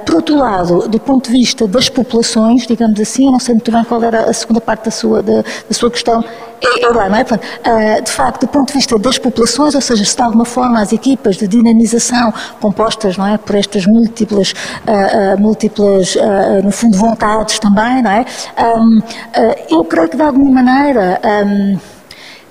por 0.05 0.15
outro 0.15 0.37
lado, 0.37 0.84
do 0.87 0.99
ponto 0.99 1.29
de 1.29 1.37
vista 1.37 1.67
das 1.67 1.89
populações, 1.89 2.65
digamos 2.67 2.99
assim, 2.99 3.31
não 3.31 3.39
sei 3.39 3.55
muito 3.55 3.71
bem 3.71 3.83
qual 3.83 4.03
era 4.03 4.29
a 4.29 4.33
segunda 4.33 4.61
parte 4.61 4.85
da 4.85 4.91
sua, 4.91 5.21
da, 5.21 5.41
da 5.41 5.73
sua 5.73 5.91
questão, 5.91 6.23
é, 6.61 6.83
é 6.83 6.87
lá, 6.89 7.09
não 7.09 7.17
é? 7.17 7.23
Portanto, 7.23 7.47
uh, 7.65 8.03
de 8.03 8.11
facto, 8.11 8.41
do 8.41 8.47
ponto 8.47 8.67
de 8.67 8.73
vista 8.73 8.97
das 8.97 9.17
populações, 9.17 9.75
ou 9.75 9.81
seja, 9.81 10.03
se 10.03 10.15
de 10.15 10.21
alguma 10.21 10.45
forma 10.45 10.81
as 10.81 10.93
equipas 10.93 11.37
de 11.37 11.47
dinamização 11.47 12.33
compostas, 12.59 13.17
não 13.17 13.27
é, 13.27 13.37
por 13.37 13.55
estas 13.55 13.85
múltiplas, 13.85 14.51
uh, 14.51 15.35
uh, 15.35 15.41
múltiplas 15.41 16.15
no 16.63 16.71
fundo, 16.71 16.97
vontades 16.97 17.59
também, 17.59 18.01
não 18.01 18.11
é? 18.11 18.25
Um, 18.77 18.99
eu 19.69 19.83
creio 19.83 20.09
que 20.09 20.17
de 20.17 20.23
alguma 20.23 20.63
maneira. 20.63 21.19
Um, 21.45 21.94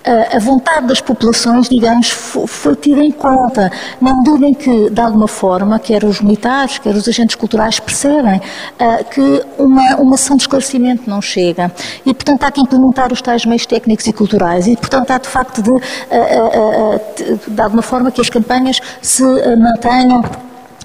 a 0.05 0.39
vontade 0.39 0.87
das 0.87 1.01
populações, 1.01 1.69
digamos, 1.69 2.11
foi 2.11 2.77
tida 2.77 3.03
em 3.03 3.11
conta, 3.11 3.73
na 4.01 4.15
medida 4.15 4.47
em 4.47 4.55
que, 4.55 4.91
de 4.91 5.01
alguma 5.01 5.27
forma, 5.27 5.79
quer 5.79 6.05
os 6.05 6.21
militares, 6.21 6.79
quer 6.79 6.95
os 6.95 7.09
agentes 7.09 7.37
culturais 7.37 7.81
percebem 7.81 8.37
uh, 8.37 9.05
que 9.11 9.43
uma, 9.59 9.97
uma 9.97 10.15
ação 10.15 10.37
de 10.37 10.43
esclarecimento 10.43 11.09
não 11.09 11.23
chega. 11.23 11.73
E, 12.05 12.13
portanto, 12.13 12.43
há 12.45 12.51
que 12.51 12.61
implementar 12.61 13.13
os 13.13 13.23
tais 13.23 13.45
meios 13.47 13.65
técnicos 13.67 14.07
e 14.07 14.13
culturais. 14.13 14.67
E, 14.67 14.77
portanto, 14.77 15.11
há 15.11 15.19
de 15.19 15.29
facto 15.29 15.63
de, 15.63 15.71
uh, 15.71 15.77
uh, 15.77 17.41
de 17.49 17.61
alguma 17.61 17.83
forma, 17.83 18.11
que 18.11 18.21
as 18.21 18.29
campanhas 18.29 18.81
se 19.01 19.23
mantenham 19.57 20.23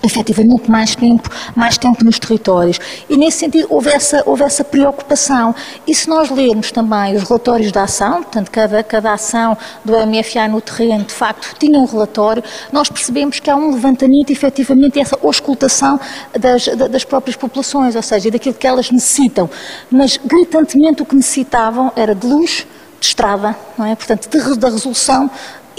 efetivamente 0.04 0.70
mais 0.70 0.95
tempo, 0.95 1.30
mais 1.56 1.78
tempo 1.78 2.04
nos 2.04 2.20
territórios. 2.20 2.80
E 3.10 3.18
nesse 3.18 3.39
sentido 3.39 3.68
houve 3.70 3.89
essa, 3.89 4.24
houve 4.26 4.43
essa 4.43 4.64
preocupação. 4.64 5.54
E 5.86 5.93
se 5.93 6.10
nós 6.10 6.30
lermos 6.30 6.72
também 6.72 7.16
os 7.16 7.24
relatórios 7.24 7.72
da 7.72 7.84
ação, 7.84 8.24
portanto 8.24 8.50
cada, 8.52 8.84
cada 8.84 9.14
ação 9.14 9.58
do 9.84 9.93
MFA 10.06 10.47
no 10.47 10.62
terreno 10.62 11.04
de 11.04 11.14
facto 11.14 11.56
tinha 11.60 11.78
um 11.80 11.86
relatório, 11.86 12.43
nós 12.72 12.89
percebemos 12.89 13.39
que 13.39 13.50
há 13.50 13.56
um 13.56 13.72
levantamento 13.72 14.32
efetivamente 14.32 15.00
essa 15.00 15.18
auscultação 15.24 16.00
das, 16.38 16.68
das 16.89 17.04
próprias 17.04 17.36
populações, 17.36 17.95
ou 17.95 18.02
seja, 18.02 18.32
daquilo 18.32 18.56
que 18.56 18.68
elas 18.68 18.91
necessitam. 18.91 19.50
Mas 19.89 20.18
gritantemente 20.18 21.02
o 21.02 21.06
que 21.06 21.16
necessitavam 21.16 21.91
era 21.95 22.16
de 22.16 22.26
luz, 22.26 22.66
de 23.00 23.06
estrada, 23.06 23.56
não 23.78 23.86
é? 23.86 23.95
Portanto, 23.95 24.30
de, 24.30 24.58
da 24.58 24.70
resolução 24.70 25.30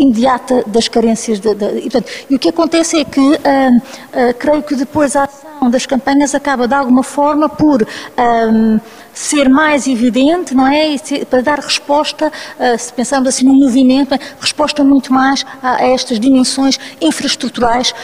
imediata 0.01 0.65
das 0.67 0.89
carências. 0.89 1.39
De, 1.39 1.55
de, 1.55 1.79
e, 1.79 1.83
portanto, 1.83 2.11
e, 2.29 2.35
o 2.35 2.39
que 2.39 2.49
acontece 2.49 2.99
é 2.99 3.05
que, 3.05 3.21
uh, 3.21 3.33
uh, 3.33 4.35
creio 4.39 4.63
que 4.63 4.75
depois 4.75 5.15
a 5.15 5.25
ação 5.25 5.71
das 5.71 5.85
campanhas 5.85 6.35
acaba 6.35 6.67
de 6.67 6.75
alguma 6.75 7.03
forma 7.03 7.49
por 7.49 7.83
um, 7.83 8.81
ser 9.13 9.49
mais 9.49 9.87
evidente, 9.87 10.55
não 10.55 10.67
é? 10.67 10.97
Ser, 10.97 11.27
para 11.27 11.43
dar 11.43 11.59
resposta, 11.59 12.29
uh, 12.59 12.79
se 12.79 12.93
pensarmos 12.93 13.29
assim 13.29 13.45
no 13.45 13.53
movimento, 13.53 14.19
resposta 14.41 14.83
muito 14.83 15.13
mais 15.13 15.45
a, 15.63 15.83
a 15.83 15.87
estas 15.89 16.19
dimensões 16.19 16.79
infraestruturais 17.01 17.95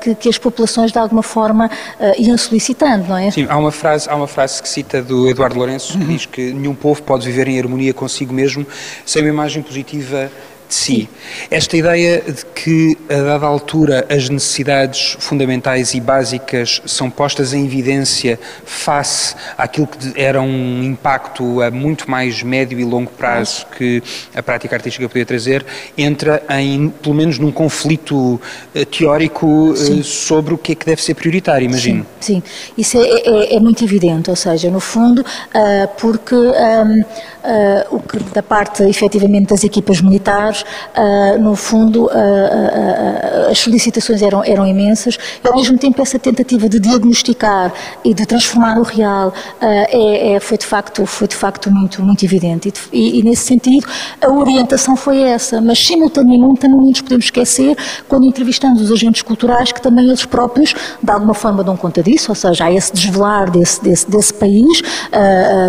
que, 0.00 0.14
que, 0.14 0.28
as 0.28 0.38
populações 0.38 0.92
de 0.92 0.98
alguma 0.98 1.22
forma 1.22 1.70
iam 2.18 2.36
solicitando, 2.36 3.08
não 3.08 3.16
é? 3.16 3.30
Sim, 3.30 3.46
há 3.48 3.56
uma 3.56 3.70
frase, 3.70 4.08
há 4.08 4.14
uma 4.14 4.26
frase 4.26 4.62
que 4.62 4.68
cita 4.68 5.02
do 5.02 5.28
Eduardo 5.28 5.56
Lourenço 5.56 5.92
que 5.92 6.04
uhum. 6.04 6.10
diz 6.10 6.26
que 6.26 6.52
nenhum 6.52 6.74
povo 6.74 7.02
pode 7.02 7.26
viver 7.26 7.48
em 7.48 7.58
harmonia 7.58 7.92
consigo 7.92 8.32
mesmo 8.32 8.66
sem 9.04 9.22
uma 9.22 9.28
imagem 9.28 9.62
positiva 9.62 10.30
de 10.70 10.74
si. 10.74 11.08
Esta 11.50 11.76
ideia 11.76 12.22
de 12.22 12.46
que, 12.54 12.96
a 13.08 13.20
dada 13.22 13.46
altura, 13.46 14.06
as 14.08 14.28
necessidades 14.28 15.16
fundamentais 15.18 15.94
e 15.94 16.00
básicas 16.00 16.80
são 16.86 17.10
postas 17.10 17.52
em 17.52 17.66
evidência 17.66 18.38
face 18.64 19.34
àquilo 19.58 19.88
que 19.88 20.12
era 20.14 20.40
um 20.40 20.82
impacto 20.84 21.60
a 21.60 21.70
muito 21.70 22.08
mais 22.08 22.42
médio 22.42 22.78
e 22.78 22.84
longo 22.84 23.10
prazo 23.10 23.66
que 23.76 24.02
a 24.34 24.42
prática 24.42 24.76
artística 24.76 25.08
podia 25.08 25.26
trazer, 25.26 25.66
entra 25.98 26.42
em, 26.50 26.88
pelo 26.88 27.14
menos, 27.14 27.38
num 27.38 27.50
conflito 27.50 28.40
eh, 28.74 28.84
teórico 28.84 29.74
eh, 29.76 30.02
sobre 30.02 30.54
o 30.54 30.58
que 30.58 30.72
é 30.72 30.74
que 30.74 30.86
deve 30.86 31.02
ser 31.02 31.14
prioritário, 31.14 31.64
imagino. 31.64 32.06
Sim, 32.20 32.34
sim. 32.34 32.42
isso 32.78 32.96
é, 32.98 33.08
é, 33.08 33.56
é, 33.56 33.60
muito 33.60 33.82
evidente, 33.84 34.30
ou 34.30 34.36
seja, 34.36 34.70
no 34.70 34.80
fundo, 34.80 35.20
uh, 35.20 35.88
porque 35.98 36.34
um, 36.34 37.00
uh, 37.00 37.96
o 37.96 38.00
que 38.00 38.18
da 38.32 38.42
parte, 38.42 38.82
efetivamente, 38.84 39.48
das 39.48 39.64
equipas 39.64 40.00
militares, 40.00 40.59
uh, 40.62 41.38
no 41.40 41.54
fundo, 41.56 42.04
uh, 42.04 42.08
uh, 42.08 43.50
as 43.50 43.58
solicitações 43.58 44.22
eram, 44.22 44.42
eram 44.44 44.66
imensas 44.66 45.18
e, 45.44 45.48
ao 45.48 45.56
mesmo 45.56 45.78
tempo, 45.78 46.00
essa 46.00 46.18
tentativa 46.18 46.68
de 46.68 46.78
diagnosticar 46.80 47.72
e 48.04 48.14
de 48.14 48.26
transformar 48.26 48.78
o 48.78 48.82
real 48.82 49.32
é, 49.60 50.34
é, 50.34 50.40
foi, 50.40 50.58
de 50.58 50.66
facto, 50.66 51.04
foi 51.06 51.28
de 51.28 51.34
facto 51.34 51.70
muito, 51.70 52.02
muito 52.02 52.24
evidente. 52.24 52.72
E, 52.92 53.18
e, 53.18 53.22
nesse 53.22 53.42
sentido, 53.42 53.86
a 54.20 54.30
orientação 54.30 54.96
foi 54.96 55.20
essa, 55.22 55.60
mas, 55.60 55.78
simultaneamente, 55.78 56.60
também 56.60 56.76
não 56.76 56.86
nos 56.88 57.00
podemos 57.00 57.26
esquecer, 57.26 57.76
quando 58.08 58.26
entrevistamos 58.26 58.80
os 58.80 58.92
agentes 58.92 59.22
culturais, 59.22 59.72
que 59.72 59.80
também 59.80 60.04
eles 60.06 60.24
próprios, 60.24 60.74
de 61.02 61.10
alguma 61.10 61.34
forma, 61.34 61.64
dão 61.64 61.76
conta 61.76 62.02
disso, 62.02 62.30
ou 62.30 62.34
seja, 62.34 62.64
há 62.64 62.72
esse 62.72 62.92
desvelar 62.92 63.50
desse, 63.50 63.82
desse, 63.82 64.10
desse 64.10 64.34
país, 64.34 64.82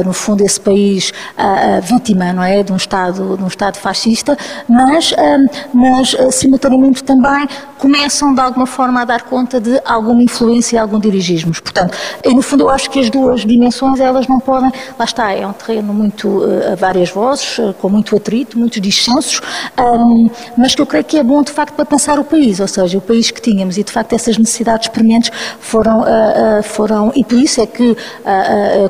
no 0.06 0.14
fundo, 0.14 0.44
esse 0.44 0.60
país 0.60 1.12
vítima, 1.84 2.34
não 2.34 2.44
é, 2.44 2.64
de 2.64 2.72
um 2.72 2.76
Estado, 2.76 3.38
de 3.38 3.44
um 3.44 3.48
Estado 3.48 3.78
fascista, 3.78 4.38
mas 4.88 5.02
mas, 5.02 5.16
mas 5.74 6.14
eh, 6.14 6.32
simultaneamente 6.32 7.04
também 7.04 7.48
começam 7.78 8.34
de 8.34 8.40
alguma 8.40 8.68
forma 8.68 9.02
a 9.02 9.06
dar 9.06 9.24
conta 9.24 9.60
de 9.60 9.82
alguma 9.84 10.22
influência 10.22 10.76
e 10.76 10.80
algum 10.80 11.00
dirigismo. 11.00 11.52
Portanto, 11.52 11.98
no 12.26 12.42
fundo 12.42 12.66
eu 12.66 12.70
acho 12.70 12.90
que 12.90 13.00
as 13.00 13.10
duas 13.10 13.42
dimensões 13.42 14.00
elas 14.00 14.28
não 14.28 14.40
podem, 14.40 14.72
lá 15.00 15.06
está, 15.06 15.32
é 15.32 15.46
um 15.46 15.54
terreno 15.54 15.94
muito 15.94 16.44
eh, 16.46 16.74
a 16.74 16.76
várias 16.76 17.10
vozes, 17.10 17.58
eh, 17.60 17.74
com 17.82 17.90
muito 17.90 18.16
atrito, 18.16 18.60
muitos 18.60 18.80
dissensos, 18.80 19.42
um, 19.80 20.30
mas 20.58 20.76
que 20.76 20.82
eu 20.82 20.86
creio 20.86 21.04
que 21.04 21.18
é 21.18 21.24
bom 21.24 21.42
de 21.42 21.52
facto 21.52 21.74
para 21.74 21.86
pensar 21.86 22.20
o 22.20 22.24
país, 22.24 22.60
ou 22.60 22.68
seja, 22.68 22.98
o 22.98 23.02
país 23.02 23.32
que 23.32 23.42
tínhamos 23.42 23.78
e 23.78 23.84
de 23.84 23.92
facto 23.92 24.14
essas 24.14 24.38
necessidades 24.38 24.88
prementes 24.90 25.32
foram, 25.60 26.04
foram 26.64 27.12
e 27.16 27.24
por 27.24 27.38
isso 27.38 27.62
é 27.62 27.66
que 27.66 27.96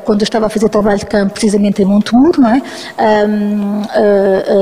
quando 0.04 0.20
eu 0.20 0.24
estava 0.24 0.46
a 0.46 0.48
fazer 0.48 0.68
trabalho 0.68 0.98
de 0.98 1.06
campo 1.06 1.32
precisamente 1.32 1.82
em 1.82 1.84
Montemuro, 1.84 2.40
não 2.40 2.50
é? 2.50 2.62
Um, 2.98 3.82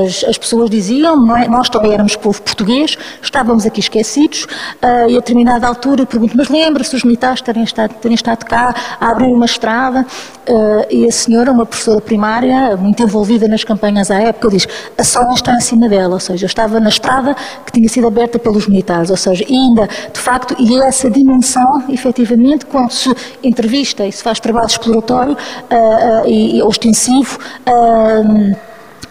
as, 0.05 0.23
as 0.23 0.37
pessoas 0.37 0.69
diziam, 0.69 1.20
não 1.25 1.37
é? 1.37 1.47
nós 1.47 1.69
também 1.69 1.93
éramos 1.93 2.15
povo 2.15 2.41
português, 2.41 2.97
estávamos 3.21 3.65
aqui 3.65 3.79
esquecidos, 3.79 4.43
uh, 4.43 5.09
e 5.09 5.15
a 5.15 5.19
determinada 5.19 5.67
altura 5.67 6.05
pergunto, 6.05 6.35
mas 6.35 6.49
lembra-se 6.49 6.95
os 6.95 7.03
militares 7.03 7.41
terem 7.41 7.63
estado, 7.63 7.93
terem 7.95 8.15
estado 8.15 8.45
cá 8.45 8.73
a 8.99 9.11
abrir 9.11 9.31
uma 9.31 9.45
estrada, 9.45 10.05
uh, 10.47 10.85
e 10.89 11.07
a 11.07 11.11
senhora, 11.11 11.51
uma 11.51 11.65
professora 11.65 12.01
primária, 12.01 12.75
muito 12.77 13.01
envolvida 13.03 13.47
nas 13.47 13.63
campanhas 13.63 14.09
à 14.11 14.19
época, 14.19 14.49
diz, 14.49 14.67
a 14.97 15.03
Sónia 15.03 15.33
está 15.33 15.53
em 15.53 15.61
cima 15.61 15.87
dela, 15.87 16.13
ou 16.13 16.19
seja, 16.19 16.45
estava 16.45 16.79
na 16.79 16.89
estrada 16.89 17.35
que 17.65 17.71
tinha 17.71 17.89
sido 17.89 18.07
aberta 18.07 18.39
pelos 18.39 18.67
militares, 18.67 19.09
ou 19.09 19.17
seja, 19.17 19.45
ainda, 19.49 19.87
de 19.87 20.19
facto, 20.19 20.55
e 20.59 20.79
essa 20.81 21.09
dimensão, 21.09 21.83
efetivamente, 21.89 22.65
quando 22.65 22.91
se 22.91 23.13
entrevista 23.43 24.05
e 24.05 24.11
se 24.11 24.23
faz 24.23 24.39
trabalho 24.39 24.67
exploratório 24.67 25.33
uh, 25.33 26.27
e, 26.27 26.57
e 26.57 26.63
ostensivo, 26.63 27.37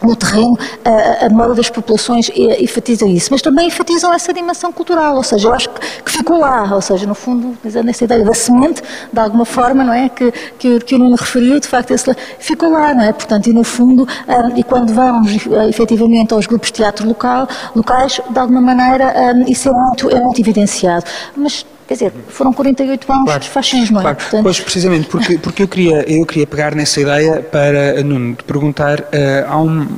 no 0.03 0.17
terreno, 0.17 0.59
a, 0.85 1.27
a 1.27 1.31
maioria 1.31 1.57
das 1.57 1.71
populações 1.71 2.31
enfatiza 2.59 3.07
isso, 3.07 3.29
mas 3.31 3.43
também 3.43 3.67
enfatizam 3.69 4.13
essa 4.13 4.33
dimensão 4.33 4.73
cultural, 4.73 5.17
ou 5.17 5.23
seja, 5.23 5.49
eu 5.49 5.53
acho 5.53 5.69
que, 5.71 6.03
que 6.03 6.11
ficou 6.11 6.39
lá, 6.39 6.75
ou 6.75 6.81
seja, 6.81 7.07
no 7.07 7.15
fundo, 7.15 7.57
nessa 7.85 8.05
ideia 8.05 8.25
da 8.25 8.35
semente, 8.35 8.83
de 9.13 9.21
alguma 9.21 9.45
forma, 9.45 9.85
não 9.85 9.93
é, 9.93 10.09
que, 10.09 10.33
que, 10.59 10.81
que 10.81 10.95
o 10.95 10.99
Nuno 10.99 11.17
referiu, 11.17 11.61
de 11.61 11.69
facto, 11.69 11.93
esse, 11.93 12.15
ficou 12.39 12.71
lá, 12.71 12.95
não 12.95 13.05
é, 13.05 13.13
portanto, 13.13 13.49
e 13.49 13.53
no 13.53 13.65
fundo, 13.65 14.07
ah, 14.27 14.51
e 14.57 14.63
quando 14.63 14.93
vamos 14.93 15.47
efetivamente 15.69 16.33
aos 16.33 16.47
grupos 16.47 16.69
de 16.69 16.75
teatro 16.75 17.07
local, 17.07 17.49
locais, 17.75 18.21
de 18.29 18.39
alguma 18.39 18.61
maneira, 18.61 19.13
ah, 19.15 19.51
isso 19.51 19.69
é 19.69 19.73
muito, 19.73 20.11
é 20.11 20.21
muito 20.21 20.41
evidenciado, 20.41 21.05
mas 21.37 21.65
Quer 21.91 21.95
dizer, 21.95 22.13
foram 22.29 22.53
48 22.53 23.13
anos 23.13 23.25
claro, 23.25 23.41
de 23.41 23.49
fascismo, 23.49 24.01
claro. 24.01 24.17
Portanto... 24.17 24.45
Pois, 24.45 24.61
precisamente, 24.61 25.09
porque, 25.09 25.39
porque 25.39 25.65
eu, 25.65 25.67
queria, 25.67 26.05
eu 26.09 26.25
queria 26.25 26.47
pegar 26.47 26.73
nessa 26.73 27.01
ideia 27.01 27.41
para, 27.43 28.01
Nuno, 28.05 28.37
te 28.37 28.45
perguntar, 28.45 29.01
uh, 29.01 29.57
um, 29.57 29.89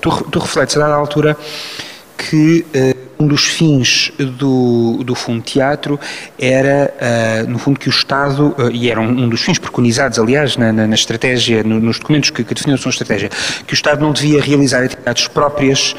tu, 0.00 0.10
tu 0.24 0.38
refletes 0.40 0.76
a 0.76 0.80
dada 0.80 0.94
altura 0.96 1.36
que 2.18 2.66
uh, 2.74 3.09
um 3.20 3.26
dos 3.26 3.44
fins 3.44 4.12
do, 4.18 5.02
do 5.04 5.14
Fundo 5.14 5.42
Teatro 5.42 6.00
era, 6.38 6.92
uh, 7.44 7.50
no 7.50 7.58
fundo, 7.58 7.78
que 7.78 7.88
o 7.88 7.90
Estado, 7.90 8.54
uh, 8.58 8.70
e 8.72 8.90
era 8.90 9.00
um, 9.00 9.24
um, 9.24 9.28
dos 9.28 9.42
fins 9.42 9.58
preconizados, 9.58 10.18
aliás, 10.18 10.56
na, 10.56 10.72
na, 10.72 10.86
na 10.86 10.94
estratégia, 10.94 11.62
no, 11.62 11.78
nos 11.78 11.98
documentos 11.98 12.30
que, 12.30 12.42
que 12.42 12.54
definiam 12.54 12.76
a 12.76 12.78
sua 12.78 12.90
estratégia, 12.90 13.28
que 13.66 13.72
o 13.72 13.74
Estado 13.74 14.00
não 14.00 14.12
devia 14.12 14.40
realizar 14.40 14.82
atividades 14.82 15.28
próprias 15.28 15.94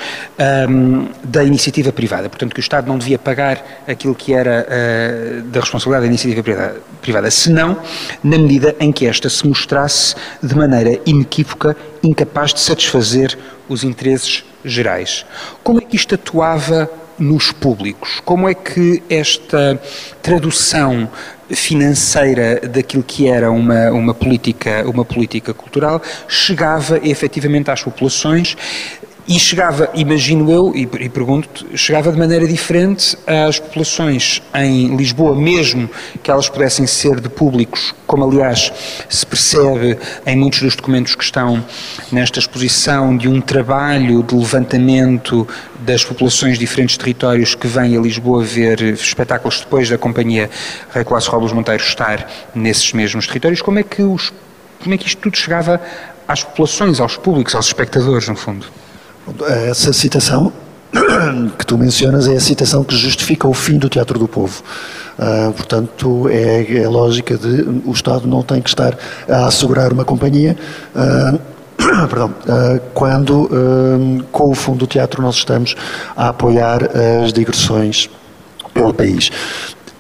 um, 0.68 1.08
da 1.24 1.44
iniciativa 1.44 1.92
privada. 1.92 2.28
Portanto, 2.28 2.54
que 2.54 2.60
o 2.60 2.62
Estado 2.62 2.88
não 2.88 2.98
devia 2.98 3.20
pagar 3.20 3.84
aquilo 3.88 4.16
que 4.16 4.34
era 4.34 4.66
uh, 4.68 5.42
da 5.44 5.60
responsabilidade 5.60 6.06
da 6.06 6.08
iniciativa 6.08 6.42
privada, 6.42 6.82
privada, 7.02 7.32
senão 7.32 7.78
na 8.24 8.38
medida 8.38 8.76
em 8.80 8.92
que 8.92 9.06
esta 9.06 9.30
se 9.30 9.48
mostrasse 9.48 10.16
de 10.42 10.56
maneira 10.56 11.00
inequívoca 11.06 11.78
incapaz 12.04 12.54
de 12.54 12.60
satisfazer 12.60 13.38
os 13.70 13.84
interesses 13.84 14.44
gerais. 14.64 15.26
Como 15.64 15.80
é 15.80 15.82
que 15.82 15.96
isto 15.96 16.16
atuava 16.16 16.90
nos 17.22 17.52
públicos. 17.52 18.20
Como 18.26 18.50
é 18.50 18.54
que 18.54 19.04
esta 19.10 19.80
tradução 20.22 21.08
financeira 21.50 22.60
daquilo 22.68 23.04
que 23.04 23.28
era 23.28 23.52
uma, 23.52 23.92
uma, 23.92 24.14
política, 24.14 24.84
uma 24.88 25.06
política 25.06 25.54
cultural 25.54 26.02
chegava 26.28 27.00
efetivamente 27.04 27.70
às 27.70 27.84
populações 27.84 28.58
e 29.34 29.40
chegava, 29.40 29.90
imagino 29.94 30.52
eu, 30.52 30.76
e, 30.76 30.82
e 30.82 31.08
pergunto 31.08 31.66
chegava 31.74 32.12
de 32.12 32.20
maneira 32.20 32.46
diferente 32.46 33.18
às 33.26 33.60
populações 33.60 34.42
em 34.54 34.94
Lisboa, 34.98 35.34
mesmo 35.34 35.90
que 36.22 36.30
elas 36.30 36.50
pudessem 36.50 36.86
ser 36.86 37.22
de 37.22 37.30
públicos, 37.30 37.96
como 38.06 38.26
aliás 38.26 38.74
se 39.08 39.26
percebe 39.26 39.98
em 40.26 40.36
muitos 40.36 40.62
dos 40.62 40.76
documentos 40.76 41.16
que 41.16 41.24
estão 41.24 41.64
nesta 42.12 42.40
exposição, 42.40 43.16
de 43.16 43.30
um 43.30 43.40
trabalho 43.40 44.22
de 44.22 44.36
levantamento 44.36 45.48
das 45.80 46.04
populações 46.04 46.56
de 46.56 46.60
diferentes 46.60 46.98
territórios 46.98 47.56
que 47.56 47.68
vêm 47.68 47.96
a 47.96 48.02
Lisboa 48.02 48.44
ver 48.44 48.82
espetáculos 48.82 49.62
depois 49.62 49.90
da 49.90 49.98
companhia 49.98 50.50
Rei 50.94 51.06
Colasso 51.06 51.32
Robles 51.32 51.54
Monteiro 51.54 51.82
estar 51.82 52.30
nesses 52.54 52.92
mesmos 52.92 53.28
territórios. 53.28 53.62
Como 53.62 53.80
é 53.80 53.84
que, 53.84 54.04
os, 54.04 54.34
como 54.84 54.94
é 54.94 54.98
que 54.98 55.08
isto 55.08 55.22
tudo 55.22 55.38
chegava 55.38 55.80
às 56.28 56.44
populações, 56.44 57.00
aos 57.00 57.16
públicos, 57.16 57.56
aos 57.56 57.68
espectadores, 57.68 58.28
no 58.28 58.36
fundo? 58.36 58.68
Essa 59.70 59.94
citação 59.94 60.52
que 61.58 61.66
tu 61.66 61.78
mencionas 61.78 62.28
é 62.28 62.36
a 62.36 62.40
citação 62.40 62.84
que 62.84 62.96
justifica 62.96 63.48
o 63.48 63.54
fim 63.54 63.78
do 63.78 63.90
Teatro 63.90 64.20
do 64.20 64.28
Povo. 64.28 64.62
Uh, 65.18 65.52
portanto, 65.54 66.28
é, 66.30 66.80
é 66.80 66.86
a 66.86 66.90
lógica 66.90 67.38
de 67.38 67.62
o 67.86 67.92
Estado 67.92 68.28
não 68.28 68.42
tem 68.42 68.62
que 68.62 68.70
estar 68.70 68.98
a 69.30 69.46
assegurar 69.46 69.94
uma 69.94 70.04
companhia. 70.04 70.58
Uh, 70.96 71.40
perdão, 72.08 72.30
uh, 72.30 72.82
quando 72.94 73.50
com 74.32 74.52
o 74.52 74.56
Fundo 74.56 74.80
do 74.80 74.88
Teatro 74.88 75.22
nós 75.22 75.36
estamos 75.36 75.76
a 76.16 76.30
apoiar 76.30 76.82
as 77.24 77.34
digressões 77.34 78.10
pelo 78.74 78.94
país. 78.94 79.32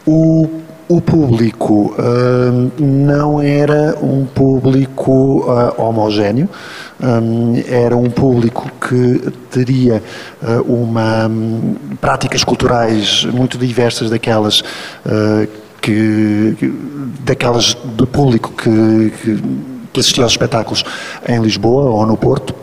O, 0.05 0.60
o 0.91 0.99
público 0.99 1.95
uh, 1.97 2.71
não 2.83 3.41
era 3.41 3.97
um 4.01 4.25
público 4.25 5.39
uh, 5.39 5.81
homogéneo, 5.81 6.49
um, 7.01 7.55
era 7.65 7.95
um 7.95 8.09
público 8.09 8.69
que 8.81 9.31
teria 9.49 10.03
uh, 10.43 10.61
uma 10.63 11.27
um, 11.27 11.75
práticas 12.01 12.43
culturais 12.43 13.23
muito 13.25 13.57
diversas 13.57 14.09
daquelas 14.09 14.61
que, 15.81 16.55
que, 16.59 16.73
daquelas 17.21 17.73
do 17.73 18.05
público 18.05 18.51
que, 18.51 19.13
que, 19.21 19.43
que 19.93 19.99
assistia 19.99 20.23
aos 20.23 20.33
espetáculos 20.33 20.83
em 21.27 21.39
Lisboa 21.41 21.89
ou 21.89 22.05
no 22.05 22.17
Porto 22.17 22.53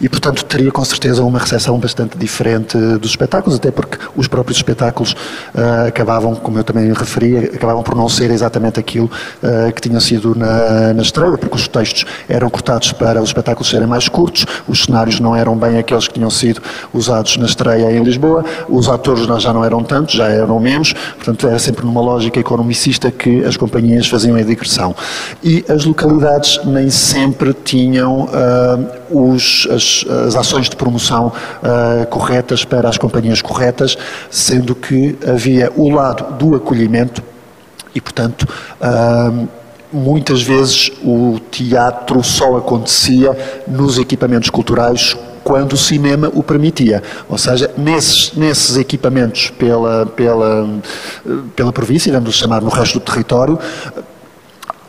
e, 0.00 0.08
portanto, 0.08 0.44
teria 0.44 0.70
com 0.70 0.84
certeza 0.84 1.22
uma 1.22 1.38
recepção 1.38 1.78
bastante 1.78 2.16
diferente 2.16 2.76
dos 2.98 3.10
espetáculos, 3.10 3.56
até 3.56 3.70
porque 3.70 3.98
os 4.16 4.28
próprios 4.28 4.58
espetáculos 4.58 5.12
uh, 5.12 5.88
acabavam, 5.88 6.34
como 6.34 6.58
eu 6.58 6.64
também 6.64 6.92
referi, 6.92 7.36
acabavam 7.38 7.82
por 7.82 7.94
não 7.94 8.08
ser 8.08 8.30
exatamente 8.30 8.80
aquilo 8.80 9.10
uh, 9.42 9.72
que 9.72 9.80
tinham 9.80 10.00
sido 10.00 10.34
na, 10.34 10.92
na 10.92 11.02
estreia, 11.02 11.36
porque 11.36 11.56
os 11.56 11.68
textos 11.68 12.04
eram 12.28 12.48
cortados 12.50 12.92
para 12.92 13.20
os 13.20 13.28
espetáculos 13.28 13.68
serem 13.68 13.86
mais 13.86 14.08
curtos, 14.08 14.46
os 14.68 14.84
cenários 14.84 15.20
não 15.20 15.34
eram 15.34 15.56
bem 15.56 15.78
aqueles 15.78 16.08
que 16.08 16.14
tinham 16.14 16.30
sido 16.30 16.60
usados 16.92 17.36
na 17.36 17.46
estreia 17.46 17.90
em 17.92 18.02
Lisboa, 18.02 18.44
os 18.68 18.88
atores 18.88 19.26
já 19.42 19.52
não 19.52 19.64
eram 19.64 19.82
tantos, 19.82 20.14
já 20.14 20.28
eram 20.28 20.58
menos, 20.58 20.92
portanto, 20.92 21.46
era 21.46 21.58
sempre 21.58 21.84
numa 21.84 22.00
lógica 22.00 22.38
economicista 22.38 23.10
que 23.10 23.44
as 23.44 23.56
companhias 23.56 24.06
faziam 24.06 24.36
a 24.36 24.42
digressão. 24.42 24.94
E 25.42 25.64
as 25.68 25.84
localidades 25.84 26.60
nem 26.64 26.90
sempre 26.90 27.52
tinham 27.52 28.24
uh, 28.24 28.99
os, 29.10 29.66
as 29.70 30.04
as, 30.28 30.36
ações 30.36 30.68
de 30.68 30.76
promoção 30.76 31.28
uh, 31.28 32.06
corretas 32.06 32.64
para 32.64 32.88
as 32.88 32.96
companhias 32.96 33.42
corretas, 33.42 33.96
sendo 34.30 34.74
que 34.74 35.18
havia 35.26 35.72
o 35.76 35.90
lado 35.90 36.34
do 36.34 36.54
acolhimento 36.54 37.22
e, 37.94 38.00
portanto, 38.00 38.46
uh, 38.80 39.48
muitas 39.92 40.42
vezes 40.42 40.92
o 41.02 41.40
teatro 41.50 42.22
só 42.22 42.56
acontecia 42.56 43.36
nos 43.66 43.98
equipamentos 43.98 44.48
culturais 44.48 45.16
quando 45.42 45.72
o 45.72 45.76
cinema 45.76 46.30
o 46.32 46.42
permitia. 46.42 47.02
Ou 47.28 47.36
seja, 47.36 47.70
nesses, 47.76 48.32
nesses 48.34 48.76
equipamentos 48.76 49.50
pela, 49.50 50.06
pela, 50.06 50.68
pela 51.56 51.72
província, 51.72 52.12
vamos 52.12 52.34
chamar 52.36 52.62
no 52.62 52.68
resto 52.68 53.00
do 53.00 53.04
território, 53.04 53.58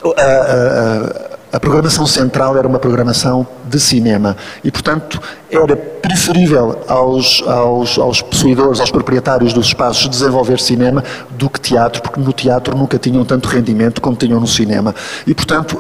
a, 0.04 0.22
a 0.22 1.41
programação 1.60 2.06
central 2.06 2.58
era 2.58 2.68
uma 2.68 2.80
programação 2.80 3.46
de 3.66 3.80
cinema 3.80 4.38
e, 4.64 4.72
portanto, 4.72 5.22
era 5.50 5.76
preferível 5.76 6.82
aos, 6.88 7.44
aos, 7.46 8.00
aos 8.00 8.22
possuidores, 8.22 8.80
aos 8.80 8.90
proprietários 8.90 9.52
dos 9.52 9.68
espaços 9.68 10.08
desenvolver 10.08 10.60
cinema 10.60 11.04
do 11.32 11.50
que 11.50 11.60
teatro, 11.60 12.02
porque 12.02 12.20
no 12.20 12.32
teatro 12.32 12.78
nunca 12.78 12.98
tinham 12.98 13.26
tanto 13.26 13.50
rendimento 13.50 14.02
como 14.02 14.16
tinham 14.16 14.40
no 14.40 14.48
cinema. 14.48 14.96
E, 15.28 15.34
portanto, 15.34 15.80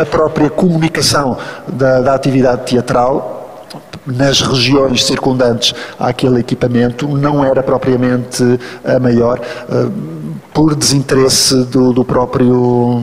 a 0.00 0.06
própria 0.06 0.48
comunicação 0.48 1.36
da, 1.66 2.00
da 2.00 2.14
atividade 2.14 2.66
teatral 2.66 3.39
nas 4.06 4.40
regiões 4.40 5.04
circundantes 5.04 5.74
àquele 5.98 6.40
equipamento 6.40 7.06
não 7.08 7.44
era 7.44 7.62
propriamente 7.62 8.42
a 8.84 8.98
maior 8.98 9.40
eh, 9.40 9.88
por 10.52 10.74
desinteresse 10.74 11.64
do, 11.66 11.92
do 11.92 12.04
próprio 12.04 13.00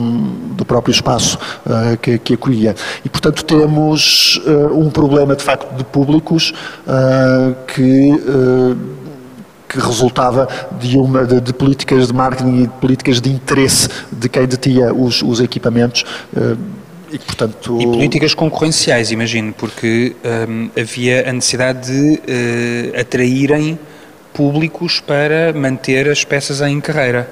do 0.52 0.64
próprio 0.64 0.92
espaço 0.92 1.38
uh, 1.66 1.96
que, 1.98 2.18
que 2.18 2.34
acolhia. 2.34 2.74
E 3.04 3.08
portanto 3.08 3.44
temos 3.44 4.40
uh, 4.44 4.76
um 4.76 4.90
problema 4.90 5.36
de 5.36 5.42
facto 5.42 5.72
de 5.76 5.84
públicos 5.84 6.52
que 7.68 8.12
que 9.68 9.78
resultava 9.78 10.48
de 10.80 10.96
uma 10.96 11.26
de, 11.26 11.42
de, 11.42 11.52
políticas 11.52 12.06
de 12.06 12.14
marketing 12.14 12.62
e 12.62 12.62
de 12.62 12.72
políticas 12.80 13.20
de 13.20 13.30
interesse 13.30 13.88
de 14.10 14.26
quem 14.26 14.46
detinha 14.46 14.94
os, 14.94 15.20
os 15.20 15.40
equipamentos 15.40 16.06
e, 17.10 17.18
portanto... 17.18 17.78
e 17.80 17.84
políticas 17.84 18.34
concorrenciais, 18.34 19.10
imagino, 19.10 19.52
porque 19.52 20.14
um, 20.48 20.70
havia 20.78 21.28
a 21.28 21.32
necessidade 21.32 21.86
de 21.86 22.16
uh, 22.18 23.00
atraírem 23.00 23.78
públicos 24.32 25.00
para 25.00 25.52
manter 25.52 26.08
as 26.08 26.24
peças 26.24 26.60
em 26.60 26.80
carreira. 26.80 27.28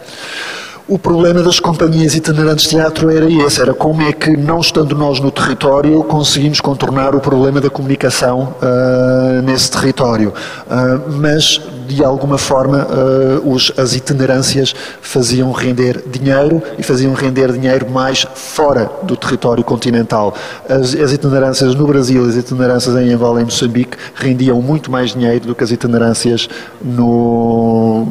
O 0.88 1.00
problema 1.00 1.42
das 1.42 1.58
companhias 1.58 2.14
itinerantes 2.14 2.66
de 2.66 2.70
teatro 2.70 3.10
era 3.10 3.28
esse, 3.28 3.60
era 3.60 3.74
como 3.74 4.02
é 4.02 4.12
que, 4.12 4.36
não 4.36 4.60
estando 4.60 4.94
nós 4.94 5.18
no 5.18 5.32
território, 5.32 6.04
conseguimos 6.04 6.60
contornar 6.60 7.12
o 7.12 7.18
problema 7.18 7.60
da 7.60 7.68
comunicação 7.68 8.54
uh, 8.62 9.42
nesse 9.42 9.68
território. 9.68 10.32
Uh, 10.68 11.12
mas 11.20 11.60
de 11.88 12.04
alguma 12.04 12.36
forma, 12.38 12.86
uh, 12.86 13.52
os, 13.52 13.72
as 13.76 13.94
itinerâncias 13.94 14.74
faziam 15.00 15.50
render 15.52 16.02
dinheiro 16.08 16.62
e 16.78 16.82
faziam 16.82 17.14
render 17.14 17.52
dinheiro 17.52 17.88
mais 17.90 18.26
fora 18.34 18.90
do 19.02 19.16
território 19.16 19.64
continental. 19.64 20.34
As, 20.68 20.94
as 20.94 21.12
itinerâncias 21.12 21.74
no 21.74 21.86
Brasil, 21.86 22.24
as 22.24 22.34
itinerâncias 22.34 22.94
em 22.96 23.12
Angola 23.12 23.40
e 23.40 23.44
Moçambique 23.44 23.96
rendiam 24.14 24.60
muito 24.60 24.90
mais 24.90 25.12
dinheiro 25.12 25.46
do 25.46 25.54
que 25.54 25.64
as 25.64 25.70
itinerâncias 25.70 26.48
no, 26.82 28.06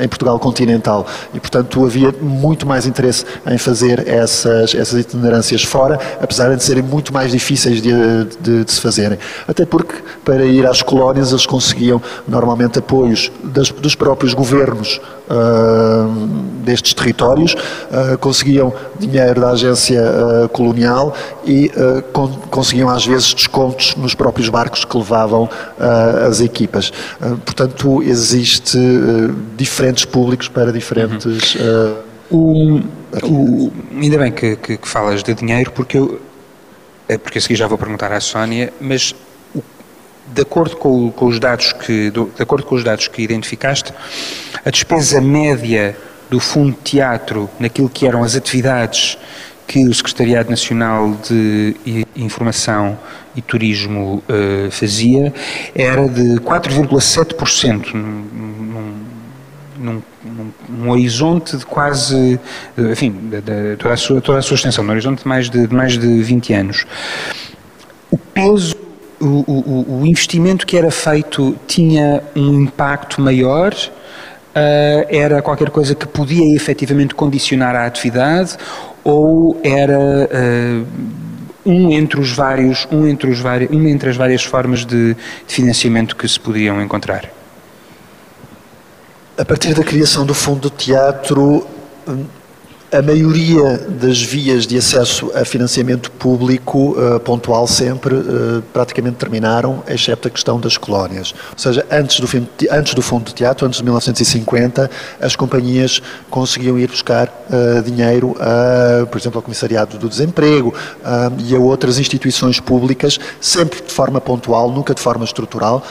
em 0.00 0.08
Portugal 0.08 0.38
continental. 0.38 1.06
E, 1.32 1.40
portanto, 1.40 1.84
havia 1.84 2.12
muito 2.20 2.66
mais 2.66 2.86
interesse 2.86 3.24
em 3.46 3.58
fazer 3.58 4.06
essas, 4.08 4.74
essas 4.74 5.00
itinerâncias 5.00 5.62
fora, 5.62 5.98
apesar 6.20 6.54
de 6.54 6.62
serem 6.62 6.82
muito 6.82 7.12
mais 7.12 7.30
difíceis 7.30 7.80
de, 7.80 7.92
de, 8.40 8.64
de 8.64 8.72
se 8.72 8.80
fazerem. 8.80 9.18
Até 9.46 9.64
porque, 9.64 9.94
para 10.24 10.44
ir 10.44 10.66
às 10.66 10.82
colónias, 10.82 11.30
eles 11.30 11.46
conseguiam 11.46 12.00
normalmente 12.26 12.78
apoio 12.78 12.94
apoios 13.04 13.30
das, 13.42 13.70
dos 13.70 13.94
próprios 13.94 14.34
governos 14.34 15.00
uh, 15.28 16.08
destes 16.64 16.94
territórios, 16.94 17.54
uh, 17.54 18.16
conseguiam 18.18 18.72
dinheiro 18.98 19.40
da 19.40 19.50
agência 19.50 20.00
uh, 20.00 20.48
colonial 20.48 21.14
e 21.44 21.70
con 22.12 22.28
conseguiam 22.50 22.88
às 22.88 23.04
vezes 23.04 23.34
descontos 23.34 23.96
nos 23.96 24.14
próprios 24.14 24.48
barcos 24.48 24.84
que 24.84 24.96
levavam 24.96 25.48
as 26.26 26.40
equipas. 26.40 26.92
portanto, 27.44 28.02
existe 28.02 28.78
diferentes 29.84 30.04
públicos 30.04 30.48
para 30.48 30.72
diferentes. 30.72 31.56
O, 32.30 32.80
o, 33.22 33.72
ainda 34.00 34.18
bem 34.18 34.32
que, 34.32 34.56
que, 34.56 34.76
que, 34.78 34.88
falas 34.88 35.22
de 35.22 35.34
dinheiro, 35.34 35.70
porque 35.70 35.98
eu. 35.98 36.20
É 37.06 37.18
porque 37.18 37.36
a 37.36 37.40
seguir 37.40 37.56
já 37.56 37.66
vou 37.66 37.76
perguntar 37.76 38.10
à 38.12 38.18
Sónia, 38.18 38.72
mas 38.80 39.14
de 40.32 40.40
acordo 40.40 40.76
com, 40.76 41.10
com, 41.10 41.26
os 41.26 41.38
dados 41.38 41.74
que, 41.74 42.10
de 42.10 42.42
acordo 42.42 42.64
com 42.64 42.74
os 42.74 42.82
dados 42.82 43.08
que 43.08 43.20
identificaste, 43.20 43.92
a 44.64 44.70
despesa 44.70 45.20
média 45.20 45.94
do 46.30 46.40
Fundo 46.40 46.70
de 46.70 46.78
Teatro 46.78 47.50
naquilo 47.60 47.90
que 47.90 48.06
eram 48.06 48.24
as 48.24 48.34
atividades 48.34 49.18
que 49.66 49.86
o 49.86 49.94
Secretariado 49.94 50.50
Nacional 50.50 51.14
de 51.28 51.76
Informação 52.16 52.98
e 53.34 53.42
Turismo 53.42 54.22
uh, 54.28 54.70
fazia 54.70 55.32
era 55.74 56.08
de 56.08 56.36
4,7%, 56.40 57.94
num, 59.78 60.02
num, 60.24 60.50
num, 60.68 60.90
horizonte 60.90 61.56
de 61.56 61.66
quase, 61.66 62.38
enfim, 62.78 63.10
de, 63.10 63.40
de, 63.40 63.76
toda, 63.76 63.94
a 63.94 63.96
sua, 63.96 64.20
toda 64.20 64.38
a 64.38 64.42
sua 64.42 64.54
extensão, 64.54 64.84
num 64.84 64.92
horizonte 64.92 65.22
de 65.22 65.28
mais 65.28 65.50
de, 65.50 65.66
de 65.66 65.74
mais 65.74 65.98
de 65.98 66.22
20 66.22 66.52
anos. 66.52 66.86
O 68.10 68.18
peso 68.18 68.74
o, 69.20 69.44
o, 69.46 70.00
o, 70.00 70.06
investimento 70.06 70.66
que 70.66 70.76
era 70.76 70.90
feito 70.90 71.56
tinha 71.66 72.22
um 72.36 72.62
impacto 72.62 73.20
maior, 73.20 73.72
uh, 73.72 75.06
era 75.08 75.40
qualquer 75.42 75.70
coisa 75.70 75.94
que 75.94 76.06
podia 76.06 76.54
efetivamente 76.54 77.14
condicionar 77.14 77.74
a 77.74 77.86
atividade 77.86 78.56
ou 79.02 79.60
era 79.62 79.98
uh, 79.98 80.86
um 81.64 81.90
entre 81.90 82.20
os 82.20 82.32
vários, 82.32 82.86
um 82.90 83.06
entre 83.06 83.30
os 83.30 83.40
vários, 83.40 83.70
uma 83.70 83.88
entre 83.88 84.10
as 84.10 84.16
várias 84.16 84.44
formas 84.44 84.84
de, 84.84 85.14
de 85.14 85.54
financiamento 85.54 86.14
que 86.16 86.28
se 86.28 86.38
podiam 86.38 86.82
encontrar? 86.82 87.30
A 89.36 89.44
partir 89.44 89.74
da 89.74 89.82
criação 89.82 90.24
do 90.24 90.32
Fundo 90.32 90.70
de 90.70 90.76
Teatro, 90.76 91.66
a 92.92 93.02
maioria 93.02 93.78
das 93.88 94.22
vias 94.22 94.64
de 94.64 94.78
acesso 94.78 95.32
a 95.34 95.44
financiamento 95.44 96.08
público, 96.12 96.92
uh, 96.92 97.18
pontual 97.18 97.66
sempre, 97.66 98.14
uh, 98.14 98.62
praticamente 98.72 99.16
terminaram, 99.16 99.82
exceto 99.88 100.28
a 100.28 100.30
questão 100.30 100.60
das 100.60 100.76
colónias. 100.76 101.34
Ou 101.50 101.58
seja, 101.58 101.84
antes 101.90 102.20
do, 102.20 102.28
antes 102.70 102.94
do 102.94 103.02
Fundo 103.02 103.24
de 103.24 103.34
Teatro, 103.34 103.66
antes 103.66 103.78
de 103.78 103.82
1950, 103.82 104.88
as 105.20 105.34
companhias 105.34 106.00
conseguiam 106.30 106.78
ir 106.78 106.88
buscar 106.88 107.26
uh, 107.50 107.82
dinheiro, 107.82 108.36
a, 108.38 109.04
por 109.06 109.18
exemplo, 109.18 109.38
ao 109.38 109.42
Comissariado 109.42 109.98
do 109.98 110.08
Desemprego 110.08 110.72
e 111.44 111.56
a 111.56 111.58
outras 111.58 111.98
instituições 111.98 112.60
públicas, 112.60 113.18
sempre 113.40 113.82
de 113.82 113.92
forma 113.92 114.20
pontual, 114.20 114.70
nunca 114.70 114.94
de 114.94 115.02
forma 115.02 115.24
estrutural 115.24 115.84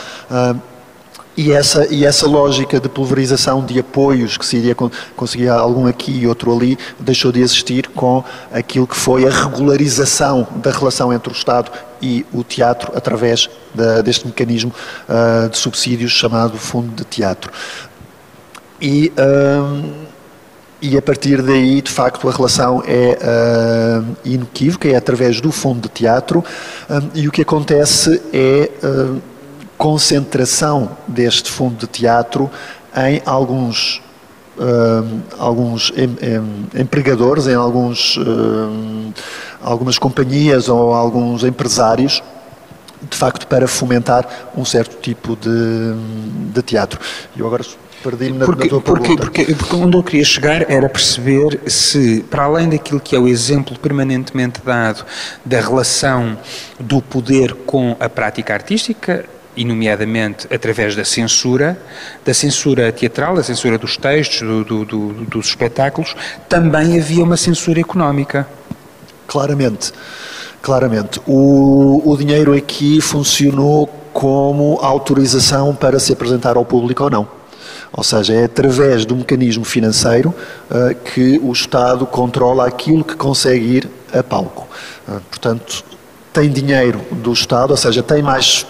e 1.36 1.52
essa, 1.52 1.88
e 1.92 2.06
essa 2.06 2.28
lógica 2.28 2.80
de 2.80 2.88
pulverização 2.88 3.66
de 3.66 3.80
apoios, 3.80 4.38
que 4.38 4.46
se 4.46 4.58
iria 4.58 4.76
conseguir 5.16 5.50
algum 5.50 5.88
aqui 5.88 6.12
e 6.12 6.28
outro 6.28 6.56
ali, 6.56 6.78
deixou 7.00 7.32
de 7.32 7.42
existir 7.42 7.90
com 7.90 8.24
aquilo 8.52 8.86
que 8.86 8.96
foi 8.96 9.28
a 9.28 9.32
regularização 9.32 10.48
da 10.58 10.70
relação 10.70 11.12
entre 11.12 11.32
o 11.32 11.36
Estado 11.36 11.72
e 12.02 12.26
o 12.32 12.44
teatro 12.44 12.92
através 12.96 13.50
deste 14.04 14.28
mecanismo 14.28 14.72
uh, 15.10 15.50
de 15.50 15.58
subsídios 15.58 16.12
chamado 16.12 16.58
Fundo 16.58 16.94
de 16.94 17.04
Teatro. 17.04 17.52
e, 18.80 19.12
um, 19.18 20.04
e 20.82 20.98
a 20.98 21.02
partir 21.02 21.42
daí, 21.42 21.82
de 21.82 21.90
facto, 21.90 22.28
a 22.28 22.32
relação 22.32 22.84
é 22.86 23.18
uh, 23.18 24.18
inequívoca, 24.26 24.90
é 24.90 24.98
através 24.98 25.40
do 25.40 25.50
fundo 25.50 25.84
de 25.84 25.88
teatro, 25.88 26.44
e 27.16 27.26
o 27.26 27.32
que 27.32 27.42
acontece 27.42 28.22
é 28.34 28.70
uh, 28.84 29.22
concentração 29.78 30.98
deste 31.08 31.52
fundo 31.52 31.78
de 31.78 31.88
teatro 31.88 32.50
em 32.96 33.22
alguns 33.26 34.02
Uh, 34.56 35.20
alguns 35.40 35.92
em, 35.98 36.16
em, 36.22 36.82
empregadores, 36.82 37.48
em 37.48 37.56
alguns, 37.56 38.18
uh, 38.18 39.12
algumas 39.60 39.98
companhias 39.98 40.70
ou 40.70 40.94
alguns 40.94 41.44
empresários, 41.44 42.22
de 43.10 43.18
facto, 43.18 43.48
para 43.48 43.68
fomentar 43.68 44.52
um 44.56 44.64
certo 44.64 45.02
tipo 45.02 45.36
de, 45.36 45.96
de 46.54 46.62
teatro. 46.62 47.00
Eu 47.36 47.48
agora 47.48 47.64
perdi-me 48.04 48.38
na, 48.38 48.46
porque, 48.46 48.64
na 48.66 48.70
tua 48.70 48.82
porque, 48.82 49.16
porque, 49.16 49.56
porque, 49.56 49.76
onde 49.76 49.98
eu 49.98 50.04
queria 50.04 50.26
chegar 50.26 50.70
era 50.70 50.90
perceber 50.90 51.62
se, 51.66 52.24
para 52.30 52.44
além 52.44 52.70
daquilo 52.70 53.00
que 53.00 53.16
é 53.16 53.20
o 53.20 53.28
exemplo 53.28 53.78
permanentemente 53.80 54.62
dado 54.64 55.06
da 55.44 55.60
relação 55.60 56.38
do 56.80 57.02
poder 57.02 57.56
com 57.66 57.96
a 58.00 58.10
prática 58.10 58.54
artística, 58.54 59.26
e 59.56 59.64
nomeadamente 59.64 60.48
através 60.54 60.96
da 60.96 61.06
censura, 61.06 61.78
da 62.26 62.34
censura 62.34 62.92
teatral, 62.92 63.36
da 63.36 63.44
censura 63.44 63.78
dos 63.78 63.98
textos, 63.98 64.42
do, 64.42 64.64
do, 64.64 64.86
do, 64.86 65.14
dos 65.26 65.48
espetáculos, 65.48 66.16
também 66.50 67.00
havia 67.00 67.24
uma 67.24 67.38
censura 67.38 67.80
económica. 67.80 68.48
Claramente, 69.28 69.92
claramente. 70.62 71.22
O, 71.26 72.02
o 72.06 72.18
dinheiro 72.18 72.54
aqui 72.54 73.00
funcionou 73.02 73.88
como 74.14 74.78
autorização 74.82 75.76
para 75.76 76.00
se 76.00 76.14
apresentar 76.14 76.56
ao 76.56 76.66
público 76.66 77.04
ou 77.04 77.10
não. 77.10 77.28
Ou 77.92 78.04
seja, 78.04 78.34
é 78.34 78.46
através 78.46 79.06
do 79.06 79.16
mecanismo 79.16 79.64
financeiro 79.64 80.34
uh, 80.70 80.96
que 80.96 81.40
o 81.44 81.52
Estado 81.52 82.06
controla 82.08 82.66
aquilo 82.68 83.04
que 83.04 83.16
consegue 83.16 83.66
ir 83.66 83.90
a 84.12 84.24
palco. 84.24 84.68
Uh, 85.08 85.22
portanto, 85.30 85.84
tem 86.32 86.50
dinheiro 86.50 87.00
do 87.12 87.32
Estado, 87.32 87.72
ou 87.72 87.78
seja, 87.78 88.02
tem 88.02 88.24
mais 88.24 88.66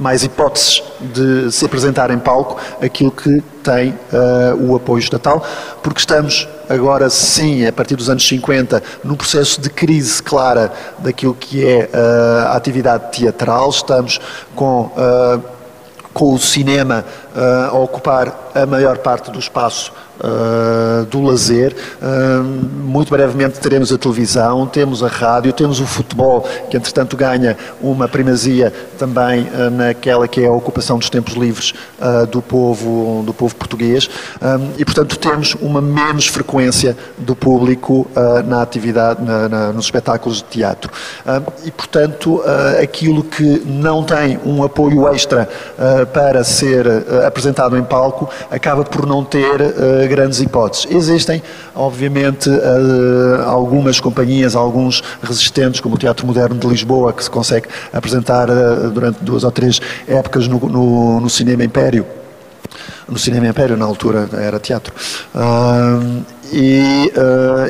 mais 0.00 0.24
hipóteses 0.24 0.82
de 0.98 1.52
se 1.52 1.64
apresentar 1.64 2.10
em 2.10 2.18
palco 2.18 2.56
aquilo 2.80 3.10
que 3.10 3.42
tem 3.62 3.90
uh, 3.90 4.70
o 4.70 4.74
apoio 4.74 4.98
estatal, 4.98 5.44
porque 5.82 6.00
estamos 6.00 6.48
agora 6.68 7.10
sim, 7.10 7.66
a 7.66 7.72
partir 7.72 7.96
dos 7.96 8.08
anos 8.08 8.26
50, 8.26 8.82
num 9.04 9.14
processo 9.14 9.60
de 9.60 9.68
crise 9.68 10.22
clara 10.22 10.72
daquilo 11.00 11.34
que 11.34 11.66
é 11.66 11.90
uh, 11.92 12.48
a 12.48 12.56
atividade 12.56 13.12
teatral, 13.18 13.68
estamos 13.68 14.18
com, 14.54 14.84
uh, 14.96 15.42
com 16.14 16.32
o 16.32 16.38
cinema 16.38 17.04
a 17.34 17.76
ocupar 17.76 18.50
a 18.54 18.66
maior 18.66 18.98
parte 18.98 19.30
do 19.30 19.38
espaço 19.38 19.92
uh, 20.20 21.04
do 21.06 21.22
lazer. 21.22 21.74
Uh, 22.00 22.42
muito 22.42 23.10
brevemente 23.10 23.58
teremos 23.58 23.92
a 23.92 23.98
televisão, 23.98 24.66
temos 24.66 25.02
a 25.02 25.08
rádio, 25.08 25.52
temos 25.52 25.80
o 25.80 25.86
futebol, 25.86 26.46
que 26.70 26.76
entretanto 26.76 27.16
ganha 27.16 27.56
uma 27.80 28.08
primazia 28.08 28.72
também 28.98 29.42
uh, 29.42 29.70
naquela 29.70 30.28
que 30.28 30.42
é 30.42 30.46
a 30.46 30.52
ocupação 30.52 30.98
dos 30.98 31.08
tempos 31.08 31.34
livres 31.34 31.72
do, 32.30 32.42
povo, 32.42 33.22
do 33.24 33.32
povo 33.32 33.54
português. 33.54 34.08
e 34.78 34.84
portanto 34.84 35.18
temos 35.18 35.54
uma 35.60 35.80
menos 35.80 36.26
frequência 36.26 36.96
do 37.18 37.34
público 37.34 38.10
na 38.46 38.62
atividade, 38.62 39.22
na, 39.22 39.48
na, 39.48 39.72
nos 39.72 39.84
espetáculos 39.84 40.38
de 40.38 40.44
teatro. 40.44 40.90
e 41.64 41.70
portanto 41.70 42.42
aquilo 42.82 43.22
que 43.22 43.62
não 43.64 44.02
tem 44.02 44.38
um 44.44 44.62
apoio 44.62 45.08
extra 45.08 45.48
para 46.12 46.42
ser 46.44 46.86
apresentado 47.26 47.76
em 47.76 47.82
palco 47.82 48.28
acaba 48.50 48.84
por 48.84 49.06
não 49.06 49.24
ter 49.24 49.60
grandes 50.08 50.40
hipóteses. 50.40 50.86
Existem, 50.90 51.42
obviamente, 51.74 52.48
uh, 52.48 53.42
algumas 53.46 54.00
companhias, 54.00 54.54
alguns 54.54 55.02
resistentes, 55.22 55.80
como 55.80 55.94
o 55.94 55.98
Teatro 55.98 56.26
Moderno 56.26 56.56
de 56.56 56.66
Lisboa, 56.66 57.12
que 57.12 57.22
se 57.22 57.30
consegue 57.30 57.68
apresentar 57.92 58.48
uh, 58.48 58.90
durante 58.90 59.22
duas 59.22 59.44
ou 59.44 59.50
três 59.50 59.80
épocas 60.06 60.46
no, 60.46 60.58
no, 60.58 61.20
no, 61.20 61.30
Cinema 61.30 61.64
Império. 61.64 62.06
No 63.08 63.18
Cinema 63.18 63.48
Império, 63.48 63.76
na 63.76 63.84
altura, 63.84 64.28
era 64.32 64.58
teatro. 64.58 64.94
Uh, 65.34 66.22
e, 66.52 67.12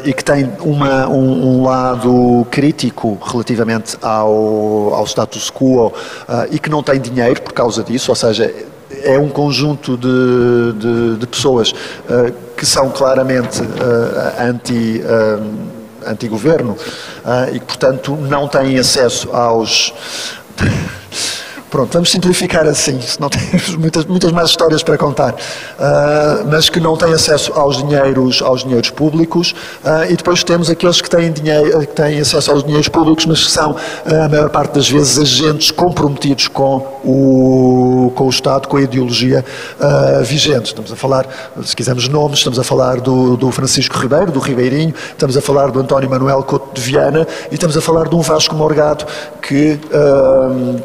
e, 0.06 0.12
que 0.14 0.24
tem 0.24 0.50
uma, 0.60 1.06
um, 1.06 1.58
um, 1.58 1.62
lado 1.62 2.46
crítico 2.50 3.18
relativamente 3.22 3.98
ao, 4.00 4.94
ao 4.94 5.04
status 5.04 5.50
quo 5.50 5.92
e 6.50 6.58
que 6.58 6.70
não 6.70 6.82
tem 6.82 6.98
dinheiro 6.98 7.42
por 7.42 7.52
causa 7.52 7.82
disso, 7.82 8.10
ou 8.10 8.16
seja, 8.16 8.50
é 9.02 9.18
um 9.18 9.28
conjunto 9.28 9.96
de, 9.96 10.72
de, 10.78 11.16
de 11.18 11.26
pessoas 11.26 11.72
uh, 11.72 12.32
que 12.56 12.66
são 12.66 12.90
claramente 12.90 13.62
uh, 13.62 14.42
anti, 14.42 15.02
uh, 15.04 16.08
anti-governo 16.10 16.76
e 17.52 17.60
que, 17.60 17.66
portanto, 17.66 18.16
não 18.16 18.48
têm 18.48 18.78
acesso 18.78 19.30
aos. 19.32 19.92
Pronto, 21.70 21.92
vamos 21.92 22.10
simplificar 22.10 22.66
assim, 22.66 22.98
não 23.20 23.28
temos 23.28 23.76
muitas, 23.78 24.04
muitas 24.04 24.32
mais 24.32 24.50
histórias 24.50 24.82
para 24.82 24.98
contar, 24.98 25.34
uh, 25.34 26.48
mas 26.50 26.68
que 26.68 26.80
não 26.80 26.96
têm 26.96 27.12
acesso 27.12 27.52
aos 27.54 27.76
dinheiros, 27.76 28.42
aos 28.42 28.64
dinheiros 28.64 28.90
públicos, 28.90 29.54
uh, 29.84 30.10
e 30.10 30.16
depois 30.16 30.42
temos 30.42 30.68
aqueles 30.68 31.00
que 31.00 31.08
têm, 31.08 31.30
dinheiro, 31.30 31.78
que 31.80 31.86
têm 31.86 32.18
acesso 32.18 32.50
aos 32.50 32.64
dinheiros 32.64 32.88
públicos, 32.88 33.24
mas 33.24 33.44
que 33.44 33.52
são, 33.52 33.70
uh, 33.70 34.24
a 34.24 34.28
maior 34.28 34.50
parte 34.50 34.74
das 34.74 34.90
vezes, 34.90 35.16
agentes 35.16 35.70
comprometidos 35.70 36.48
com 36.48 36.78
o, 37.04 38.12
com 38.16 38.26
o 38.26 38.30
Estado, 38.30 38.66
com 38.66 38.76
a 38.76 38.82
ideologia 38.82 39.44
vigente. 40.24 40.66
Estamos 40.66 40.92
a 40.92 40.96
falar, 40.96 41.26
se 41.62 41.76
quisermos 41.76 42.08
nomes, 42.08 42.38
estamos 42.38 42.58
a 42.58 42.64
falar 42.64 43.00
do, 43.00 43.36
do 43.36 43.50
Francisco 43.52 43.96
Ribeiro, 43.96 44.32
do 44.32 44.40
Ribeirinho, 44.40 44.92
estamos 45.10 45.36
a 45.36 45.40
falar 45.40 45.70
do 45.70 45.80
António 45.80 46.10
Manuel 46.10 46.42
Couto 46.42 46.74
de 46.74 46.80
Viana 46.80 47.26
e 47.50 47.54
estamos 47.54 47.76
a 47.76 47.80
falar 47.80 48.08
de 48.08 48.14
um 48.14 48.20
Vasco 48.20 48.54
Morgado 48.54 49.06
que, 49.40 49.78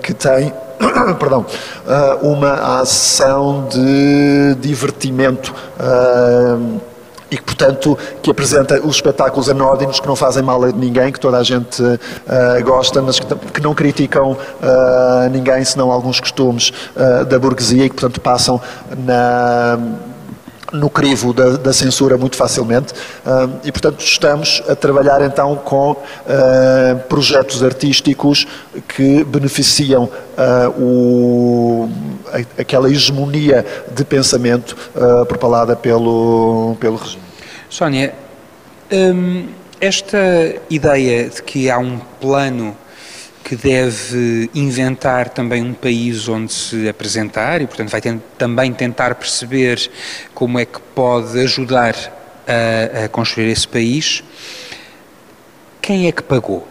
que 0.02 0.14
tem 0.14 0.54
perdão, 1.20 1.46
ah, 1.88 2.18
uma 2.22 2.80
ação 2.80 3.68
de 3.70 4.56
divertimento 4.60 5.54
uh, 5.80 6.80
e 7.30 7.38
que, 7.38 7.44
portanto, 7.44 7.98
que 8.22 8.30
apresenta 8.30 8.80
os 8.80 8.96
espetáculos 8.96 9.50
anódinos 9.50 10.00
que 10.00 10.08
não 10.08 10.16
fazem 10.16 10.44
mal 10.44 10.64
a 10.64 10.72
ninguém, 10.72 11.12
que 11.12 11.20
toda 11.20 11.38
a 11.38 11.44
gente 11.44 11.82
uh, 11.82 11.98
gosta, 12.64 13.02
mas 13.02 13.20
que, 13.20 13.36
que 13.54 13.62
não 13.62 13.74
criticam 13.74 14.32
uh, 14.34 15.30
ninguém, 15.32 15.64
senão 15.66 15.92
alguns 15.92 16.20
costumes 16.20 16.72
da 17.28 17.40
burguesia 17.40 17.86
e 17.86 17.90
que, 17.90 17.96
portanto, 17.96 18.22
passam 18.22 18.62
na 19.06 19.78
no 20.76 20.90
crivo 20.90 21.34
da, 21.34 21.58
da, 21.58 21.74
censura 21.74 22.18
muito 22.18 22.36
facilmente 22.36 22.94
uh, 22.94 23.60
e, 23.64 23.72
portanto, 23.72 24.00
estamos 24.02 24.62
a 24.68 24.76
trabalhar 24.76 25.22
então 25.22 25.56
com 25.56 25.92
uh, 25.92 27.00
projetos 27.10 27.64
artísticos 27.64 28.46
que 28.88 29.24
beneficiam 29.24 30.04
uh, 30.04 30.82
o, 30.82 31.90
a, 32.28 32.62
aquela 32.62 32.90
hegemonia 32.90 33.66
de 33.92 34.04
pensamento 34.04 34.76
propalada 35.28 35.76
pelo, 35.76 36.76
pelo 36.80 36.98
regime. 36.98 37.24
Sónia, 37.70 38.14
hum, 38.92 39.48
esta 39.80 40.18
ideia 40.70 41.30
de 41.30 41.42
que 41.42 41.70
há 41.70 41.78
um 41.78 42.00
plano 42.20 42.76
que 43.46 43.56
deve 43.56 44.50
inventar 44.56 45.30
também 45.30 45.62
um 45.62 45.72
país 45.72 46.28
onde 46.28 46.52
se 46.52 46.90
apresentar 46.90 47.62
e, 47.62 47.68
portanto, 47.68 47.90
vai 47.90 48.02
também 48.40 48.74
tentar 48.74 49.14
perceber 49.14 49.88
como 50.34 50.58
é 50.58 50.66
que 50.66 50.80
pode 50.96 51.40
ajudar 51.42 51.94
a, 52.48 53.06
a 53.06 53.10
construir 53.10 53.52
esse 53.52 53.68
país. 53.68 54.24
Quem 55.80 56.08
é 56.08 56.12
que 56.12 56.24
pagou? 56.24 56.68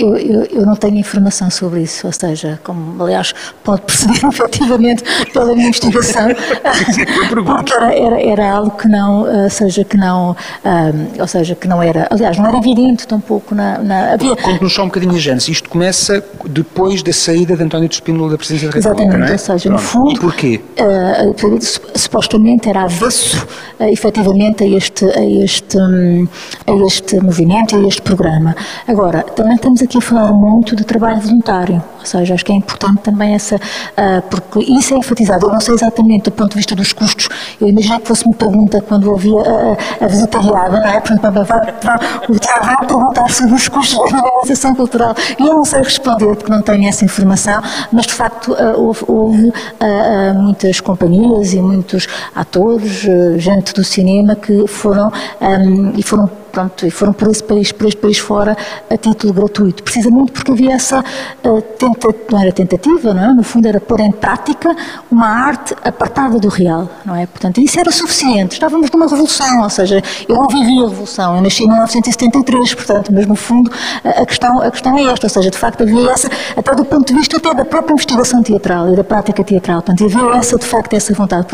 Eu, 0.00 0.16
eu, 0.16 0.44
eu, 0.46 0.66
não 0.66 0.74
tenho 0.74 0.96
informação 0.96 1.50
sobre 1.50 1.82
isso, 1.82 2.06
ou 2.06 2.12
seja, 2.12 2.58
como 2.64 3.02
aliás 3.02 3.34
pode 3.62 3.82
perceber 3.82 4.20
efetivamente 4.32 5.04
pela 5.30 5.54
minha 5.54 5.68
investigação, 5.68 6.28
porque 7.28 7.74
era, 7.74 7.94
era, 7.94 8.22
era, 8.22 8.50
algo 8.50 8.70
que 8.70 8.88
não, 8.88 9.20
ou 9.20 9.28
eh, 9.28 9.48
seja, 9.50 9.84
que 9.84 9.98
não, 9.98 10.30
um, 10.30 10.34
eh, 10.64 11.20
ou 11.20 11.26
seja, 11.26 11.54
que 11.54 11.68
não 11.68 11.82
era, 11.82 12.08
aliás, 12.10 12.38
não 12.38 12.46
era 12.46 12.56
evidente 12.56 13.06
tampouco 13.06 13.54
na... 13.54 13.78
na. 13.78 14.18
Conte-nos 14.42 14.72
só 14.72 14.84
um 14.84 14.86
bocadinho 14.86 15.14
a 15.14 15.18
gênese, 15.18 15.52
isto 15.52 15.68
começa 15.68 16.24
depois 16.46 17.02
da 17.02 17.12
saída 17.12 17.54
de 17.54 17.62
António 17.62 17.88
de 17.88 17.96
Espínola 17.96 18.30
da 18.30 18.38
presidência 18.38 18.70
da 18.70 18.74
República, 18.74 19.02
Exatamente, 19.02 19.30
é? 19.30 19.32
ou 19.32 19.38
seja, 19.38 19.70
no 19.70 19.78
fundo... 19.78 20.12
E 20.12 20.18
porquê? 20.18 20.60
Uh, 20.78 21.58
supostamente 21.94 22.68
era 22.70 22.84
avesso, 22.84 23.46
uh, 23.78 23.84
efetivamente, 23.84 24.64
a 24.64 24.66
este, 24.66 25.04
a, 25.04 25.44
este, 25.44 25.76
um, 25.76 26.26
a 26.66 26.86
este 26.86 27.20
movimento, 27.20 27.76
a 27.76 27.86
este 27.86 28.00
programa. 28.00 28.54
Agora, 28.86 29.22
também 29.22 29.56
estamos 29.56 29.82
aqui 29.82 29.89
aqui 29.90 29.98
a 29.98 30.00
falar 30.00 30.32
muito 30.32 30.76
de 30.76 30.84
trabalho 30.84 31.20
voluntário, 31.20 31.82
ou 31.98 32.06
seja, 32.06 32.34
acho 32.34 32.44
que 32.44 32.52
é 32.52 32.54
importante 32.54 33.00
também 33.02 33.34
essa, 33.34 33.56
uh, 33.56 34.22
porque 34.30 34.60
isso 34.60 34.94
é 34.94 34.98
enfatizado. 34.98 35.46
Eu 35.46 35.52
não 35.52 35.60
sei 35.60 35.74
exatamente 35.74 36.24
do 36.24 36.30
ponto 36.30 36.50
de 36.50 36.56
vista 36.58 36.76
dos 36.76 36.92
custos, 36.92 37.28
eu 37.60 37.68
imagino 37.68 38.00
que 38.00 38.06
fosse 38.06 38.24
uma 38.24 38.34
pergunta 38.34 38.80
quando 38.80 39.10
ouvia 39.10 39.40
a, 39.40 40.04
a 40.04 40.06
visita 40.06 40.38
guiada, 40.38 40.80
não 40.80 40.86
é? 40.86 41.00
Portanto, 41.00 41.32
vai, 41.32 41.44
vai, 41.44 42.38
Tiago 42.38 42.66
vai 42.66 42.86
perguntar 42.86 43.28
sobre 43.30 43.54
os 43.54 43.68
custos 43.68 44.12
da 44.12 44.18
organização 44.18 44.74
cultural 44.76 45.14
eu 45.38 45.46
não 45.46 45.64
sei 45.64 45.80
responder 45.80 46.36
porque 46.36 46.52
não 46.52 46.62
tenho 46.62 46.88
essa 46.88 47.04
informação, 47.04 47.60
mas 47.90 48.06
de 48.06 48.14
facto 48.14 48.52
uh, 48.52 48.80
houve, 48.80 49.04
houve 49.08 49.48
uh, 49.48 50.34
muitas 50.40 50.80
companhias 50.80 51.52
e 51.52 51.60
muitos 51.60 52.06
atores, 52.34 53.06
gente 53.38 53.74
do 53.74 53.82
cinema 53.82 54.36
que 54.36 54.66
foram 54.68 55.10
um, 55.40 55.92
e 55.96 56.02
foram 56.02 56.30
pronto, 56.50 56.86
e 56.86 56.90
foram 56.90 57.12
por 57.12 57.28
esse 57.28 57.42
país, 57.42 57.72
por 57.72 57.94
país 57.96 58.18
fora, 58.18 58.56
a 58.90 58.96
título 58.96 59.32
gratuito, 59.32 59.82
precisamente 59.82 60.32
porque 60.32 60.52
havia 60.52 60.72
essa 60.72 61.00
uh, 61.00 61.62
tentativa, 61.62 62.24
não 62.30 62.40
era 62.40 62.52
tentativa, 62.52 63.14
não 63.14 63.24
é? 63.24 63.34
no 63.34 63.42
fundo 63.42 63.66
era 63.66 63.80
pôr 63.80 64.00
em 64.00 64.12
prática 64.12 64.74
uma 65.10 65.26
arte 65.26 65.74
apartada 65.84 66.38
do 66.38 66.48
real, 66.48 66.88
não 67.04 67.14
é? 67.14 67.26
Portanto, 67.26 67.60
isso 67.60 67.78
era 67.78 67.90
suficiente, 67.90 68.52
estávamos 68.54 68.90
numa 68.90 69.06
revolução, 69.06 69.62
ou 69.62 69.70
seja, 69.70 70.02
eu 70.28 70.36
não 70.36 70.46
vivi 70.48 70.78
a 70.78 70.88
revolução, 70.88 71.36
eu 71.36 71.42
nasci 71.42 71.64
em 71.64 71.68
1973, 71.68 72.74
portanto, 72.74 73.12
mas 73.12 73.26
no 73.26 73.36
fundo 73.36 73.70
a 74.04 74.26
questão, 74.26 74.60
a 74.60 74.70
questão 74.70 74.98
é 74.98 75.04
esta, 75.04 75.26
ou 75.26 75.30
seja, 75.30 75.50
de 75.50 75.58
facto 75.58 75.82
havia 75.82 76.10
essa, 76.10 76.30
até 76.56 76.74
do 76.74 76.84
ponto 76.84 77.06
de 77.06 77.14
vista 77.14 77.36
até 77.36 77.54
da 77.54 77.64
própria 77.64 77.92
investigação 77.94 78.42
teatral 78.42 78.92
e 78.92 78.96
da 78.96 79.04
prática 79.04 79.42
teatral, 79.44 79.82
portanto, 79.82 80.04
havia 80.04 80.38
essa, 80.38 80.56
de 80.56 80.64
facto, 80.64 80.94
essa 80.94 81.12
vontade. 81.14 81.46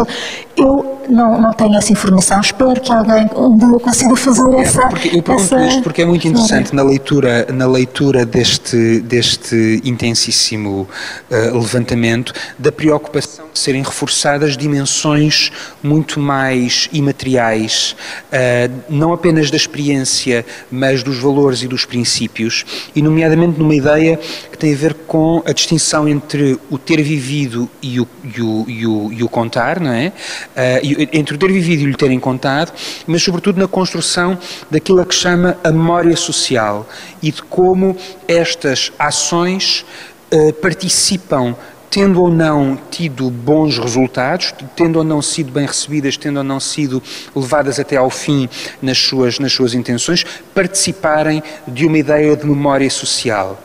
Eu 0.57 0.97
não, 1.09 1.41
não 1.41 1.53
tenho 1.53 1.77
essa 1.77 1.93
informação, 1.93 2.41
espero 2.41 2.81
que 2.81 2.93
alguém 2.93 3.29
um 3.37 3.57
dia 3.57 3.79
consiga 3.81 4.17
fazer 4.17 4.55
essa 4.57 4.86
porque, 4.89 5.17
eu 5.17 5.23
pergunto 5.23 5.59
isto 5.61 5.83
porque 5.83 6.03
é 6.03 6.05
muito 6.05 6.27
interessante 6.27 6.75
na 6.75 6.83
leitura, 6.83 7.47
na 7.53 7.67
leitura 7.67 8.25
deste, 8.25 9.01
deste 9.01 9.81
intensíssimo 9.85 10.89
uh, 11.31 11.59
levantamento 11.59 12.33
da 12.59 12.73
preocupação 12.73 13.47
de 13.53 13.59
serem 13.59 13.83
reforçadas 13.83 14.57
dimensões 14.57 15.51
muito 15.83 16.21
mais 16.21 16.89
imateriais, 16.93 17.97
uh, 18.29 18.83
não 18.89 19.13
apenas 19.13 19.51
da 19.51 19.57
experiência, 19.57 20.45
mas 20.71 21.03
dos 21.03 21.19
valores 21.19 21.63
e 21.63 21.69
dos 21.69 21.85
princípios, 21.85 22.65
e 22.95 23.03
nomeadamente 23.03 23.59
numa 23.59 23.75
ideia 23.75 24.19
que 24.51 24.59
tem 24.59 24.73
a 24.73 24.77
ver 24.77 24.95
com 25.07 25.43
a 25.47 25.53
distinção 25.53 26.09
entre 26.09 26.59
o 26.71 26.79
ter 26.79 27.03
vivido 27.03 27.69
e 27.83 28.01
o, 28.01 28.09
e 28.25 28.43
o, 28.43 28.65
e 28.69 28.87
o, 28.87 29.13
e 29.13 29.23
o 29.23 29.29
contar, 29.29 29.81
não 29.81 29.93
é? 29.93 30.09
Uh, 30.57 31.09
entre 31.13 31.35
o 31.35 31.39
ter 31.39 31.53
vivido 31.53 31.83
e 31.89 31.91
o 31.91 31.97
terem 31.97 32.19
contado, 32.19 32.73
mas 33.07 33.23
sobretudo 33.23 33.59
na 33.59 33.69
construção 33.69 34.39
daquilo 34.77 35.01
a 35.01 35.07
que 35.07 35.15
chama 35.15 35.57
a 35.65 35.73
memória 35.73 36.15
social 36.15 36.87
e 37.23 37.33
de 37.33 37.41
como 37.41 37.97
estas 38.29 38.93
ações 38.99 39.87
uh, 40.31 40.53
participam 40.53 41.57
tendo 41.89 42.21
ou 42.21 42.31
não 42.31 42.79
tido 42.91 43.31
bons 43.31 43.79
resultados, 43.79 44.53
tendo 44.77 44.97
ou 44.97 45.05
não 45.05 45.23
sido 45.23 45.51
bem 45.51 45.65
recebidas, 45.65 46.19
tendo 46.19 46.37
ou 46.37 46.45
não 46.45 46.61
sido 46.61 47.03
levadas 47.35 47.81
até 47.81 47.97
ao 47.97 48.11
fim 48.11 48.51
nas 48.83 48.99
suas, 48.99 49.39
nas 49.39 49.51
suas 49.51 49.73
intenções, 49.73 50.27
participarem 50.55 51.43
de 51.67 51.87
uma 51.87 51.97
ideia 51.97 52.37
de 52.37 52.45
memória 52.45 52.91
social. 52.91 53.59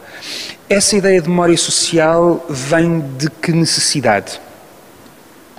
Essa 0.70 0.96
ideia 0.96 1.22
de 1.22 1.28
memória 1.28 1.58
social 1.58 2.46
vem 2.50 3.02
de 3.18 3.30
que 3.30 3.52
necessidade? 3.52 4.40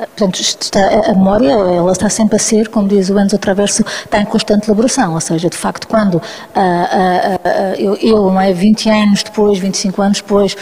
Portanto, 0.06 0.40
está, 0.40 0.88
a 1.06 1.14
memória, 1.14 1.50
ela 1.50 1.92
está 1.92 2.08
sempre 2.08 2.36
a 2.36 2.38
ser, 2.38 2.68
como 2.68 2.88
diz 2.88 3.10
o 3.10 3.18
Enzo 3.18 3.38
Traverso, 3.38 3.84
está 4.04 4.20
em 4.20 4.24
constante 4.24 4.68
elaboração, 4.68 5.14
ou 5.14 5.20
seja, 5.20 5.48
de 5.48 5.56
facto, 5.56 5.86
quando 5.86 6.20
ah, 6.54 6.88
ah, 6.90 7.40
ah, 7.44 7.74
eu, 7.78 7.94
eu, 7.96 8.16
não 8.26 8.40
é, 8.40 8.52
20 8.52 8.88
anos 8.90 9.22
depois, 9.22 9.58
25 9.58 10.02
anos 10.02 10.20
depois, 10.20 10.56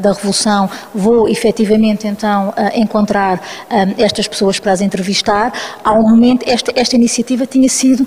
da 0.00 0.10
Revolução, 0.14 0.70
vou 0.94 1.28
efetivamente 1.28 2.06
então 2.06 2.54
encontrar 2.74 3.42
estas 3.98 4.26
pessoas 4.26 4.58
para 4.58 4.72
as 4.72 4.80
entrevistar. 4.80 5.52
Há 5.84 5.92
um 5.92 6.08
momento, 6.08 6.48
esta, 6.48 6.72
esta 6.74 6.96
iniciativa 6.96 7.44
tinha 7.44 7.68
sido 7.68 8.06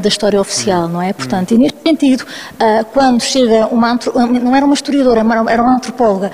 da 0.00 0.08
história 0.08 0.40
oficial, 0.40 0.88
não 0.88 1.02
é? 1.02 1.12
Portanto, 1.12 1.52
e 1.52 1.58
neste 1.58 1.78
sentido, 1.82 2.24
ah, 2.58 2.84
quando 2.90 3.20
chega 3.20 3.66
uma, 3.66 3.98
não 4.42 4.56
era 4.56 4.64
uma 4.64 4.72
historiadora, 4.72 5.20
era 5.20 5.62
uma 5.62 5.76
antropóloga, 5.76 6.32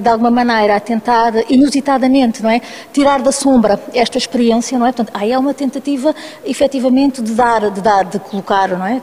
de 0.00 0.08
alguma 0.08 0.30
maneira 0.30 0.76
a 0.76 0.80
tentar, 0.80 1.32
inusitadamente, 1.50 2.44
não 2.44 2.48
é? 2.48 2.60
Tirar 2.92 3.20
da 3.20 3.32
sombra 3.32 3.82
esta 3.92 4.18
experiência, 4.18 4.78
não 4.78 4.86
é? 4.86 4.92
Portanto, 4.92 5.10
aí 5.18 5.32
é 5.32 5.38
uma 5.38 5.52
tentativa, 5.52 6.14
efetivamente, 6.44 7.20
de 7.20 7.32
dar, 7.32 7.72
de 7.72 7.80
dar, 7.80 8.04
de 8.04 8.20
colocar, 8.20 8.68
não 8.68 8.86
é? 8.86 9.02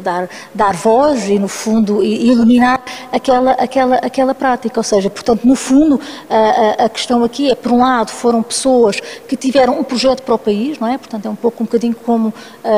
Dar, 0.00 0.28
dar 0.54 0.74
voz 0.74 1.28
e, 1.28 1.40
no 1.40 1.48
fundo, 1.48 2.04
iluminar 2.04 2.80
aquela, 3.10 3.50
aquela, 3.52 3.96
aquela 3.96 4.32
prática, 4.32 4.78
ou 4.78 4.84
seja, 4.84 5.10
portanto, 5.10 5.44
no 5.44 5.56
fundo, 5.56 6.00
a, 6.30 6.84
a 6.84 6.88
questão 6.88 7.24
aqui 7.24 7.50
é, 7.50 7.56
por 7.56 7.72
um 7.72 7.78
lado, 7.78 8.12
foram 8.12 8.44
pessoas 8.44 9.00
que 9.28 9.36
tiveram 9.36 9.76
um 9.76 9.82
projeto 9.82 10.22
para 10.22 10.36
o 10.36 10.38
país, 10.38 10.78
não 10.78 10.86
é? 10.86 10.96
Portanto, 10.96 11.26
é 11.26 11.28
um 11.28 11.34
pouco 11.34 11.64
um 11.64 11.66
bocadinho 11.66 11.96
como 12.06 12.32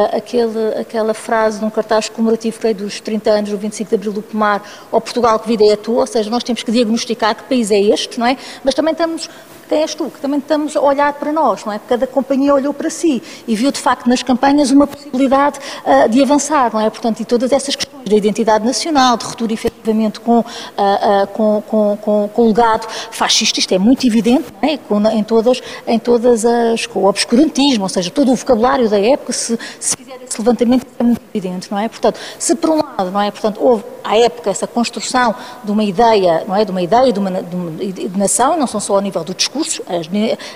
aquele, 0.07 0.75
aquela 0.81 1.15
frase 1.15 1.59
de 1.59 1.65
um 1.65 1.71
cartaz 1.71 2.09
comemorativo 2.09 2.59
que 2.59 2.75
dos 2.75 3.01
30 3.01 3.31
anos 3.31 3.51
do 3.51 3.59
25 3.59 3.89
de 3.89 3.95
Abril 3.95 4.13
do 4.13 4.23
Pomar 4.23 4.63
ao 4.91 5.01
Portugal 5.01 5.39
que 5.39 5.49
vida 5.49 5.65
é 5.65 5.73
a 5.73 5.77
tua, 5.77 6.01
ou 6.01 6.07
seja, 6.07 6.31
nós 6.31 6.43
temos 6.43 6.63
que 6.63 6.71
diagnosticar 6.71 7.35
que 7.35 7.45
país 7.45 7.71
é 7.71 7.81
este, 7.81 8.19
não 8.19 8.27
é? 8.27 8.37
Mas 8.65 8.75
também 8.75 8.93
estamos 8.93 9.29
quem 9.69 9.83
és 9.83 9.95
tu, 9.95 10.11
que 10.11 10.21
também 10.21 10.39
estamos 10.39 10.77
a 10.77 10.81
olhar 10.81 11.13
para 11.13 11.31
nós, 11.33 11.65
não 11.65 11.73
é? 11.73 11.79
Cada 11.79 12.07
companhia 12.07 12.55
olhou 12.55 12.73
para 12.73 12.91
si 12.91 13.23
e 13.47 13.55
viu 13.55 13.71
de 13.71 13.79
facto 13.79 14.09
nas 14.09 14.23
campanhas 14.23 14.71
uma 14.71 14.87
possibilidade 14.87 15.59
uh, 15.85 16.09
de 16.09 16.23
avançar, 16.23 16.73
não 16.73 16.81
é? 16.81 16.89
Portanto, 16.89 17.21
e 17.21 17.25
todas 17.25 17.53
essas 17.53 17.77
questões 17.77 18.09
da 18.09 18.17
identidade 18.17 18.65
nacional, 18.65 19.17
de 19.17 19.25
ruptura 19.27 19.53
efetivamente 19.53 20.21
com, 20.21 20.39
uh, 20.39 20.43
uh, 20.43 21.27
com, 21.29 21.63
com, 21.63 21.99
com, 22.01 22.29
com, 22.29 22.43
o 22.43 22.47
legado 22.47 22.87
fascista, 23.11 23.61
isto 23.61 23.73
é 23.75 23.79
muito 23.79 24.07
evidente, 24.07 24.47
não 24.61 24.69
é? 24.69 24.79
Com, 24.79 25.07
em, 25.09 25.23
todas, 25.23 25.61
em 25.87 25.99
todas 25.99 26.45
as. 26.45 26.87
com 26.87 27.01
o 27.01 27.05
obscurantismo, 27.07 27.85
ou 27.85 27.89
seja, 27.89 28.11
todo 28.11 28.33
o 28.33 28.35
vocabulário 28.35 28.89
da 28.89 28.99
época, 28.99 29.33
se, 29.33 29.59
se 29.79 29.97
fizer 29.97 30.19
esse 30.27 30.39
levantamento, 30.39 30.87
é 30.99 31.03
muito 31.03 31.21
evidente, 31.35 31.71
não 31.71 31.79
é? 31.79 31.89
Portanto, 31.89 32.19
se 32.39 32.55
por 32.55 32.71
um 32.71 32.77
lado, 32.77 32.88
não 33.05 33.21
é? 33.21 33.31
Portanto, 33.31 33.61
houve 33.63 33.85
à 34.03 34.19
época 34.19 34.51
essa 34.51 34.67
construção 34.67 35.33
de 35.63 35.71
uma 35.71 35.85
ideia, 35.85 36.45
não 36.49 36.57
é? 36.57 36.65
De 36.65 36.71
uma 36.73 36.83
ideia 36.83 37.13
de 37.13 37.19
uma, 37.21 37.31
de 37.31 37.55
uma 37.55 37.71
de 37.71 38.19
nação, 38.19 38.59
não 38.59 38.67
são 38.67 38.81
só 38.81 38.97
ao 38.97 39.01
nível 39.01 39.23
do 39.23 39.33
discurso, 39.33 39.83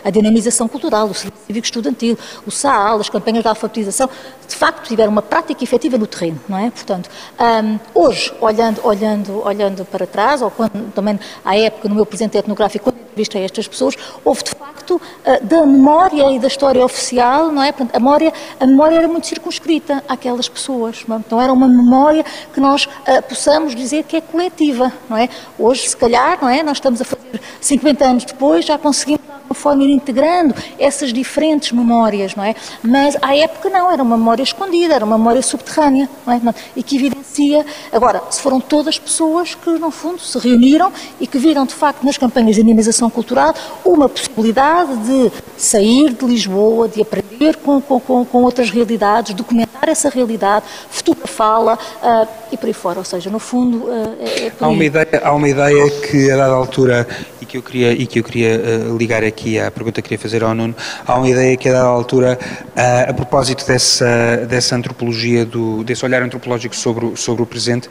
a 0.05 0.11
dinamização 0.11 0.66
cultural, 0.66 1.07
o 1.07 1.14
cívico 1.14 1.64
estudantil, 1.64 2.18
o 2.45 2.51
SAAL, 2.51 2.99
as 2.99 3.09
campanhas 3.09 3.43
de 3.43 3.49
alfabetização, 3.49 4.11
de 4.49 4.57
facto 4.57 4.88
tiveram 4.88 5.12
uma 5.12 5.22
prática 5.22 5.62
efetiva 5.62 5.97
no 5.97 6.07
terreno, 6.07 6.40
não 6.49 6.59
é? 6.59 6.68
Portanto, 6.70 7.09
um, 7.38 7.78
hoje, 7.95 8.32
olhando, 8.40 8.80
olhando, 8.84 9.47
olhando 9.47 9.84
para 9.84 10.05
trás, 10.05 10.43
ou 10.43 10.51
quando, 10.51 10.93
também 10.93 11.20
à 11.45 11.57
época, 11.57 11.88
no 11.88 11.95
meu 11.95 12.05
presente 12.05 12.36
etnográfico, 12.36 12.90
quando 12.90 13.01
entrevistei 13.12 13.44
estas 13.44 13.68
pessoas, 13.68 13.94
houve 14.24 14.42
de 14.42 14.50
facto 14.50 14.96
uh, 14.96 15.44
da 15.44 15.64
memória 15.66 16.32
e 16.32 16.38
da 16.38 16.48
história 16.48 16.84
oficial, 16.84 17.52
não 17.52 17.62
é? 17.62 17.70
Portanto, 17.72 17.94
a 17.94 18.00
memória, 18.00 18.32
a 18.58 18.66
memória 18.66 18.96
era 18.96 19.08
muito 19.08 19.26
circunscrita 19.26 20.02
àquelas 20.08 20.48
pessoas, 20.48 21.04
não 21.06 21.16
é? 21.16 21.18
Então 21.20 21.40
era 21.40 21.52
uma 21.52 21.68
memória 21.68 22.24
que 22.52 22.60
nós 22.60 22.86
uh, 22.86 23.22
possamos 23.28 23.74
dizer 23.74 24.04
que 24.04 24.16
é 24.16 24.20
coletiva, 24.20 24.92
não 25.08 25.16
é? 25.16 25.28
Hoje, 25.58 25.88
se 25.88 25.96
calhar, 25.96 26.38
não 26.40 26.48
é? 26.48 26.62
Nós 26.62 26.78
estamos 26.78 27.00
a 27.00 27.04
fazer 27.04 27.40
50 27.60 28.04
anos 28.04 28.24
depois, 28.24 28.64
já 28.64 28.78
conseguimos 28.78 29.22
uma 29.52 29.54
forma 29.54 29.84
ir 29.84 29.90
integrando 29.90 30.54
essas 30.78 31.12
diferentes 31.12 31.72
memórias, 31.72 32.34
não 32.34 32.42
é? 32.42 32.54
Mas 32.82 33.16
à 33.20 33.36
época 33.36 33.68
não, 33.68 33.90
era 33.90 34.02
uma 34.02 34.16
memória 34.16 34.42
escondida, 34.42 34.94
era 34.94 35.04
uma 35.04 35.18
memória 35.18 35.42
subterrânea, 35.42 36.08
não 36.26 36.32
é? 36.32 36.54
E 36.74 36.82
que 36.82 36.96
evidencia, 36.96 37.64
agora, 37.92 38.22
se 38.30 38.40
foram 38.40 38.60
todas 38.60 38.98
pessoas 38.98 39.54
que, 39.54 39.70
no 39.70 39.90
fundo, 39.90 40.18
se 40.18 40.38
reuniram 40.38 40.90
e 41.20 41.26
que 41.26 41.38
viram, 41.38 41.66
de 41.66 41.74
facto, 41.74 42.02
nas 42.04 42.16
campanhas 42.16 42.56
de 42.56 42.62
dinamização 42.62 43.01
cultural, 43.11 43.55
uma 43.84 44.09
possibilidade 44.09 44.96
de 44.98 45.32
sair 45.57 46.12
de 46.12 46.24
Lisboa, 46.24 46.88
de 46.88 47.03
aprender 47.03 47.57
com, 47.57 47.80
com, 47.80 48.24
com 48.24 48.42
outras 48.42 48.70
realidades, 48.70 49.34
documentar 49.34 49.88
essa 49.88 50.09
realidade, 50.09 50.64
fotografá-la 50.90 51.74
uh, 51.74 52.28
e 52.50 52.57
por 52.57 52.66
aí 52.66 52.72
fora, 52.72 52.98
ou 52.98 53.05
seja, 53.05 53.30
no 53.30 53.38
fundo... 53.38 53.78
Uh, 53.84 54.16
é 54.20 54.53
há, 54.61 54.68
uma 54.68 54.84
ideia, 54.84 55.22
há 55.22 55.32
uma 55.32 55.48
ideia 55.48 55.90
que, 55.90 56.30
a 56.30 56.36
dada 56.36 56.53
altura, 56.53 57.07
e 57.40 57.46
que 57.46 57.57
eu 57.57 57.62
queria, 57.62 57.92
e 57.92 58.07
que 58.07 58.20
eu 58.20 58.24
queria 58.24 58.61
uh, 58.61 58.96
ligar 58.96 59.24
aqui 59.24 59.59
a 59.59 59.70
pergunta 59.70 60.00
que 60.00 60.09
queria 60.09 60.18
fazer 60.18 60.42
ao 60.42 60.55
Nuno, 60.55 60.74
há 61.07 61.16
uma 61.16 61.28
ideia 61.28 61.57
que 61.57 61.68
a 61.68 61.72
dada 61.72 61.86
altura, 61.86 62.38
a, 62.76 63.11
a 63.11 63.14
propósito 63.14 63.66
dessa, 63.66 64.46
dessa 64.48 64.76
antropologia, 64.76 65.44
do, 65.44 65.82
desse 65.84 66.05
olhar 66.05 66.22
antropológico 66.22 66.76
sobre, 66.76 67.16
sobre 67.16 67.42
o 67.42 67.46
presente, 67.46 67.88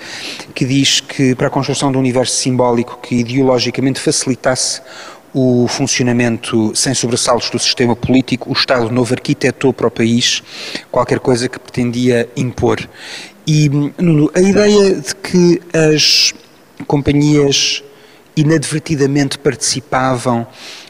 que 0.53 0.65
diz 0.65 0.99
que 0.99 1.35
para 1.35 1.47
a 1.47 1.49
construção 1.49 1.91
de 1.91 1.97
um 1.97 1.99
universo 1.99 2.35
simbólico 2.35 2.99
que 3.01 3.15
ideologicamente 3.15 3.99
facilitasse 3.99 4.81
o 5.33 5.67
funcionamento 5.67 6.71
sem 6.75 6.93
sobressaltos 6.93 7.49
do 7.49 7.59
sistema 7.59 7.95
político, 7.95 8.49
o 8.49 8.53
Estado 8.53 8.89
novo 8.89 9.13
arquitetou 9.13 9.73
para 9.73 9.87
o 9.87 9.91
país 9.91 10.43
qualquer 10.91 11.19
coisa 11.19 11.47
que 11.47 11.59
pretendia 11.59 12.29
impor. 12.35 12.87
E, 13.47 13.69
Nuno, 13.97 14.29
a 14.35 14.39
ideia 14.39 14.95
de 14.95 15.15
que 15.15 15.61
as 15.73 16.33
companhias 16.85 17.83
inadvertidamente 18.35 19.37
participavam 19.37 20.47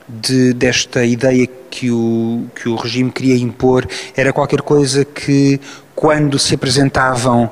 de, 0.07 0.53
desta 0.53 1.05
ideia 1.05 1.47
que 1.69 1.89
o, 1.89 2.45
que 2.53 2.67
o 2.67 2.75
regime 2.75 3.11
queria 3.11 3.35
impor 3.37 3.87
era 4.15 4.33
qualquer 4.33 4.61
coisa 4.61 5.05
que, 5.05 5.59
quando 5.95 6.39
se 6.39 6.55
apresentavam 6.55 7.45
uh, 7.45 7.49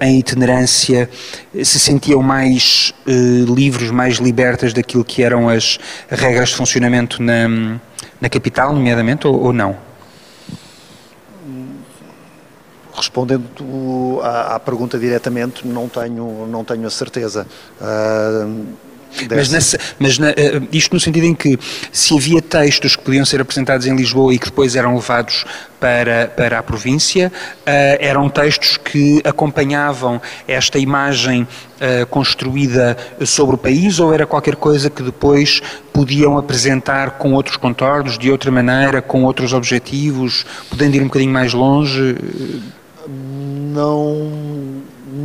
em 0.00 0.18
itinerância, 0.18 1.08
se 1.64 1.78
sentiam 1.78 2.22
mais 2.22 2.92
uh, 3.06 3.54
livres, 3.54 3.90
mais 3.90 4.16
libertas 4.16 4.72
daquilo 4.72 5.04
que 5.04 5.22
eram 5.22 5.48
as 5.48 5.78
regras 6.08 6.50
de 6.50 6.56
funcionamento 6.56 7.22
na, 7.22 7.78
na 8.20 8.28
capital, 8.28 8.72
nomeadamente, 8.72 9.26
ou, 9.26 9.40
ou 9.40 9.52
não? 9.52 9.76
Respondendo 12.94 14.20
à, 14.22 14.56
à, 14.56 14.60
pergunta 14.60 14.98
diretamente, 14.98 15.66
não 15.66 15.88
tenho, 15.88 16.46
não 16.46 16.64
tenho 16.64 16.86
a 16.86 16.90
certeza. 16.90 17.46
Uh, 17.80 18.66
mas, 19.30 19.50
nessa, 19.50 19.78
mas 19.98 20.18
na, 20.18 20.30
eh, 20.30 20.60
isto 20.72 20.92
no 20.92 21.00
sentido 21.00 21.24
em 21.24 21.34
que 21.34 21.58
se 21.92 22.14
havia 22.14 22.42
textos 22.42 22.96
que 22.96 23.02
podiam 23.02 23.24
ser 23.24 23.40
apresentados 23.40 23.86
em 23.86 23.94
Lisboa 23.96 24.34
e 24.34 24.38
que 24.38 24.46
depois 24.46 24.76
eram 24.76 24.94
levados 24.94 25.44
para, 25.80 26.28
para 26.28 26.58
a 26.58 26.62
província, 26.62 27.30
uh, 27.30 27.62
eram 28.00 28.28
textos 28.28 28.76
que 28.76 29.20
acompanhavam 29.24 30.20
esta 30.48 30.78
imagem 30.78 31.42
uh, 31.42 32.06
construída 32.06 32.96
sobre 33.24 33.56
o 33.56 33.58
país 33.58 33.98
ou 33.98 34.12
era 34.12 34.26
qualquer 34.26 34.56
coisa 34.56 34.88
que 34.88 35.02
depois 35.02 35.62
podiam 35.92 36.36
apresentar 36.38 37.12
com 37.12 37.34
outros 37.34 37.56
contornos, 37.56 38.18
de 38.18 38.30
outra 38.30 38.50
maneira, 38.50 39.02
com 39.02 39.24
outros 39.24 39.52
objetivos, 39.52 40.44
podendo 40.70 40.96
ir 40.96 41.00
um 41.02 41.06
bocadinho 41.06 41.32
mais 41.32 41.52
longe? 41.52 42.16
Não 43.06 44.55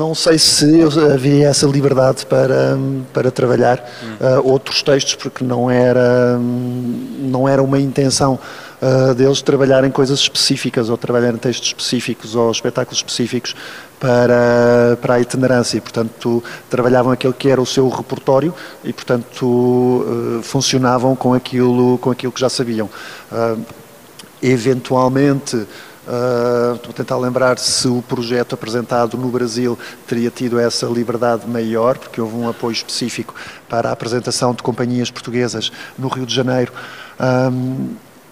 não 0.02 0.16
sei 0.16 0.40
se 0.40 0.82
havia 1.14 1.48
essa 1.48 1.68
liberdade 1.68 2.26
para, 2.26 2.76
para 3.14 3.30
trabalhar 3.30 3.78
uh, 4.20 4.48
outros 4.50 4.82
textos, 4.82 5.14
porque 5.14 5.44
não 5.44 5.70
era, 5.70 6.40
não 6.40 7.48
era 7.48 7.62
uma 7.62 7.80
intenção 7.80 8.40
uh, 8.82 9.14
deles 9.14 9.44
trabalharem 9.44 9.92
coisas 9.92 10.18
específicas, 10.18 10.90
ou 10.90 10.98
trabalharem 10.98 11.38
textos 11.38 11.68
específicos, 11.68 12.34
ou 12.36 12.50
espetáculos 12.50 12.98
específicos 12.98 13.56
para, 14.00 14.98
para 15.00 15.14
a 15.14 15.20
itinerância. 15.20 15.78
E, 15.78 15.82
portanto, 15.82 16.44
trabalhavam 16.68 17.12
aquilo 17.12 17.34
que 17.34 17.48
era 17.48 17.62
o 17.62 17.66
seu 17.66 17.88
repertório 17.88 18.52
e, 18.84 18.92
portanto, 18.92 19.46
uh, 19.46 20.42
funcionavam 20.42 21.16
com 21.16 21.32
aquilo, 21.36 22.00
com 22.00 22.10
aquilo 22.10 22.32
que 22.32 22.42
já 22.42 22.50
sabiam. 22.50 22.90
eventualmente, 24.42 25.68
Uh, 26.08 26.76
estou 26.76 26.90
a 26.90 26.94
tentar 26.94 27.18
lembrar 27.18 27.60
se 27.60 27.88
o 27.88 28.02
projeto 28.02 28.56
apresentado 28.56 29.16
no 29.18 29.30
Brasil 29.30 29.78
teria 30.08 30.32
tido 30.32 30.60
essa 30.60 30.88
liberdade 30.88 31.48
maior, 31.48 31.98
porque 31.98 32.20
houve 32.20 32.36
um 32.36 32.50
apoio 32.50 32.74
específico 32.74 33.36
para 33.70 33.90
a 33.90 33.92
apresentação 33.92 34.54
de 34.54 34.64
companhias 34.64 35.12
portuguesas 35.12 35.72
no 36.00 36.08
Rio 36.08 36.26
de 36.26 36.34
Janeiro. 36.34 36.74
Um, 37.20 37.90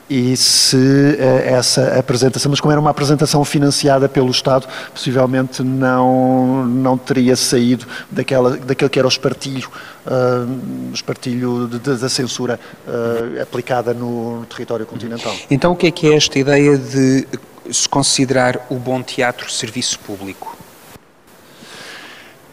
e 0.09 0.35
se 0.35 0.75
uh, 0.75 1.45
essa 1.45 1.99
apresentação, 1.99 2.49
mas 2.49 2.59
como 2.59 2.71
era 2.71 2.81
uma 2.81 2.89
apresentação 2.89 3.45
financiada 3.45 4.09
pelo 4.09 4.31
Estado, 4.31 4.67
possivelmente 4.91 5.61
não, 5.61 6.65
não 6.65 6.97
teria 6.97 7.35
saído 7.35 7.85
daquela, 8.09 8.57
daquele 8.57 8.89
que 8.89 8.97
era 8.97 9.07
o 9.07 9.11
espartilho, 9.11 9.69
uh, 10.07 10.91
espartilho 10.91 11.67
de, 11.67 11.77
de, 11.77 11.95
da 11.97 12.09
censura 12.09 12.59
uh, 12.87 13.39
aplicada 13.39 13.93
no, 13.93 14.39
no 14.39 14.45
território 14.47 14.87
continental. 14.87 15.35
Então 15.51 15.73
o 15.73 15.75
que 15.75 15.85
é 15.85 15.91
que 15.91 16.07
é 16.07 16.15
esta 16.15 16.39
ideia 16.39 16.75
de 16.75 17.27
se 17.71 17.87
considerar 17.87 18.65
o 18.69 18.75
bom 18.75 19.01
teatro 19.01 19.49
serviço 19.49 19.99
público? 19.99 20.57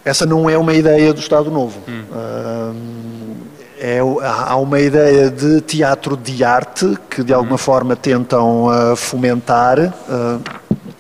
Essa 0.05 0.25
não 0.25 0.49
é 0.49 0.57
uma 0.57 0.73
ideia 0.73 1.13
do 1.13 1.19
Estado 1.19 1.51
Novo. 1.51 1.81
Hum. 1.89 2.05
É, 3.79 3.99
há 3.99 4.57
uma 4.57 4.81
ideia 4.81 5.29
de 5.31 5.61
teatro 5.61 6.17
de 6.17 6.43
arte 6.43 6.97
que 7.11 7.23
de 7.23 7.35
alguma 7.35 7.57
hum. 7.57 7.59
forma 7.59 7.97
tentam 7.97 8.67
uh, 8.67 8.97
fomentar. 8.97 9.79
Uh, 10.09 10.41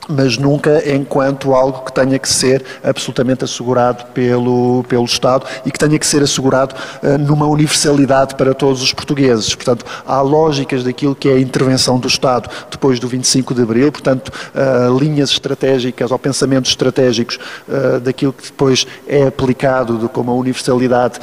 mas 0.08 0.38
nunca 0.38 0.82
enquanto 0.88 1.54
algo 1.54 1.84
que 1.84 1.92
tenha 1.92 2.18
que 2.18 2.28
ser 2.28 2.64
absolutamente 2.82 3.44
assegurado 3.44 4.04
pelo, 4.06 4.84
pelo 4.88 5.04
Estado 5.04 5.46
e 5.64 5.70
que 5.70 5.78
tenha 5.78 5.98
que 5.98 6.06
ser 6.06 6.22
assegurado 6.22 6.74
uh, 7.02 7.18
numa 7.18 7.46
universalidade 7.46 8.34
para 8.34 8.54
todos 8.54 8.82
os 8.82 8.92
portugueses. 8.92 9.54
Portanto, 9.54 9.84
há 10.06 10.20
lógicas 10.20 10.84
daquilo 10.84 11.14
que 11.14 11.28
é 11.28 11.34
a 11.34 11.40
intervenção 11.40 11.98
do 11.98 12.08
Estado 12.08 12.48
depois 12.70 12.98
do 12.98 13.08
25 13.08 13.54
de 13.54 13.62
Abril, 13.62 13.92
portanto, 13.92 14.30
uh, 14.54 14.98
linhas 14.98 15.30
estratégicas 15.30 16.10
ou 16.10 16.18
pensamentos 16.18 16.70
estratégicos 16.70 17.38
uh, 17.68 18.00
daquilo 18.00 18.32
que 18.32 18.44
depois 18.44 18.86
é 19.06 19.26
aplicado 19.26 19.98
de, 19.98 20.08
como 20.08 20.30
a 20.30 20.34
universalidade 20.34 21.18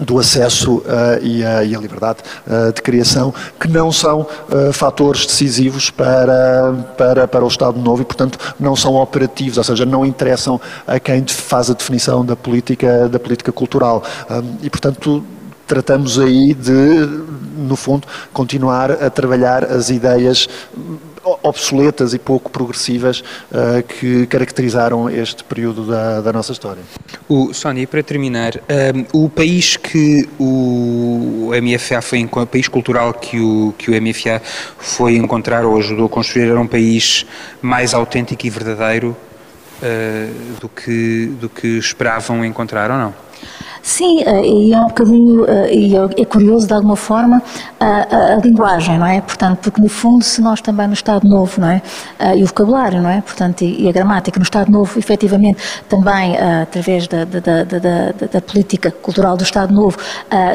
do 0.00 0.18
acesso 0.18 0.78
uh, 0.78 0.82
e, 1.22 1.44
a, 1.44 1.62
e, 1.62 1.74
a, 1.74 1.78
liberdade 1.78 2.20
uh, 2.46 2.72
de 2.72 2.80
criação, 2.80 3.34
que 3.58 3.68
não 3.68 3.92
são 3.92 4.22
uh, 4.22 4.72
fatores 4.72 5.26
decisivos 5.26 5.90
para, 5.90 6.72
para, 6.96 7.28
para 7.28 7.44
o 7.44 7.48
Estado 7.48 7.78
Novo 7.78 8.02
e, 8.02 8.04
portanto, 8.04 8.38
não 8.58 8.74
são 8.74 8.94
operativos, 8.94 9.58
ou 9.58 9.64
seja, 9.64 9.84
não 9.84 10.04
interessam 10.04 10.60
a 10.86 10.98
quem 10.98 11.26
faz 11.26 11.70
a 11.70 11.74
definição 11.74 12.24
da 12.24 12.34
política, 12.34 13.08
da 13.08 13.18
política 13.18 13.52
cultural. 13.52 14.02
e, 14.62 14.70
portanto, 14.70 15.22
tratamos 15.66 16.18
aí 16.18 16.52
de, 16.54 17.06
no 17.56 17.76
fundo, 17.76 18.06
continuar 18.32 18.90
a 18.90 19.08
trabalhar 19.08 19.64
as 19.64 19.88
ideias 19.88 20.48
obsoletas 21.22 22.14
e 22.14 22.18
pouco 22.18 22.50
progressivas 22.50 23.20
uh, 23.20 23.82
que 23.82 24.26
caracterizaram 24.26 25.08
este 25.10 25.44
período 25.44 25.86
da, 25.86 26.20
da 26.20 26.32
nossa 26.32 26.52
história. 26.52 26.82
O, 27.28 27.52
Sónia, 27.52 27.86
para 27.86 28.02
terminar, 28.02 28.56
um, 28.56 28.60
eh, 28.68 28.92
o 29.12 29.28
país 29.28 29.76
que 29.76 30.28
o 30.38 31.50
MFA 31.62 32.00
foi, 32.00 32.24
o 32.24 32.46
país 32.46 32.68
cultural 32.68 33.14
que 33.14 33.38
o, 33.38 33.74
que 33.76 33.90
o 33.90 34.02
MFA 34.02 34.40
foi 34.78 35.16
encontrar 35.16 35.64
ou 35.64 35.78
ajudou 35.78 36.06
a 36.06 36.08
construir 36.08 36.48
era 36.48 36.60
um 36.60 36.66
país 36.66 37.26
mais 37.60 37.94
autêntico 37.94 38.46
e 38.46 38.50
verdadeiro 38.50 39.16
do, 40.60 40.68
que, 40.68 41.26
do 41.40 41.48
que 41.48 41.78
esperavam 41.78 42.44
encontrar 42.44 42.90
ou 42.90 42.98
não? 42.98 43.14
Sim, 43.82 44.22
eh, 44.24 44.42
e 44.44 44.72
é 44.72 44.78
um 44.78 44.88
bocadinho, 44.88 45.44
eh, 45.48 45.74
e 45.74 45.96
é, 45.96 46.24
curioso 46.24 46.66
de 46.66 46.74
alguma 46.74 46.96
forma, 46.96 47.42
a, 47.78 48.34
a, 48.34 48.36
linguagem, 48.36 48.98
não 48.98 49.06
é? 49.06 49.20
Portanto, 49.20 49.58
porque 49.62 49.80
no 49.80 49.88
fundo, 49.88 50.22
se 50.22 50.40
nós 50.42 50.60
também 50.60 50.86
no 50.86 50.92
Estado 50.92 51.26
Novo, 51.26 51.60
não 51.60 51.68
é? 51.68 51.82
Eh, 52.18 52.38
e 52.38 52.42
o 52.42 52.46
vocabulário, 52.46 53.00
não 53.00 53.08
é? 53.08 53.20
Portanto, 53.22 53.62
e, 53.62 53.88
a 53.88 53.92
gramática 53.92 54.38
no 54.38 54.42
Estado 54.44 54.70
Novo, 54.70 54.98
efetivamente, 54.98 55.62
também 55.88 56.36
através 56.36 57.08
da, 57.08 57.24
da, 57.24 57.40
da, 57.40 58.26
da 58.32 58.40
política 58.40 58.90
cultural 58.90 59.36
do 59.36 59.44
Estado 59.44 59.72
Novo, 59.72 59.96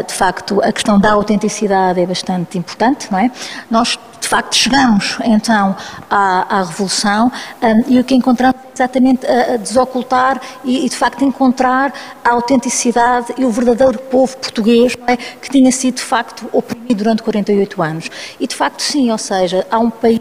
de 0.08 0.14
facto, 0.14 0.62
a 0.62 0.72
questão 0.72 1.00
da 1.00 1.12
autenticidade 1.12 2.00
é 2.00 2.06
bastante 2.06 2.58
importante, 2.58 3.08
não 3.12 3.20
é? 3.20 3.32
Nós 3.70 3.98
de 4.26 4.30
facto 4.30 4.56
chegamos 4.56 5.20
então 5.24 5.76
à, 6.10 6.58
à 6.58 6.64
Revolução 6.64 7.32
um, 7.62 7.84
e 7.88 8.00
o 8.00 8.04
que 8.04 8.16
encontramos 8.16 8.56
é 8.56 8.74
exatamente 8.74 9.24
a, 9.24 9.54
a 9.54 9.58
desocultar 9.58 10.42
e, 10.64 10.84
e, 10.84 10.90
de 10.90 10.96
facto 10.96 11.24
encontrar 11.24 11.94
a 12.24 12.32
autenticidade 12.32 13.36
e 13.38 13.46
o 13.46 13.52
verdadeiro 13.52 14.00
povo 14.00 14.36
português 14.38 14.98
é, 15.06 15.16
que 15.16 15.52
tinha 15.52 15.72
sido 15.72 15.98
de 15.98 16.02
facto 16.02 16.50
oprimido 16.52 16.96
durante 16.96 17.22
48 17.22 17.84
anos. 17.84 18.10
E 18.40 18.48
de 18.48 18.56
facto 18.56 18.82
sim, 18.82 19.12
ou 19.12 19.18
seja, 19.20 19.66
há 19.70 19.78
um 19.78 19.92
país 19.92 20.20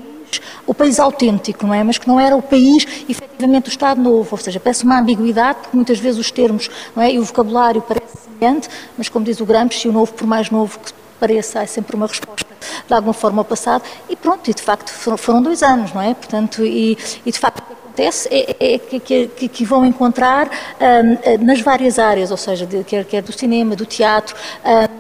o 0.66 0.74
país 0.74 0.98
autêntico, 0.98 1.64
não 1.64 1.72
é? 1.72 1.84
Mas 1.84 1.96
que 1.96 2.09
não 2.09 2.18
era 2.18 2.36
o 2.36 2.42
país, 2.42 2.84
efetivamente, 3.09 3.64
do 3.64 3.70
Estado 3.70 4.02
Novo, 4.02 4.28
ou 4.32 4.38
seja, 4.38 4.59
parece 4.59 4.82
uma 4.82 4.98
ambiguidade, 4.98 5.61
porque 5.62 5.76
muitas 5.76 5.98
vezes 6.00 6.18
os 6.18 6.30
termos 6.30 6.68
é? 6.96 7.12
e 7.12 7.18
o 7.20 7.24
vocabulário 7.24 7.80
parecem 7.80 8.09
semelhante, 8.24 8.68
mas 8.98 9.09
como 9.09 9.24
diz 9.24 9.40
o 9.40 9.46
Gramsci, 9.46 9.88
o 9.88 9.92
novo, 9.92 10.12
por 10.12 10.26
mais 10.26 10.50
novo 10.50 10.78
que 10.80 10.92
pareça, 11.20 11.62
é 11.62 11.66
sempre 11.66 11.94
uma 11.94 12.09
resposta 12.09 12.53
de 12.87 12.95
alguma 12.95 13.15
forma 13.15 13.41
ao 13.41 13.45
passado, 13.45 13.83
e 14.09 14.17
pronto, 14.17 14.51
e 14.51 14.55
de 14.55 14.62
facto 14.62 14.91
foram 14.91 15.43
dois 15.43 15.62
anos, 15.62 15.93
não 15.93 16.03
é? 16.03 16.15
Portanto, 16.15 16.65
e, 16.65 16.99
e 17.25 17.33
de 17.33 17.39
facto 17.39 17.62
acontece 17.95 18.29
é, 18.31 18.75
é 18.75 18.79
que, 18.79 18.99
que, 19.01 19.49
que, 19.49 19.65
vão 19.65 19.87
encontrar 19.87 20.51
um, 20.51 21.45
nas 21.45 21.61
várias 21.61 21.99
áreas, 21.99 22.31
ou 22.33 22.37
seja, 22.37 22.67
de, 22.67 22.83
quer, 22.83 23.05
quer 23.05 23.23
do 23.23 23.33
cinema, 23.33 23.77
do 23.77 23.87
teatro, 23.87 24.35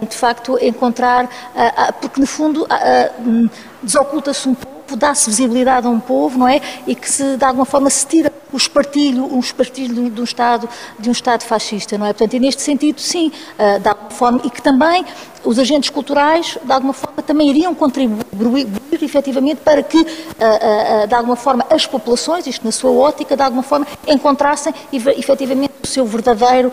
um, 0.02 0.06
de 0.06 0.16
facto 0.16 0.56
encontrar, 0.62 1.24
uh, 1.24 1.28
uh, 1.28 1.92
porque 2.00 2.20
no 2.20 2.26
fundo 2.26 2.64
uh, 2.64 3.50
desoculta-se 3.82 4.48
um 4.48 4.54
pouco 4.54 4.96
dá-se 4.96 5.28
visibilidade 5.28 5.86
a 5.86 5.90
um 5.90 5.98
povo, 5.98 6.38
não 6.38 6.46
é? 6.46 6.60
E 6.86 6.94
que 6.94 7.10
se, 7.10 7.36
de 7.36 7.44
alguma 7.44 7.64
forma, 7.64 7.90
se 7.90 8.06
tira 8.06 8.32
o 8.52 8.56
espartilho, 8.56 9.24
um 9.24 9.40
espartilho 9.40 10.08
de 10.10 10.20
um 10.20 10.24
Estado, 10.24 10.68
de 10.98 11.08
um 11.08 11.12
Estado 11.12 11.42
fascista, 11.42 11.98
não 11.98 12.06
é? 12.06 12.12
Portanto, 12.12 12.34
e 12.34 12.38
neste 12.38 12.62
sentido, 12.62 13.00
sim, 13.00 13.32
de 13.80 13.88
alguma 13.88 14.10
forma, 14.10 14.40
e 14.44 14.50
que 14.50 14.60
também 14.60 15.04
os 15.44 15.58
agentes 15.58 15.90
culturais, 15.90 16.58
de 16.62 16.72
alguma 16.72 16.92
forma, 16.92 17.22
também 17.22 17.50
iriam 17.50 17.74
contribuir, 17.74 18.68
efetivamente, 19.00 19.60
para 19.64 19.82
que, 19.82 19.98
uh, 19.98 20.04
uh, 20.04 21.06
de 21.06 21.14
alguma 21.14 21.36
forma, 21.36 21.64
as 21.70 21.86
populações, 21.86 22.46
isto 22.46 22.64
na 22.64 22.72
sua 22.72 22.90
ótica, 22.90 23.36
de 23.36 23.42
alguma 23.42 23.62
forma, 23.62 23.86
encontrassem 24.06 24.72
efetivamente 24.92 25.72
o 25.82 25.86
seu 25.86 26.06
verdadeiro, 26.06 26.72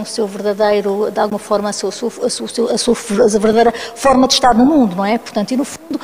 o 0.00 0.04
seu 0.04 0.26
verdadeiro, 0.26 1.10
de 1.10 1.18
alguma 1.18 1.38
forma, 1.38 1.68
a 1.68 1.72
sua, 1.72 1.88
a 1.88 1.92
sua, 1.92 2.10
a 2.26 2.30
sua, 2.30 2.74
a 2.74 2.78
sua 2.78 2.94
verdadeira 2.94 3.72
forma 3.94 4.26
de 4.28 4.34
estar 4.34 4.54
no 4.54 4.64
mundo, 4.64 4.96
não 4.96 5.04
é? 5.04 5.18
Portanto, 5.18 5.50
e 5.50 5.56
no 5.56 5.64
fundo, 5.64 6.00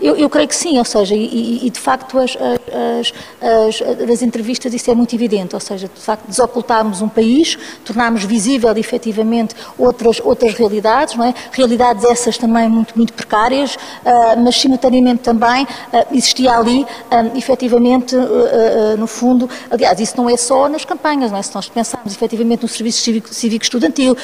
eu, 0.00 0.16
eu 0.16 0.30
creio 0.30 0.48
que 0.48 0.56
sim, 0.56 0.78
ou 0.78 0.84
seja, 0.84 1.14
e, 1.14 1.66
e 1.66 1.70
de 1.70 1.78
facto 1.78 2.18
as, 2.18 2.36
as, 2.36 3.12
as, 3.40 4.10
as, 4.10 4.22
entrevistas 4.22 4.72
isso 4.72 4.90
é 4.90 4.94
muito 4.94 5.14
evidente, 5.14 5.54
ou 5.54 5.60
seja, 5.60 5.88
de 5.92 6.00
facto 6.00 6.26
desocultarmos 6.26 7.02
um 7.02 7.08
país, 7.08 7.58
tornarmos 7.84 8.24
visível 8.24 8.74
efetivamente 8.76 9.54
outras, 9.78 10.20
outras 10.24 10.54
realidades, 10.54 11.01
não 11.16 11.24
é? 11.24 11.34
realidades 11.52 12.04
essas 12.04 12.38
também 12.38 12.68
muito, 12.68 12.96
muito 12.96 13.12
precárias, 13.12 13.74
uh, 13.74 14.40
mas 14.42 14.56
simultaneamente 14.56 15.22
também 15.22 15.64
uh, 15.64 16.06
existia 16.12 16.56
ali 16.56 16.86
um, 17.10 17.36
efetivamente, 17.36 18.16
no 18.98 19.06
fundo, 19.06 19.48
aliás, 19.70 19.98
isso 20.00 20.16
não 20.16 20.28
é 20.28 20.36
só 20.36 20.68
nas 20.68 20.84
campanhas, 20.84 21.30
não 21.30 21.38
é? 21.38 21.42
se 21.42 21.54
nós 21.54 21.68
pensarmos 21.68 22.12
efetivamente 22.14 22.62
no 22.62 22.68
serviço 22.68 23.02
cívico, 23.02 23.34
cívico 23.34 23.64
estudantil, 23.64 24.16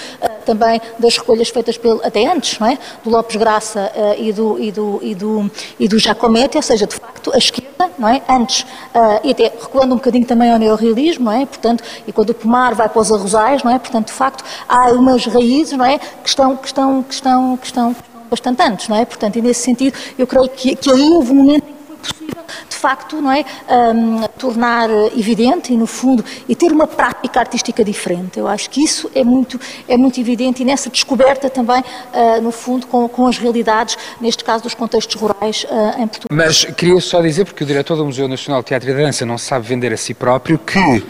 também 0.49 0.81
das 0.99 1.19
recolhas 1.19 1.51
feitas 1.51 1.77
pelo, 1.77 2.01
até 2.05 2.27
antes, 2.27 2.59
não 2.59 2.67
é? 2.67 2.79
do 3.05 3.11
Lopes 3.11 3.37
Graça 3.37 3.93
e 4.19 4.33
do, 4.33 4.59
e 4.59 4.73
do, 4.73 4.99
e 5.03 5.15
do, 5.15 5.51
e 5.79 5.89
do 5.89 5.99
Jacomete, 5.99 6.57
ou 6.57 6.63
seja, 6.63 6.87
de 6.87 6.95
facto, 6.95 7.31
a 7.35 7.39
esquerda, 7.39 7.91
não 7.99 8.09
é? 8.09 8.23
Antes, 8.29 8.63
uh, 8.63 9.21
e 9.23 9.33
até 9.33 9.45
recuando 9.45 9.95
um 9.95 9.99
bocadinho 9.99 10.25
também 10.25 10.51
ao 10.51 10.59
neorrealismo, 10.59 11.27
não 11.27 11.33
é? 11.33 11.45
Portanto, 11.45 11.85
e 12.07 12.13
quando 12.13 12.31
o 12.31 12.35
pomar 12.35 12.75
vai 12.75 12.89
para 12.89 13.01
os 13.01 13.13
arrozais, 13.13 13.63
não 13.63 13.71
é? 13.71 13.79
Portanto, 13.79 14.07
de 14.07 14.13
facto, 14.13 14.45
há 14.69 14.93
umas 14.93 15.27
raízes, 15.27 15.77
não 15.77 15.85
é? 15.85 15.99
Que 15.99 16.29
estão, 16.29 16.57
que 16.57 16.67
estão, 16.67 17.03
que 17.03 17.15
estão, 17.15 17.57
que 17.57 17.67
estão 17.67 17.97
bastante 18.31 18.63
antes, 18.63 18.89
não 18.89 18.97
é? 18.97 19.05
Portanto, 19.05 19.37
e 19.37 19.43
nesse 19.43 19.61
sentido, 19.61 19.97
eu 20.19 20.27
creio 20.27 20.49
que, 20.49 20.77
que 20.77 20.91
aí 20.91 21.11
houve 21.11 21.33
um 21.33 21.37
momento 21.37 21.78
possível 22.13 22.45
de 22.69 22.77
facto, 22.77 23.21
não 23.21 23.33
é, 23.33 23.45
um, 23.69 24.23
tornar 24.39 24.89
evidente 25.17 25.73
e, 25.73 25.77
no 25.77 25.87
fundo, 25.87 26.25
e 26.49 26.55
ter 26.55 26.71
uma 26.71 26.87
prática 26.87 27.41
artística 27.41 27.85
diferente. 27.85 28.39
Eu 28.39 28.47
acho 28.47 28.71
que 28.71 28.83
isso 28.83 29.11
é 29.15 29.25
muito, 29.25 29.61
é 29.89 29.97
muito 29.97 30.21
evidente 30.21 30.63
e 30.63 30.65
nessa 30.65 30.89
descoberta 30.89 31.51
também, 31.51 31.81
uh, 31.81 32.41
no 32.41 32.51
fundo, 32.53 32.87
com, 32.87 33.09
com, 33.09 33.27
as 33.27 33.39
realidades, 33.39 33.97
neste 34.21 34.45
caso 34.45 34.63
dos 34.63 34.75
contextos 34.75 35.21
rurais 35.21 35.65
uh, 35.65 36.03
em 36.03 36.07
Portugal. 36.07 36.29
Mas 36.31 36.65
queria 36.65 37.01
só 37.01 37.21
dizer, 37.21 37.45
porque 37.45 37.65
o 37.65 37.67
diretor 37.67 37.97
do 37.97 38.05
Museu 38.05 38.29
Nacional 38.29 38.63
de 38.63 38.69
Teatro 38.69 38.91
e 38.91 38.95
Dança 38.95 39.27
não 39.27 39.39
sabe 39.39 39.67
vender 39.67 39.93
a 39.93 39.97
si 39.97 40.15
próprio, 40.15 40.59
que 40.59 41.05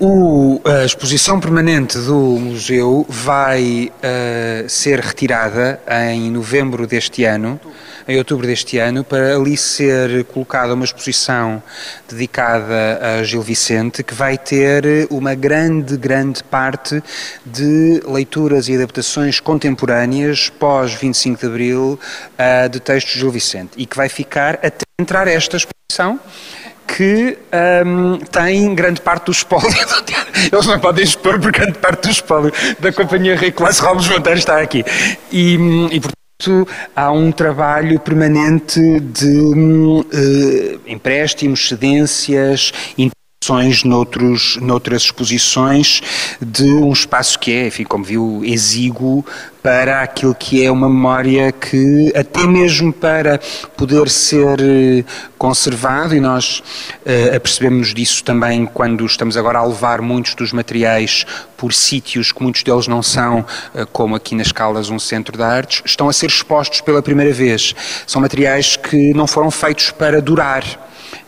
o, 0.00 0.60
a 0.64 0.84
exposição 0.84 1.38
permanente 1.38 1.98
do 1.98 2.14
museu 2.14 3.06
vai 3.08 3.90
uh, 3.90 4.68
ser 4.68 5.00
retirada 5.00 5.80
em 6.10 6.30
novembro 6.30 6.86
deste 6.86 7.24
ano 7.24 7.60
em 8.06 8.18
outubro 8.18 8.46
deste 8.46 8.78
ano, 8.78 9.02
para 9.02 9.36
ali 9.36 9.56
ser 9.56 10.24
colocada 10.24 10.74
uma 10.74 10.84
exposição 10.84 11.62
dedicada 12.08 13.20
a 13.20 13.24
Gil 13.24 13.42
Vicente, 13.42 14.02
que 14.02 14.14
vai 14.14 14.36
ter 14.36 15.06
uma 15.10 15.34
grande, 15.34 15.96
grande 15.96 16.42
parte 16.44 17.02
de 17.44 18.02
leituras 18.06 18.68
e 18.68 18.74
adaptações 18.74 19.40
contemporâneas 19.40 20.50
pós 20.50 20.92
25 20.94 21.40
de 21.40 21.46
Abril 21.46 22.00
uh, 22.38 22.68
de 22.68 22.80
textos 22.80 23.14
de 23.14 23.20
Gil 23.20 23.30
Vicente 23.30 23.72
e 23.76 23.86
que 23.86 23.96
vai 23.96 24.08
ficar 24.08 24.54
até 24.54 24.84
entrar 24.98 25.26
esta 25.26 25.56
exposição 25.56 26.20
que 26.86 27.38
um, 27.86 28.18
tem 28.18 28.74
grande 28.74 29.00
parte 29.00 29.26
do 29.26 29.32
espólio. 29.32 29.68
Eles 30.52 30.66
não 30.66 30.78
podem 30.78 31.04
expor 31.04 31.40
porque 31.40 31.60
grande 31.60 31.78
parte 31.78 32.02
do 32.02 32.10
espólio 32.10 32.52
da 32.78 32.92
Companhia 32.92 33.36
Rei 33.36 33.50
Clássico 33.50 33.86
Ramos 33.86 34.08
Monteiro 34.08 34.38
está 34.38 34.60
aqui. 34.60 34.84
E, 35.32 35.54
e 35.90 36.00
portanto, 36.00 36.23
há 36.94 37.10
um 37.10 37.30
trabalho 37.30 37.98
permanente 38.00 38.80
de 39.00 39.36
uh, 40.00 40.80
empréstimos, 40.86 41.68
cedências, 41.68 42.72
intervenções 43.44 43.84
noutros, 43.84 44.56
noutras 44.60 45.02
exposições 45.02 46.00
de 46.40 46.64
um 46.64 46.92
espaço 46.92 47.38
que 47.38 47.52
é, 47.52 47.66
enfim, 47.66 47.84
como 47.84 48.02
viu, 48.02 48.40
exíguo 48.44 49.24
para 49.62 50.02
aquilo 50.02 50.34
que 50.34 50.64
é 50.64 50.70
uma 50.70 50.88
memória 50.88 51.52
que, 51.52 52.12
até 52.14 52.46
mesmo 52.46 52.92
para 52.92 53.40
poder 53.76 54.08
ser 54.10 54.60
eh, 54.60 55.04
conservado, 55.38 56.14
e 56.14 56.20
nós 56.20 56.58
uh, 56.58 57.34
apercebemos 57.34 57.94
disso 57.94 58.22
também 58.22 58.66
quando 58.66 59.06
estamos 59.06 59.38
agora 59.38 59.60
a 59.60 59.64
levar 59.64 60.02
muitos 60.02 60.34
dos 60.34 60.52
materiais 60.52 61.24
por 61.56 61.72
sítios 61.72 62.30
que 62.30 62.42
muitos 62.42 62.62
deles 62.62 62.86
não 62.86 63.02
são, 63.02 63.40
uh, 63.40 63.86
como 63.90 64.14
aqui 64.14 64.34
nas 64.34 64.52
Caldas, 64.52 64.90
um 64.90 64.98
centro 64.98 65.34
de 65.34 65.42
artes, 65.42 65.82
estão 65.86 66.10
a 66.10 66.12
ser 66.12 66.26
expostos 66.26 66.82
pela 66.82 67.00
primeira 67.00 67.32
vez. 67.32 67.74
São 68.06 68.20
materiais 68.20 68.76
que 68.76 69.14
não 69.14 69.26
foram 69.26 69.50
feitos 69.50 69.90
para 69.90 70.20
durar. 70.20 70.62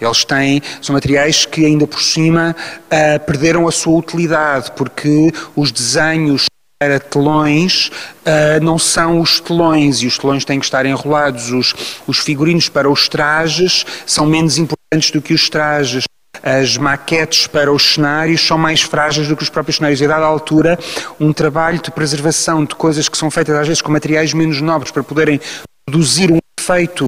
Eles 0.01 0.25
têm, 0.25 0.63
são 0.83 0.95
materiais 0.95 1.45
que 1.45 1.65
ainda 1.65 1.87
por 1.87 2.01
cima 2.01 2.55
uh, 2.87 3.21
perderam 3.25 3.67
a 3.67 3.73
sua 3.73 3.99
utilidade, 3.99 4.73
porque 4.73 5.33
os 5.55 5.71
desenhos 5.71 6.47
para 6.79 7.01
telões 7.01 7.91
uh, 8.27 8.63
não 8.63 8.79
são 8.79 9.21
os 9.21 9.41
telões 9.41 10.03
e 10.03 10.07
os 10.07 10.19
telões 10.19 10.45
têm 10.45 10.59
que 10.59 10.67
estar 10.67 10.85
enrolados. 10.85 11.51
Os, 11.51 11.75
os 12.07 12.19
figurinos 12.19 12.69
para 12.69 12.91
os 12.91 13.09
trajes 13.09 13.85
são 14.05 14.27
menos 14.27 14.59
importantes 14.59 15.11
do 15.11 15.23
que 15.23 15.33
os 15.33 15.49
trajes. 15.49 16.05
As 16.43 16.77
maquetes 16.77 17.47
para 17.47 17.73
os 17.73 17.95
cenários 17.95 18.47
são 18.47 18.59
mais 18.59 18.83
frágeis 18.83 19.27
do 19.27 19.35
que 19.35 19.43
os 19.43 19.49
próprios 19.49 19.77
cenários. 19.77 20.03
E 20.03 20.05
a 20.05 20.17
altura, 20.17 20.79
um 21.19 21.33
trabalho 21.33 21.81
de 21.81 21.91
preservação 21.91 22.63
de 22.63 22.75
coisas 22.75 23.09
que 23.09 23.17
são 23.17 23.31
feitas 23.31 23.57
às 23.57 23.67
vezes 23.67 23.83
com 23.83 23.91
materiais 23.91 24.35
menos 24.35 24.61
nobres 24.61 24.91
para 24.91 25.03
poderem 25.03 25.41
produzir 25.87 26.31
um 26.31 26.39
efeito 26.61 27.07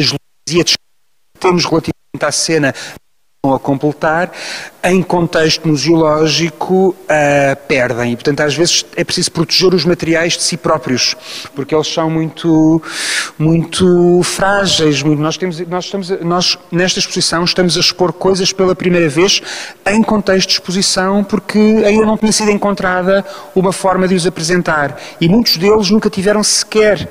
as 0.00 0.06
luzes 0.06 0.18
e 0.50 0.60
a 0.60 0.64
temos 1.38 1.64
relativamente 1.64 1.99
à 2.18 2.32
cena 2.32 2.74
a 3.42 3.58
completar, 3.58 4.30
em 4.84 5.02
contexto 5.02 5.66
museológico 5.66 6.88
uh, 6.88 7.56
perdem. 7.66 8.12
E, 8.12 8.14
portanto, 8.14 8.40
às 8.40 8.54
vezes 8.54 8.84
é 8.94 9.02
preciso 9.02 9.32
proteger 9.32 9.72
os 9.72 9.82
materiais 9.86 10.36
de 10.36 10.42
si 10.42 10.58
próprios, 10.58 11.16
porque 11.54 11.74
eles 11.74 11.86
são 11.86 12.10
muito, 12.10 12.82
muito 13.38 14.20
frágeis. 14.24 15.02
Muito, 15.02 15.22
nós, 15.22 15.38
temos, 15.38 15.58
nós, 15.60 15.86
estamos, 15.86 16.10
nós, 16.20 16.58
nesta 16.70 16.98
exposição, 16.98 17.42
estamos 17.44 17.78
a 17.78 17.80
expor 17.80 18.12
coisas 18.12 18.52
pela 18.52 18.74
primeira 18.74 19.08
vez 19.08 19.40
em 19.86 20.02
contexto 20.02 20.48
de 20.48 20.54
exposição, 20.54 21.24
porque 21.24 21.58
ainda 21.58 22.04
não 22.04 22.18
tinha 22.18 22.32
sido 22.32 22.50
encontrada 22.50 23.24
uma 23.54 23.72
forma 23.72 24.06
de 24.06 24.14
os 24.14 24.26
apresentar. 24.26 25.00
E 25.18 25.30
muitos 25.30 25.56
deles 25.56 25.88
nunca 25.88 26.10
tiveram 26.10 26.42
sequer 26.42 27.08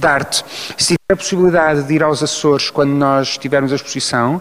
de 0.00 0.06
arte. 0.06 0.44
Se 0.76 0.94
tiver 0.94 1.12
a 1.12 1.16
possibilidade 1.16 1.82
de 1.84 1.94
ir 1.94 2.02
aos 2.02 2.22
Açores 2.22 2.70
quando 2.70 2.90
nós 2.90 3.38
tivermos 3.38 3.72
a 3.72 3.76
exposição, 3.76 4.40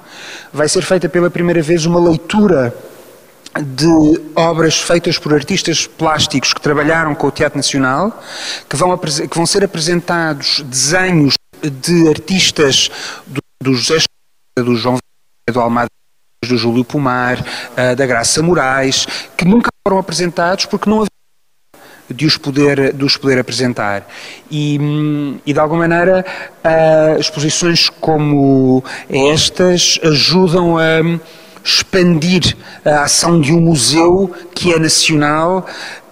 vai 0.51 0.67
ser 0.67 0.81
feita 0.81 1.07
pela 1.07 1.29
primeira 1.29 1.61
vez 1.61 1.85
uma 1.85 1.99
leitura 1.99 2.73
de 3.61 4.21
obras 4.35 4.79
feitas 4.79 5.17
por 5.17 5.33
artistas 5.33 5.87
plásticos 5.87 6.53
que 6.53 6.61
trabalharam 6.61 7.15
com 7.15 7.27
o 7.27 7.31
Teatro 7.31 7.57
Nacional, 7.57 8.21
que 8.67 8.75
vão, 8.75 8.97
que 8.97 9.35
vão 9.35 9.45
ser 9.45 9.63
apresentados 9.63 10.61
desenhos 10.61 11.33
de 11.61 12.07
artistas 12.07 12.89
do, 13.27 13.41
do 13.61 13.73
José 13.73 14.03
do 14.57 14.75
João 14.75 14.97
do 15.51 15.59
Almada 15.59 15.89
do 16.45 16.57
Júlio 16.57 16.85
Pomar, 16.85 17.43
eh, 17.75 17.95
da 17.95 18.05
Graça 18.05 18.41
Moraes, 18.41 19.05
que 19.35 19.43
nunca 19.43 19.69
foram 19.85 19.99
apresentados 19.99 20.65
porque 20.65 20.89
não 20.89 20.99
havia 20.99 21.18
de 22.09 22.25
os 22.25 22.37
poder, 22.37 22.93
de 22.93 23.05
os 23.05 23.17
poder 23.17 23.39
apresentar. 23.39 24.07
E, 24.49 24.79
e 25.45 25.53
de 25.53 25.59
alguma 25.59 25.87
maneira, 25.87 26.25
uh, 26.63 27.19
exposições 27.19 27.89
como 27.89 28.83
estas 29.09 29.99
ajudam 30.03 30.77
a 30.77 31.19
expandir 31.63 32.55
a 32.83 33.03
ação 33.03 33.39
de 33.39 33.53
um 33.53 33.59
museu 33.61 34.33
que 34.53 34.73
é 34.73 34.79
nacional 34.79 35.65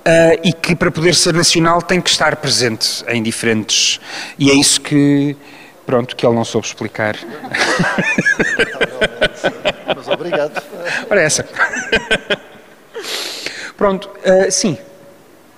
Uh, 0.08 0.40
e 0.42 0.54
que 0.54 0.74
para 0.74 0.90
poder 0.90 1.14
ser 1.14 1.34
nacional 1.34 1.82
tem 1.82 2.00
que 2.00 2.10
estar 2.10 2.34
presente 2.38 3.04
em 3.10 3.22
diferentes. 3.22 4.00
E 4.40 4.50
é 4.50 4.54
isso 4.54 4.80
que, 4.80 5.36
pronto, 5.86 6.16
que 6.16 6.26
ele 6.26 6.34
não 6.34 6.46
soube 6.46 6.66
explicar. 6.66 7.18
Mas 9.94 10.08
obrigado. 10.08 10.64
Ora, 11.10 11.22
essa. 11.22 11.46
Pronto, 13.76 14.10
uh, 14.26 14.50
sim. 14.50 14.78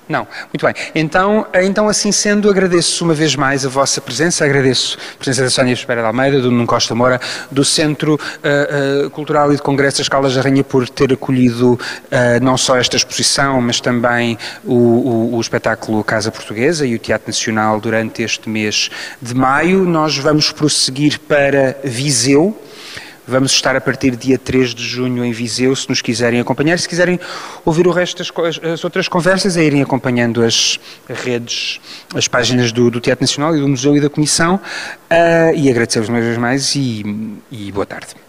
Não, 0.09 0.27
muito 0.51 0.65
bem. 0.65 0.73
Então, 0.95 1.45
então, 1.53 1.87
assim 1.87 2.11
sendo, 2.11 2.49
agradeço 2.49 3.05
uma 3.05 3.13
vez 3.13 3.35
mais 3.35 3.63
a 3.63 3.69
vossa 3.69 4.01
presença, 4.01 4.43
agradeço 4.43 4.97
a 5.13 5.17
presença 5.19 5.43
da 5.43 5.51
Sónia 5.51 5.71
Espera 5.71 6.01
de 6.01 6.07
Almeida, 6.07 6.41
do 6.41 6.49
Nuno 6.49 6.65
Costa 6.65 6.95
Moura, 6.95 7.21
do 7.51 7.63
Centro 7.63 8.15
uh, 8.15 9.05
uh, 9.05 9.09
Cultural 9.11 9.53
e 9.53 9.55
de 9.55 9.61
Congressos 9.61 9.99
das 9.99 10.09
Caldas 10.09 10.33
da 10.33 10.41
Rainha 10.41 10.63
por 10.63 10.89
ter 10.89 11.13
acolhido 11.13 11.73
uh, 11.73 11.79
não 12.43 12.57
só 12.57 12.75
esta 12.75 12.97
exposição, 12.97 13.61
mas 13.61 13.79
também 13.79 14.35
o, 14.65 14.73
o, 14.73 15.35
o 15.35 15.41
espetáculo 15.41 16.03
Casa 16.03 16.31
Portuguesa 16.31 16.87
e 16.87 16.95
o 16.95 16.99
Teatro 16.99 17.27
Nacional 17.27 17.79
durante 17.79 18.23
este 18.23 18.49
mês 18.49 18.89
de 19.21 19.35
maio. 19.35 19.85
Nós 19.85 20.17
vamos 20.17 20.51
prosseguir 20.51 21.19
para 21.19 21.77
Viseu, 21.83 22.59
Vamos 23.29 23.51
estar 23.51 23.75
a 23.75 23.81
partir 23.81 24.15
dia 24.15 24.39
3 24.39 24.73
de 24.73 24.83
junho 24.83 25.23
em 25.23 25.31
Viseu, 25.31 25.75
se 25.75 25.87
nos 25.87 26.01
quiserem 26.01 26.39
acompanhar. 26.39 26.79
Se 26.79 26.89
quiserem 26.89 27.19
ouvir 27.63 27.85
o 27.85 27.91
resto 27.91 28.17
das 28.17 28.31
as 28.63 28.83
outras 28.83 29.07
conversas, 29.07 29.55
é 29.55 29.63
irem 29.63 29.83
acompanhando 29.83 30.43
as 30.43 30.79
redes, 31.07 31.79
as 32.15 32.27
páginas 32.27 32.71
do, 32.71 32.89
do 32.89 32.99
Teatro 32.99 33.23
Nacional 33.23 33.55
e 33.55 33.59
do 33.59 33.67
Museu 33.67 33.95
e 33.95 34.01
da 34.01 34.09
Comissão. 34.09 34.55
Uh, 34.55 35.55
e 35.55 35.69
agradecer-vos 35.69 36.09
uma 36.09 36.19
vez 36.19 36.39
mais 36.39 36.73
e, 36.73 37.37
e 37.51 37.71
boa 37.71 37.85
tarde. 37.85 38.28